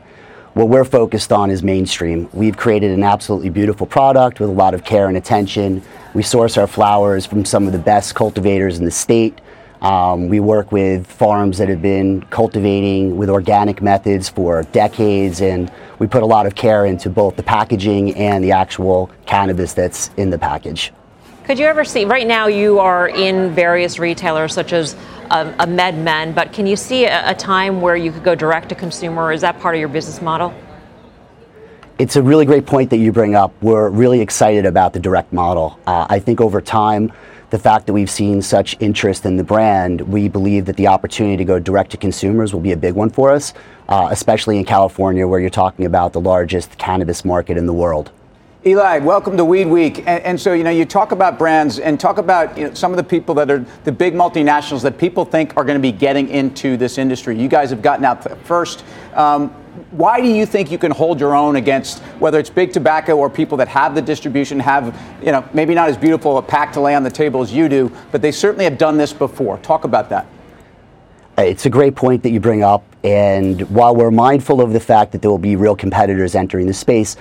what 0.53 0.69
we're 0.69 0.85
focused 0.85 1.31
on 1.31 1.49
is 1.49 1.63
mainstream. 1.63 2.29
We've 2.31 2.55
created 2.55 2.91
an 2.91 3.03
absolutely 3.03 3.49
beautiful 3.49 3.87
product 3.87 4.39
with 4.39 4.49
a 4.49 4.53
lot 4.53 4.75
of 4.75 4.83
care 4.83 5.07
and 5.07 5.17
attention. 5.17 5.81
We 6.13 6.21
source 6.21 6.57
our 6.57 6.67
flowers 6.67 7.25
from 7.25 7.43
some 7.43 7.65
of 7.65 7.73
the 7.73 7.79
best 7.79 8.13
cultivators 8.13 8.77
in 8.77 8.85
the 8.85 8.91
state. 8.91 9.41
Um, 9.81 10.29
we 10.29 10.39
work 10.39 10.71
with 10.71 11.07
farms 11.07 11.57
that 11.57 11.69
have 11.69 11.81
been 11.81 12.21
cultivating 12.29 13.17
with 13.17 13.29
organic 13.29 13.81
methods 13.81 14.29
for 14.29 14.63
decades, 14.71 15.41
and 15.41 15.71
we 15.99 16.07
put 16.07 16.23
a 16.23 16.25
lot 16.25 16.45
of 16.45 16.55
care 16.55 16.85
into 16.85 17.09
both 17.09 17.35
the 17.35 17.43
packaging 17.43 18.15
and 18.15 18.43
the 18.43 18.51
actual 18.51 19.09
cannabis 19.25 19.73
that's 19.73 20.11
in 20.17 20.29
the 20.29 20.37
package. 20.37 20.93
Could 21.45 21.59
you 21.59 21.65
ever 21.65 21.83
see, 21.83 22.05
right 22.05 22.25
now 22.25 22.47
you 22.47 22.79
are 22.79 23.09
in 23.09 23.53
various 23.53 23.99
retailers 23.99 24.53
such 24.53 24.71
as 24.71 24.95
um, 25.29 25.49
a 25.59 25.67
MedMen, 25.67 26.33
but 26.33 26.53
can 26.53 26.65
you 26.65 26.77
see 26.77 27.03
a, 27.03 27.31
a 27.31 27.35
time 27.35 27.81
where 27.81 27.97
you 27.97 28.13
could 28.13 28.23
go 28.23 28.33
direct 28.33 28.69
to 28.69 28.75
consumer? 28.75 29.29
Is 29.33 29.41
that 29.41 29.59
part 29.59 29.75
of 29.75 29.79
your 29.79 29.89
business 29.89 30.21
model? 30.21 30.53
It's 31.99 32.15
a 32.15 32.23
really 32.23 32.45
great 32.45 32.65
point 32.65 32.89
that 32.91 32.97
you 32.97 33.11
bring 33.11 33.35
up. 33.35 33.53
We're 33.61 33.89
really 33.89 34.21
excited 34.21 34.65
about 34.65 34.93
the 34.93 35.01
direct 35.01 35.33
model. 35.33 35.77
Uh, 35.85 36.07
I 36.09 36.17
think 36.19 36.39
over 36.39 36.61
time, 36.61 37.11
the 37.49 37.59
fact 37.59 37.87
that 37.87 37.93
we've 37.93 38.09
seen 38.09 38.41
such 38.41 38.77
interest 38.79 39.25
in 39.25 39.35
the 39.35 39.43
brand, 39.43 39.99
we 39.99 40.29
believe 40.29 40.63
that 40.65 40.77
the 40.77 40.87
opportunity 40.87 41.35
to 41.35 41.45
go 41.45 41.59
direct 41.59 41.91
to 41.91 41.97
consumers 41.97 42.53
will 42.53 42.61
be 42.61 42.71
a 42.71 42.77
big 42.77 42.93
one 42.93 43.09
for 43.09 43.31
us, 43.31 43.53
uh, 43.89 44.07
especially 44.11 44.57
in 44.57 44.63
California, 44.63 45.27
where 45.27 45.41
you're 45.41 45.49
talking 45.49 45.85
about 45.85 46.13
the 46.13 46.21
largest 46.21 46.77
cannabis 46.77 47.25
market 47.25 47.57
in 47.57 47.65
the 47.65 47.73
world. 47.73 48.11
Eli, 48.65 48.99
welcome 48.99 49.35
to 49.35 49.43
Weed 49.43 49.67
Week. 49.67 49.99
And, 49.99 50.23
and, 50.23 50.39
so, 50.39 50.53
you 50.53 50.63
know, 50.63 50.69
you 50.69 50.85
talk 50.85 51.11
about 51.11 51.37
brands 51.37 51.79
and 51.79 51.99
talk 51.99 52.17
about 52.17 52.57
you 52.57 52.69
know, 52.69 52.73
some 52.73 52.91
of 52.91 52.97
the 52.97 53.03
people 53.03 53.35
that 53.35 53.51
are 53.51 53.65
the 53.83 53.91
big 53.91 54.13
multinationals 54.13 54.81
that 54.83 54.97
people 54.97 55.25
think 55.25 55.57
are 55.57 55.65
going 55.65 55.77
to 55.77 55.81
be 55.81 55.91
getting 55.91 56.29
into 56.29 56.77
this 56.77 56.97
industry. 56.97 57.37
You 57.37 57.49
guys 57.49 57.71
have 57.71 57.81
gotten 57.81 58.05
out 58.05 58.39
first. 58.45 58.85
Um, 59.15 59.49
why 59.91 60.21
do 60.21 60.29
you 60.29 60.45
think 60.45 60.71
you 60.71 60.77
can 60.77 60.91
hold 60.91 61.19
your 61.19 61.35
own 61.35 61.57
against 61.57 61.99
whether 62.19 62.39
it's 62.39 62.49
big 62.49 62.71
tobacco 62.71 63.17
or 63.17 63.29
people 63.29 63.57
that 63.57 63.67
have 63.67 63.95
the 63.95 64.01
distribution, 64.01 64.61
have, 64.61 64.97
you 65.21 65.33
know, 65.33 65.43
maybe 65.53 65.75
not 65.75 65.89
as 65.89 65.97
beautiful 65.97 66.37
a 66.37 66.41
pack 66.41 66.71
to 66.71 66.79
lay 66.79 66.95
on 66.95 67.03
the 67.03 67.11
table 67.11 67.41
as 67.41 67.53
you 67.53 67.67
do, 67.67 67.91
but 68.13 68.21
they 68.21 68.31
certainly 68.31 68.63
have 68.63 68.77
done 68.77 68.97
this 68.97 69.11
before? 69.11 69.57
Talk 69.57 69.83
about 69.83 70.07
that. 70.07 70.25
It's 71.37 71.65
a 71.65 71.69
great 71.69 71.95
point 71.95 72.23
that 72.23 72.29
you 72.29 72.39
bring 72.39 72.63
up. 72.63 72.85
And 73.03 73.61
while 73.69 73.93
we're 73.93 74.11
mindful 74.11 74.61
of 74.61 74.71
the 74.71 74.79
fact 74.79 75.11
that 75.11 75.21
there 75.21 75.31
will 75.31 75.37
be 75.37 75.57
real 75.57 75.75
competitors 75.75 76.33
entering 76.33 76.67
the 76.67 76.73
space, 76.73 77.17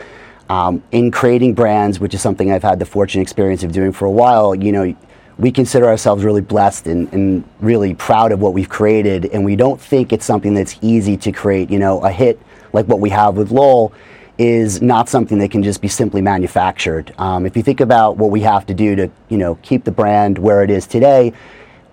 um, 0.49 0.83
in 0.93 1.11
creating 1.11 1.55
brands, 1.55 2.01
which 2.01 2.15
is 2.15 2.21
something 2.21 2.51
I've 2.51 2.63
had 2.63 2.79
the 2.79 2.87
fortunate 2.87 3.23
experience 3.23 3.63
of 3.63 3.73
doing 3.73 3.93
for 3.93 4.07
a 4.07 4.11
while, 4.11 4.55
you 4.55 4.73
know, 4.73 4.95
we 5.39 5.51
consider 5.51 5.87
ourselves 5.87 6.25
really 6.25 6.41
blessed 6.41 6.87
and, 6.87 7.13
and, 7.13 7.45
really 7.61 7.95
proud 7.95 8.33
of 8.33 8.41
what 8.41 8.53
we've 8.53 8.69
created. 8.69 9.27
And 9.27 9.45
we 9.45 9.57
don't 9.57 9.81
think 9.81 10.13
it's 10.13 10.27
something 10.27 10.53
that's 10.53 10.77
easy 10.83 11.17
to 11.19 11.33
create. 11.33 11.71
You 11.71 11.79
know, 11.79 12.01
a 12.05 12.11
hit 12.11 12.41
like 12.73 12.87
what 12.87 13.01
we 13.01 13.11
have 13.11 13.37
with 13.37 13.51
Lowell 13.51 13.93
is 14.39 14.83
not 14.83 15.09
something 15.09 15.39
that 15.39 15.51
can 15.51 15.63
just 15.63 15.81
be 15.81 15.89
simply 15.89 16.21
manufactured. 16.21 17.15
Um, 17.19 17.47
if 17.47 17.57
you 17.57 17.63
think 17.63 17.81
about 17.81 18.17
what 18.17 18.31
we 18.31 18.41
have 18.41 18.67
to 18.67 18.75
do 18.75 18.97
to, 18.97 19.11
you 19.29 19.39
know, 19.39 19.57
keep 19.57 19.85
the 19.85 19.91
brand 19.91 20.39
where 20.39 20.63
it 20.63 20.71
is 20.71 20.87
today, 20.87 21.33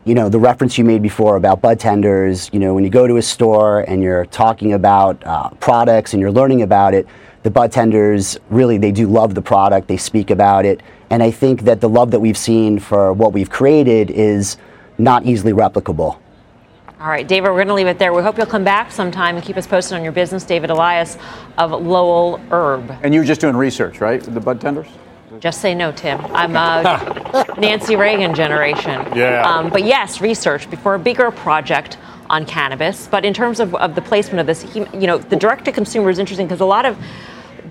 you 0.06 0.16
know, 0.16 0.30
the 0.30 0.40
reference 0.40 0.78
you 0.78 0.84
made 0.84 1.02
before 1.02 1.36
about 1.36 1.62
bud 1.62 1.80
tenders, 1.80 2.50
you 2.54 2.60
know, 2.60 2.74
when 2.74 2.84
you 2.84 2.90
go 2.90 3.06
to 3.06 3.18
a 3.18 3.22
store 3.22 3.82
and 3.82 4.02
you're 4.02 4.26
talking 4.28 4.74
about 4.74 5.22
uh, 5.26 5.50
products 5.60 6.14
and 6.14 6.22
you're 6.22 6.32
learning 6.32 6.62
about 6.62 6.94
it, 6.94 7.08
the 7.44 7.52
bud 7.52 7.72
tenders 7.72 8.38
really 8.50 8.78
they 8.78 8.92
do 8.92 9.08
love 9.08 9.36
the 9.36 9.42
product, 9.42 9.88
they 9.88 9.98
speak 9.98 10.30
about 10.30 10.66
it, 10.66 10.82
and 11.10 11.24
I 11.24 11.32
think 11.32 11.62
that 11.62 11.82
the 11.82 11.90
love 11.90 12.12
that 12.12 12.20
we've 12.20 12.38
seen 12.38 12.80
for 12.80 13.14
what 13.14 13.34
we've 13.34 13.50
created 13.50 14.12
is 14.12 14.58
not 14.98 15.26
easily 15.26 15.54
replicable. 15.54 16.20
All 17.00 17.08
right, 17.08 17.26
David, 17.26 17.48
we're 17.50 17.56
going 17.56 17.70
to 17.70 17.74
leave 17.74 17.88
it 17.88 17.98
there. 17.98 18.12
We 18.12 18.22
hope 18.22 18.38
you'll 18.38 18.46
come 18.46 18.66
back 18.66 18.92
sometime 18.92 19.38
and 19.38 19.46
keep 19.46 19.56
us 19.56 19.66
posted 19.66 19.98
on 19.98 20.04
your 20.04 20.12
business. 20.12 20.44
David 20.44 20.70
Elias 20.70 21.18
of 21.58 21.72
Lowell 21.72 22.42
Herb. 22.52 22.92
And 23.04 23.14
you 23.14 23.22
were 23.22 23.26
just 23.26 23.40
doing 23.40 23.56
research, 23.56 24.02
right? 24.02 24.22
The 24.22 24.40
bud 24.42 24.60
tenders? 24.60 24.88
Just 25.40 25.62
say 25.62 25.74
no, 25.74 25.92
Tim. 25.92 26.20
I'm 26.34 26.56
a 26.56 27.56
Nancy 27.60 27.96
Reagan 27.96 28.36
generation. 28.36 29.08
Yeah. 29.16 29.44
Um, 29.44 29.70
but 29.70 29.86
yes, 29.86 30.20
research 30.20 30.70
before 30.70 30.96
a 30.96 31.00
bigger 31.00 31.32
project 31.32 31.98
on 32.30 32.46
cannabis. 32.46 33.08
But 33.08 33.24
in 33.24 33.34
terms 33.34 33.60
of, 33.60 33.74
of 33.76 33.96
the 33.96 34.02
placement 34.02 34.42
of 34.42 34.48
this, 34.48 34.62
he, 34.62 34.80
you 34.94 35.08
know, 35.08 35.18
the 35.18 35.38
direct 35.38 35.66
to 35.66 35.72
consumer 35.72 36.10
is 36.10 36.20
interesting 36.20 36.46
because 36.46 36.60
a 36.60 36.66
lot 36.66 36.86
of 36.86 36.98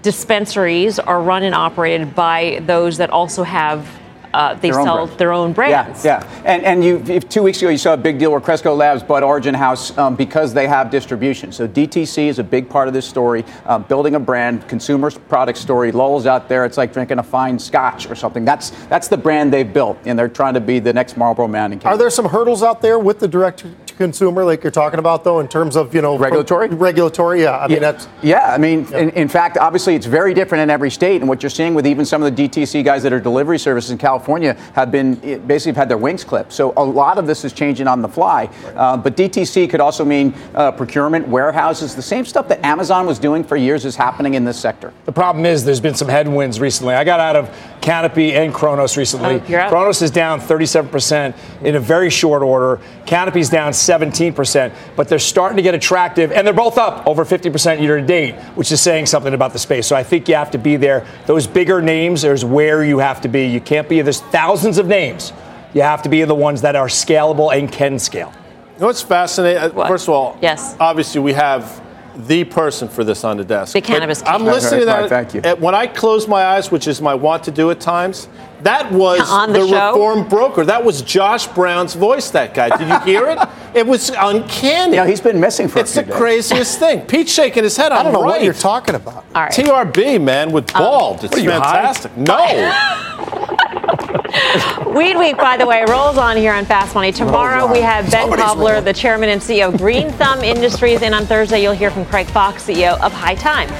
dispensaries 0.02 0.98
are 0.98 1.20
run 1.20 1.42
and 1.42 1.54
operated 1.54 2.14
by 2.14 2.62
those 2.66 2.96
that 2.98 3.10
also 3.10 3.42
have 3.42 3.86
uh, 4.34 4.54
they 4.54 4.70
Their 4.70 4.82
sell 4.82 5.06
brand. 5.06 5.18
their 5.18 5.32
own 5.32 5.52
brands. 5.52 6.04
Yeah, 6.04 6.22
yeah. 6.22 6.42
And, 6.44 6.64
and 6.64 6.84
you, 6.84 7.02
if 7.06 7.28
two 7.28 7.42
weeks 7.42 7.58
ago, 7.62 7.70
you 7.70 7.78
saw 7.78 7.94
a 7.94 7.96
big 7.96 8.18
deal 8.18 8.30
where 8.30 8.40
Cresco 8.40 8.74
Labs 8.74 9.02
bought 9.02 9.22
Origin 9.22 9.54
House 9.54 9.96
um, 9.96 10.16
because 10.16 10.52
they 10.52 10.66
have 10.66 10.90
distribution. 10.90 11.52
So 11.52 11.66
DTC 11.66 12.26
is 12.28 12.38
a 12.38 12.44
big 12.44 12.68
part 12.68 12.88
of 12.88 12.94
this 12.94 13.06
story. 13.06 13.44
Uh, 13.64 13.78
building 13.78 14.14
a 14.14 14.20
brand, 14.20 14.66
consumer 14.68 15.10
product 15.10 15.58
story. 15.58 15.92
Lowell's 15.92 16.26
out 16.26 16.48
there. 16.48 16.64
It's 16.64 16.76
like 16.76 16.92
drinking 16.92 17.18
a 17.18 17.22
fine 17.22 17.58
scotch 17.58 18.08
or 18.10 18.14
something. 18.14 18.44
That's 18.44 18.70
that's 18.88 19.08
the 19.08 19.16
brand 19.16 19.52
they've 19.52 19.72
built, 19.72 19.98
and 20.04 20.18
they're 20.18 20.28
trying 20.28 20.54
to 20.54 20.60
be 20.60 20.78
the 20.78 20.92
next 20.92 21.16
Marlboro 21.16 21.48
Man 21.48 21.72
in 21.72 21.80
Are 21.82 21.96
there 21.96 22.10
some 22.10 22.26
hurdles 22.26 22.62
out 22.62 22.82
there 22.82 22.98
with 22.98 23.18
the 23.18 23.28
direct 23.28 23.60
to 23.60 23.74
consumer, 23.98 24.44
like 24.44 24.62
you're 24.62 24.70
talking 24.70 24.98
about, 24.98 25.24
though, 25.24 25.40
in 25.40 25.48
terms 25.48 25.76
of 25.76 25.94
you 25.94 26.00
know 26.00 26.16
Regulatory? 26.16 26.68
Regulatory, 26.68 27.42
yeah. 27.42 27.58
I 27.58 27.66
mean, 27.66 27.74
yeah, 27.74 27.80
that's 27.80 28.08
yeah. 28.22 28.54
I 28.54 28.56
mean, 28.56 28.86
in, 28.94 29.10
in 29.10 29.28
fact, 29.28 29.58
obviously, 29.58 29.94
it's 29.94 30.06
very 30.06 30.32
different 30.32 30.62
in 30.62 30.70
every 30.70 30.90
state. 30.90 31.20
And 31.20 31.28
what 31.28 31.42
you're 31.42 31.50
seeing 31.50 31.74
with 31.74 31.86
even 31.86 32.06
some 32.06 32.22
of 32.22 32.34
the 32.34 32.48
DTC 32.48 32.84
guys 32.84 33.02
that 33.02 33.12
are 33.12 33.20
delivery 33.20 33.58
services 33.58 33.90
in 33.90 33.98
California 33.98 34.54
have 34.74 34.90
been 34.90 35.20
eh, 35.22 35.36
basically 35.38 35.70
have 35.70 35.76
had 35.76 35.88
their 35.90 35.98
wings 35.98 36.24
clipped. 36.24 36.52
So 36.52 36.72
a 36.76 36.84
lot 36.84 37.18
of 37.18 37.26
this 37.26 37.44
is 37.44 37.52
changing 37.52 37.88
on 37.88 38.00
the 38.00 38.08
fly. 38.08 38.48
Uh, 38.74 38.96
but 38.96 39.16
DTC 39.16 39.68
could 39.68 39.80
also 39.80 40.04
mean 40.04 40.32
uh, 40.54 40.72
procurement, 40.72 41.28
warehouses, 41.28 41.94
the 41.94 42.02
same 42.02 42.24
stuff 42.24 42.48
that 42.48 42.64
Amazon 42.64 43.06
was 43.06 43.18
doing 43.18 43.42
for 43.44 43.56
years 43.56 43.84
is 43.84 43.96
happening 43.96 44.34
in 44.34 44.44
this 44.44 44.58
sector. 44.58 44.92
The 45.04 45.12
problem 45.12 45.44
is 45.44 45.64
there's 45.64 45.80
been 45.80 45.94
some 45.94 46.08
headwinds 46.08 46.60
recently. 46.60 46.94
I 46.94 47.04
got 47.04 47.20
out 47.20 47.36
of 47.36 47.50
Canopy 47.80 48.34
and 48.34 48.54
Cronos 48.54 48.96
recently. 48.96 49.42
Oh. 49.56 49.68
Cronos 49.68 50.02
is 50.02 50.10
down 50.10 50.40
37% 50.40 51.34
in 51.62 51.74
a 51.74 51.80
very 51.80 52.10
short 52.10 52.42
order. 52.42 52.80
Canopy's 53.06 53.48
down 53.48 53.72
17%, 53.88 54.72
but 54.96 55.08
they're 55.08 55.18
starting 55.18 55.56
to 55.56 55.62
get 55.62 55.74
attractive, 55.74 56.30
and 56.32 56.46
they're 56.46 56.54
both 56.54 56.78
up 56.78 57.06
over 57.06 57.24
50% 57.24 57.80
year 57.80 58.00
to 58.00 58.06
date, 58.06 58.34
which 58.54 58.70
is 58.70 58.80
saying 58.80 59.06
something 59.06 59.34
about 59.34 59.52
the 59.52 59.58
space. 59.58 59.86
So 59.86 59.96
I 59.96 60.02
think 60.02 60.28
you 60.28 60.34
have 60.34 60.50
to 60.52 60.58
be 60.58 60.76
there. 60.76 61.06
Those 61.26 61.46
bigger 61.46 61.80
names 61.80 62.24
is 62.24 62.44
where 62.44 62.84
you 62.84 62.98
have 62.98 63.20
to 63.22 63.28
be. 63.28 63.46
You 63.46 63.60
can't 63.60 63.88
be, 63.88 64.00
there's 64.02 64.20
thousands 64.20 64.78
of 64.78 64.86
names. 64.86 65.32
You 65.74 65.82
have 65.82 66.02
to 66.02 66.08
be 66.08 66.22
the 66.24 66.34
ones 66.34 66.62
that 66.62 66.76
are 66.76 66.88
scalable 66.88 67.56
and 67.56 67.70
can 67.70 67.98
scale. 67.98 68.32
You 68.74 68.80
know 68.80 68.86
what's 68.86 69.02
fascinating? 69.02 69.78
Uh, 69.78 69.88
First 69.88 70.08
of 70.08 70.14
all, 70.14 70.38
yes. 70.40 70.76
obviously 70.78 71.20
we 71.20 71.32
have 71.32 71.82
the 72.26 72.42
person 72.44 72.88
for 72.88 73.04
this 73.04 73.22
on 73.24 73.36
the 73.36 73.44
desk. 73.44 73.74
Big 73.74 73.84
But 73.84 73.92
cannabis 73.92 74.22
I'm 74.26 74.40
king. 74.40 74.46
listening 74.46 74.80
to 74.80 74.86
Right, 74.86 75.08
that. 75.08 75.30
thank 75.30 75.34
you. 75.34 75.54
When 75.62 75.74
I 75.74 75.86
close 75.86 76.26
my 76.26 76.44
eyes, 76.44 76.70
which 76.70 76.88
is 76.88 77.00
my 77.00 77.14
want 77.14 77.44
to 77.44 77.50
do 77.52 77.70
at 77.70 77.78
times, 77.80 78.28
that 78.64 78.90
was 78.90 79.20
On 79.30 79.52
the 79.52 79.66
show? 79.68 79.90
reform 79.92 80.28
broker. 80.28 80.64
That 80.64 80.84
was 80.84 81.02
Josh 81.02 81.46
Brown's 81.46 81.94
voice. 81.94 82.30
That 82.30 82.54
guy. 82.54 82.76
Did 82.76 82.88
you 82.88 82.98
hear 83.00 83.26
it? 83.28 83.38
It 83.72 83.86
was 83.86 84.10
uncanny. 84.10 84.96
Yeah, 84.96 85.06
he's 85.06 85.20
been 85.20 85.38
missing 85.38 85.68
for 85.68 85.78
It's 85.78 85.96
a 85.96 86.00
the 86.00 86.06
days. 86.08 86.16
craziest 86.16 86.78
thing. 86.80 87.02
Pete's 87.02 87.32
shaking 87.32 87.62
his 87.62 87.76
head. 87.76 87.92
I 87.92 87.98
I'm 87.98 88.04
don't 88.06 88.12
know 88.14 88.22
right. 88.22 88.30
what 88.30 88.42
you're 88.42 88.52
talking 88.54 88.96
about. 88.96 89.24
All 89.34 89.42
right. 89.42 89.52
TRB 89.52 90.20
man 90.20 90.50
with 90.50 90.68
oh. 90.74 90.78
bald. 90.80 91.24
it's 91.24 91.36
are 91.36 91.40
you, 91.40 91.50
high? 91.52 91.60
fantastic. 91.60 92.16
No. 92.16 93.44
Weed 94.86 95.16
Week, 95.16 95.36
by 95.36 95.56
the 95.56 95.66
way, 95.66 95.84
rolls 95.88 96.18
on 96.18 96.36
here 96.36 96.52
on 96.52 96.64
Fast 96.64 96.94
Money. 96.94 97.12
Tomorrow 97.12 97.70
we 97.70 97.80
have 97.80 98.10
Ben 98.10 98.28
Somebody's 98.28 98.56
rolling. 98.56 98.84
the 98.84 98.92
chairman 98.92 99.28
and 99.28 99.40
CEO 99.40 99.72
of 99.72 99.78
Green 99.78 100.10
Thumb 100.12 100.42
Industries, 100.42 101.02
and 101.02 101.14
on 101.14 101.26
Thursday 101.26 101.62
you'll 101.62 101.72
hear 101.72 101.90
from 101.90 102.04
Craig 102.04 102.26
Fox, 102.26 102.64
CEO 102.66 103.00
of 103.00 103.12
High 103.12 103.34
Times. 103.34 103.72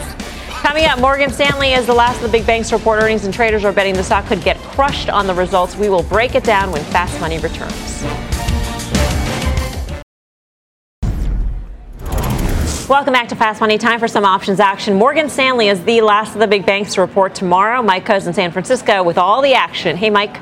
Coming 0.63 0.85
up, 0.85 0.99
Morgan 0.99 1.31
Stanley 1.31 1.73
is 1.73 1.87
the 1.87 1.95
last 1.95 2.17
of 2.17 2.23
the 2.23 2.29
big 2.29 2.47
banks 2.47 2.71
to 2.71 2.77
report 2.77 3.03
earnings, 3.03 3.25
and 3.25 3.33
traders 3.33 3.65
are 3.65 3.73
betting 3.73 3.95
the 3.95 4.05
stock 4.05 4.27
could 4.27 4.43
get 4.43 4.57
crushed 4.59 5.09
on 5.09 5.27
the 5.27 5.35
results. 5.35 5.77
We 5.77 5.89
will 5.89 6.03
break 6.03 6.35
it 6.35 6.45
down 6.45 6.73
when 6.73 6.83
Fast 6.85 7.21
Money 7.21 7.39
returns. 7.39 8.28
Welcome 12.89 13.13
back 13.13 13.29
to 13.29 13.37
Fast 13.37 13.61
Money. 13.61 13.77
Time 13.77 14.01
for 14.01 14.09
some 14.09 14.25
options 14.25 14.61
action. 14.61 14.95
Morgan 14.95 15.29
Stanley 15.29 15.69
is 15.69 15.85
the 15.85 16.01
last 16.01 16.33
of 16.33 16.41
the 16.41 16.47
big 16.47 16.65
banks 16.65 16.95
to 16.95 17.03
report 17.03 17.35
tomorrow. 17.35 17.83
Mike 17.83 18.09
in 18.09 18.33
San 18.33 18.51
Francisco 18.51 19.03
with 19.03 19.19
all 19.19 19.43
the 19.43 19.53
action. 19.53 19.95
Hey, 19.95 20.09
Mike. 20.09 20.39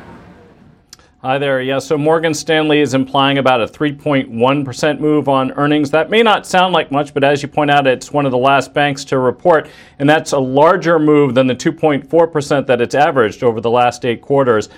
Hi 1.22 1.38
there. 1.38 1.61
Yeah, 1.61 1.80
so 1.80 1.99
Morgan 1.99 2.32
Stanley 2.32 2.78
is 2.78 2.94
implying 2.94 3.38
about 3.38 3.61
a 3.61 3.66
3.1% 3.66 5.01
move 5.01 5.28
on 5.28 5.51
earnings. 5.55 5.90
That 5.90 6.09
may 6.09 6.22
not 6.22 6.47
sound 6.47 6.72
like 6.72 6.92
much, 6.92 7.12
but 7.12 7.24
as 7.24 7.42
you 7.42 7.49
point 7.49 7.72
out, 7.72 7.88
it's 7.88 8.12
one 8.12 8.26
of 8.26 8.30
the 8.30 8.38
last 8.38 8.72
banks 8.72 9.05
to 9.07 9.18
report, 9.18 9.68
and 9.99 10.09
that's 10.09 10.30
a 10.30 10.38
larger 10.38 11.01
move 11.01 11.34
than 11.34 11.49
the 11.49 11.57
2.4% 11.57 12.66
that 12.68 12.80
it's 12.80 12.94
averaged 12.94 13.42
over 13.42 13.61
the 13.61 13.70
last 13.70 14.05
eight 14.05 14.22
quarters. 14.22 14.68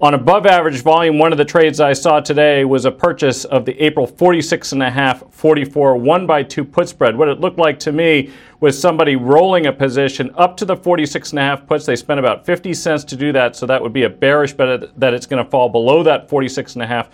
On 0.00 0.14
above 0.14 0.46
average 0.46 0.82
volume, 0.82 1.18
one 1.18 1.32
of 1.32 1.38
the 1.38 1.44
trades 1.44 1.80
I 1.80 1.92
saw 1.92 2.20
today 2.20 2.64
was 2.64 2.84
a 2.84 2.90
purchase 2.92 3.44
of 3.44 3.64
the 3.64 3.76
April 3.84 4.06
46.5 4.06 5.32
44 5.32 5.96
1 5.96 6.24
by 6.24 6.44
2 6.44 6.64
put 6.64 6.88
spread. 6.88 7.16
What 7.16 7.26
it 7.26 7.40
looked 7.40 7.58
like 7.58 7.80
to 7.80 7.90
me 7.90 8.30
was 8.60 8.80
somebody 8.80 9.16
rolling 9.16 9.66
a 9.66 9.72
position 9.72 10.30
up 10.36 10.56
to 10.58 10.64
the 10.64 10.76
46.5 10.76 11.66
puts. 11.66 11.84
They 11.84 11.96
spent 11.96 12.20
about 12.20 12.46
50 12.46 12.74
cents 12.74 13.02
to 13.06 13.16
do 13.16 13.32
that, 13.32 13.56
so 13.56 13.66
that 13.66 13.82
would 13.82 13.92
be 13.92 14.04
a 14.04 14.08
bearish 14.08 14.52
bet 14.52 14.96
that 15.00 15.14
it's 15.14 15.26
going 15.26 15.44
to 15.44 15.50
fall 15.50 15.68
below 15.68 16.04
that 16.04 16.28
46.5 16.28 17.08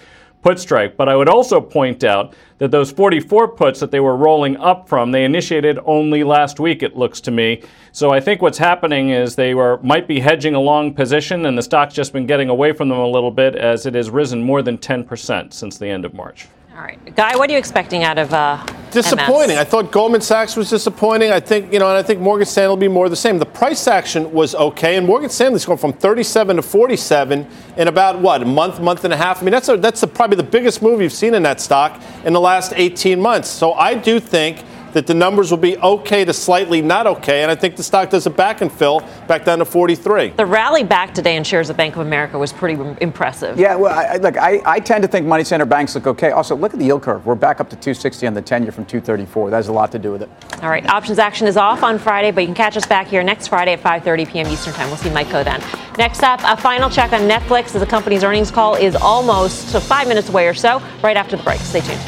put 0.45 0.61
strike. 0.61 0.97
But 0.97 1.09
I 1.09 1.17
would 1.17 1.29
also 1.29 1.59
point 1.61 2.05
out 2.05 2.35
that 2.59 2.71
those 2.71 2.93
44 2.93 3.49
puts 3.49 3.81
that 3.81 3.91
they 3.91 3.99
were 3.99 4.15
rolling 4.15 4.59
up 4.59 4.89
from, 4.89 5.11
they 5.11 5.25
initiated 5.25 5.79
only 5.87 6.23
last 6.23 6.61
week, 6.61 6.83
it 6.83 6.97
looks 6.97 7.21
to 7.23 7.31
me. 7.31 7.63
So 7.93 8.11
I 8.11 8.21
think 8.21 8.43
what's 8.43 8.59
happening 8.59 9.09
is 9.09 9.35
they 9.35 9.55
were 9.55 9.81
might 9.83 10.07
be 10.07 10.21
hedging 10.21 10.55
a 10.55 10.61
long 10.61 10.95
position, 10.95 11.47
and 11.47 11.57
the 11.57 11.63
stock's 11.63 11.95
just 11.95 12.13
been 12.13 12.27
getting 12.27 12.51
away 12.51 12.73
from 12.73 12.91
them 12.91 12.99
a 12.99 13.09
little 13.09 13.31
bit 13.31 13.57
as 13.57 13.87
it 13.87 13.95
has 13.95 14.11
risen 14.11 14.43
more 14.43 14.61
than 14.61 14.77
10% 14.77 15.53
since 15.53 15.79
the 15.79 15.89
end 15.89 16.05
of 16.05 16.13
March. 16.13 16.47
All 16.75 16.83
right, 16.83 17.15
Guy, 17.15 17.37
what 17.37 17.49
are 17.49 17.53
you 17.53 17.59
expecting 17.59 18.03
out 18.03 18.19
of 18.19 18.33
uh, 18.35 18.65
Disappointing. 18.91 19.57
MS? 19.57 19.59
I 19.59 19.65
thought 19.65 19.93
Goldman 19.93 20.21
Sachs 20.21 20.57
was 20.57 20.71
disappointing. 20.71 21.31
I 21.31 21.39
think, 21.39 21.73
you 21.73 21.79
know, 21.79 21.89
and 21.89 21.97
I 21.97 22.03
think 22.03 22.21
Morgan 22.21 22.47
Stanley 22.47 22.69
will 22.69 22.77
be 22.77 22.89
more 22.89 23.09
the 23.09 23.15
same. 23.17 23.39
The 23.39 23.47
price 23.47 23.87
action 23.87 24.33
was 24.33 24.55
okay, 24.55 24.97
and 24.97 25.07
Morgan 25.07 25.31
Stanley's 25.31 25.65
going 25.65 25.79
from 25.79 25.93
37 25.93 26.57
to 26.57 26.63
47 26.63 27.47
in 27.77 27.89
about 27.89 28.21
what, 28.21 28.43
a 28.43 28.45
month, 28.45 28.81
month 28.81 29.05
and 29.05 29.13
a 29.13 29.17
half. 29.17 29.41
I 29.41 29.45
mean, 29.45 29.53
that's 29.53 29.69
a, 29.69 29.77
that's 29.77 30.03
a, 30.03 30.07
probably 30.09 30.37
the 30.37 30.43
biggest 30.43 30.81
move 30.81 31.01
you've 31.01 31.13
seen 31.13 31.35
in 31.35 31.43
that 31.45 31.61
stock 31.61 32.01
in 32.25 32.33
the 32.33 32.41
last 32.41 32.73
18 32.75 33.21
months. 33.21 33.49
So 33.49 33.73
I 33.75 33.95
do 33.95 34.19
think 34.19 34.65
that 34.95 35.07
the 35.07 35.15
numbers 35.15 35.51
will 35.51 35.59
be 35.59 35.77
okay 35.79 36.25
to 36.25 36.33
slightly 36.33 36.81
not 36.81 37.07
okay, 37.07 37.43
and 37.43 37.51
I 37.51 37.55
think 37.55 37.77
the 37.77 37.83
stock 37.83 38.11
does 38.11 38.27
a 38.27 38.31
back 38.31 38.61
and 38.63 38.73
fill 38.73 39.01
back 39.29 39.45
down 39.45 39.59
to 39.59 39.65
43. 39.65 40.31
The 40.31 40.47
rally 40.47 40.83
back 40.85 41.13
today 41.15 41.37
in 41.37 41.45
shares 41.45 41.69
of 41.69 41.77
Bank 41.77 41.97
of 41.97 42.01
America 42.07 42.39
was 42.39 42.53
pretty 42.53 42.81
impressive. 43.01 43.59
Yeah, 43.59 43.75
well, 43.77 43.93
I, 43.93 44.15
I- 44.15 44.17
look, 44.17 44.37
I, 44.39 44.63
I 44.65 44.81
tend 44.81 45.03
to 45.03 45.09
think 45.09 45.27
money 45.27 45.45
center 45.45 45.65
banks 45.67 45.95
look 45.95 46.07
okay. 46.07 46.31
Also, 46.31 46.57
look 46.57 46.73
at 46.73 46.79
the 46.79 46.87
yield 46.87 47.03
curve. 47.03 47.27
We're 47.27 47.35
back 47.35 47.61
up 47.61 47.69
to 47.71 47.77
260 47.77 48.27
on 48.27 48.35
the 48.35 48.41
10 48.43 48.63
year 48.63 48.73
from 48.73 48.87
234. 48.87 49.51
That 49.51 49.57
has 49.57 49.69
a 49.69 49.73
lot 49.73 49.93
to 49.93 49.99
do 49.99 50.13
with 50.13 50.23
it. 50.23 50.31
All 50.63 50.71
right, 50.71 50.89
options 50.89 51.19
action 51.19 51.47
is 51.47 51.57
off 51.57 51.83
on 51.83 51.99
Friday, 51.99 52.31
but 52.31 52.41
you 52.43 52.47
can 52.47 52.55
catch 52.55 52.77
us 52.77 52.87
back 52.87 53.07
here 53.09 53.23
next 53.23 53.49
Friday 53.49 53.73
at 53.73 53.83
5:30 53.83 54.29
p.m. 54.31 54.47
Eastern 54.47 54.73
Time. 54.73 54.87
We'll 54.89 54.97
see 54.97 55.11
Mike 55.11 55.27
Khouw 55.27 55.45
then. 55.45 55.61
Next 55.99 56.23
up, 56.23 56.41
a 56.45 56.57
final 56.57 56.89
check 56.89 57.13
on 57.13 57.21
Netflix 57.23 57.75
as 57.75 57.81
the 57.81 57.87
company's 57.87 58.25
earnings 58.25 58.51
call 58.51 58.75
is 58.77 58.95
almost 58.97 59.69
so 59.71 59.81
five 59.81 60.09
minutes 60.09 60.29
away 60.29 60.47
or 60.47 60.55
so. 60.55 60.81
Right 61.03 61.17
after 61.17 61.37
the 61.37 61.43
break. 61.43 61.61
Stay 61.61 61.81
tuned. 61.81 62.01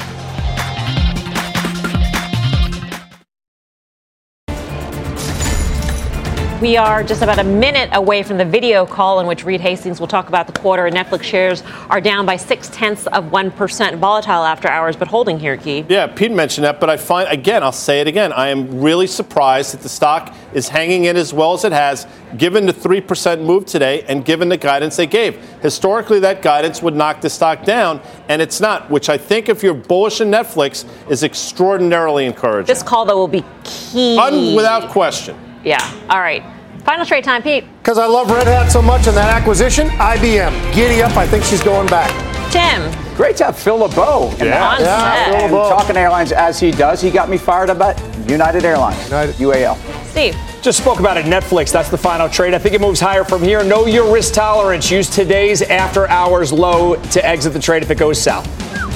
We 6.63 6.79
are 6.79 7.05
just 7.05 7.21
about 7.21 7.39
a 7.39 7.45
minute 7.45 7.91
away 7.93 8.23
from 8.23 8.39
the 8.39 8.45
video 8.47 8.87
call 8.87 9.21
in 9.21 9.27
which 9.27 9.45
Reed 9.45 9.61
Hastings 9.61 10.01
will 10.01 10.07
talk 10.07 10.29
about 10.29 10.47
the 10.47 10.59
quarter. 10.59 10.87
And 10.87 10.97
Netflix 10.97 11.25
shares 11.25 11.63
are 11.91 12.01
down 12.01 12.25
by 12.25 12.37
six 12.37 12.71
tenths 12.71 13.07
of 13.09 13.25
1%, 13.25 13.99
volatile 13.99 14.43
after 14.43 14.67
hours, 14.67 14.97
but 14.97 15.07
holding 15.07 15.39
here, 15.39 15.59
Key. 15.59 15.85
Yeah, 15.87 16.07
Pete 16.07 16.33
mentioned 16.33 16.65
that, 16.65 16.81
but 16.81 16.89
I 16.89 16.97
find, 16.97 17.29
again, 17.29 17.63
I'll 17.63 17.73
say 17.73 18.01
it 18.01 18.07
again, 18.07 18.33
I 18.33 18.49
am 18.49 18.81
really 18.81 19.07
surprised 19.07 19.75
that 19.75 19.83
the 19.83 19.91
stock 19.91 20.35
is 20.55 20.67
hanging 20.71 21.05
in 21.05 21.19
as 21.19 21.35
well 21.35 21.53
as 21.53 21.65
it 21.65 21.73
has, 21.73 22.07
given 22.39 22.65
the 22.65 22.73
3% 22.73 23.43
move 23.43 23.67
today 23.67 24.03
and 24.09 24.25
given 24.25 24.49
the 24.49 24.57
guidance 24.57 24.97
they 24.97 25.07
gave. 25.07 25.37
Historically, 25.61 26.21
that 26.21 26.41
guidance 26.41 26.81
would 26.81 26.95
knock 26.95 27.21
the 27.21 27.29
stock 27.29 27.65
down, 27.67 28.01
and 28.31 28.41
it's 28.41 28.63
not, 28.63 28.91
which 28.91 29.11
I 29.11 29.19
think, 29.19 29.51
if 29.51 29.63
you're 29.63 29.75
bullish 29.75 30.23
in 30.23 30.31
Netflix, 30.31 30.87
is 31.11 31.23
extraordinarily 31.23 32.25
encouraging. 32.25 32.67
This 32.67 32.83
call, 32.83 33.05
though, 33.05 33.19
will 33.19 33.29
be 33.29 33.45
key. 33.63 34.17
Un- 34.17 34.55
without 34.55 34.89
question. 34.89 35.37
Yeah. 35.67 35.83
All 36.09 36.21
right. 36.21 36.45
Final 36.85 37.05
trade 37.05 37.25
time, 37.25 37.43
Pete. 37.43 37.65
Because 37.83 37.99
I 37.99 38.07
love 38.07 38.31
Red 38.31 38.47
Hat 38.47 38.71
so 38.71 38.81
much 38.81 39.09
and 39.09 39.17
that 39.17 39.35
acquisition, 39.35 39.89
IBM. 39.89 40.53
Giddy 40.73 41.03
up. 41.03 41.17
I 41.17 41.27
think 41.27 41.43
she's 41.43 41.61
going 41.63 41.89
back. 41.89 42.09
Tim. 42.53 42.89
Great 43.17 43.37
to 43.39 43.47
have 43.47 43.59
Phil 43.59 43.77
LeBeau 43.79 44.33
in 44.39 44.47
Yeah. 44.47 44.59
house. 44.71 44.81
Yeah, 44.81 45.25
Phil 45.25 45.35
And 45.35 45.53
LeBeau. 45.53 45.69
talking 45.71 45.97
airlines 45.97 46.31
as 46.31 46.61
he 46.61 46.71
does, 46.71 47.01
he 47.03 47.11
got 47.11 47.29
me 47.29 47.37
fired 47.37 47.71
up 47.71 47.79
about 47.79 47.97
United 48.29 48.65
Airlines, 48.65 49.05
United. 49.07 49.35
UAL. 49.41 49.77
Steve. 50.17 50.35
Just 50.63 50.79
spoke 50.79 50.99
about 50.99 51.19
it. 51.19 51.27
Netflix. 51.27 51.71
That's 51.71 51.91
the 51.91 51.99
final 51.99 52.27
trade. 52.27 52.55
I 52.55 52.59
think 52.59 52.75
it 52.75 52.81
moves 52.81 52.99
higher 52.99 53.23
from 53.23 53.43
here. 53.43 53.63
Know 53.63 53.85
your 53.85 54.11
risk 54.11 54.33
tolerance. 54.33 54.91
Use 54.91 55.11
today's 55.11 55.61
after 55.61 56.09
hours 56.09 56.55
low 56.55 56.97
to 56.97 57.27
exit 57.27 57.53
the 57.53 57.59
trade 57.59 57.83
if 57.83 57.91
it 57.91 57.99
goes 57.99 58.19
south. 58.21 58.47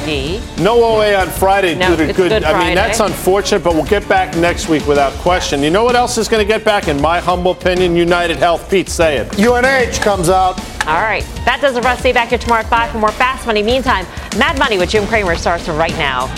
D. 0.07 0.41
No 0.63 0.83
OA 0.83 1.15
on 1.15 1.29
Friday 1.29 1.75
No, 1.75 1.91
due 1.91 1.97
to 1.97 2.05
it's 2.09 2.17
good. 2.17 2.31
Good 2.31 2.45
I 2.45 2.53
mean, 2.53 2.61
Friday. 2.61 2.75
that's 2.75 3.01
unfortunate, 3.01 3.63
but 3.63 3.75
we'll 3.75 3.85
get 3.85 4.09
back 4.09 4.35
next 4.35 4.71
week 4.71 4.87
without 4.87 5.13
question. 5.19 5.63
You 5.63 5.69
know 5.69 5.85
what 5.85 5.95
else 5.95 6.17
is 6.17 6.27
going 6.27 6.43
to 6.43 6.49
get 6.49 6.65
back, 6.65 6.89
in 6.89 6.99
my 7.03 7.21
humble 7.21 7.51
opinion? 7.51 7.95
United 7.95 8.39
Health. 8.39 8.71
Pete, 8.71 8.89
say 8.89 9.19
it. 9.19 9.39
UNH 9.39 10.01
comes 10.03 10.31
out. 10.31 10.59
All 10.87 11.03
right. 11.03 11.23
That 11.45 11.59
does 11.61 11.77
it 11.77 11.83
for 11.83 11.89
us. 11.89 11.99
Stay 11.99 12.13
back 12.13 12.31
here 12.31 12.39
tomorrow 12.39 12.63
at 12.63 12.71
5 12.71 12.93
for 12.93 12.99
more 12.99 13.13
Fast 13.13 13.47
Money. 13.47 13.63
Meantime, 13.63 14.07
Mad 14.39 14.59
Money 14.59 14.79
with 14.79 14.89
Jim 14.89 15.07
Cramer 15.07 15.37
starts 15.37 15.69
right 15.69 15.93
now. 15.99 16.35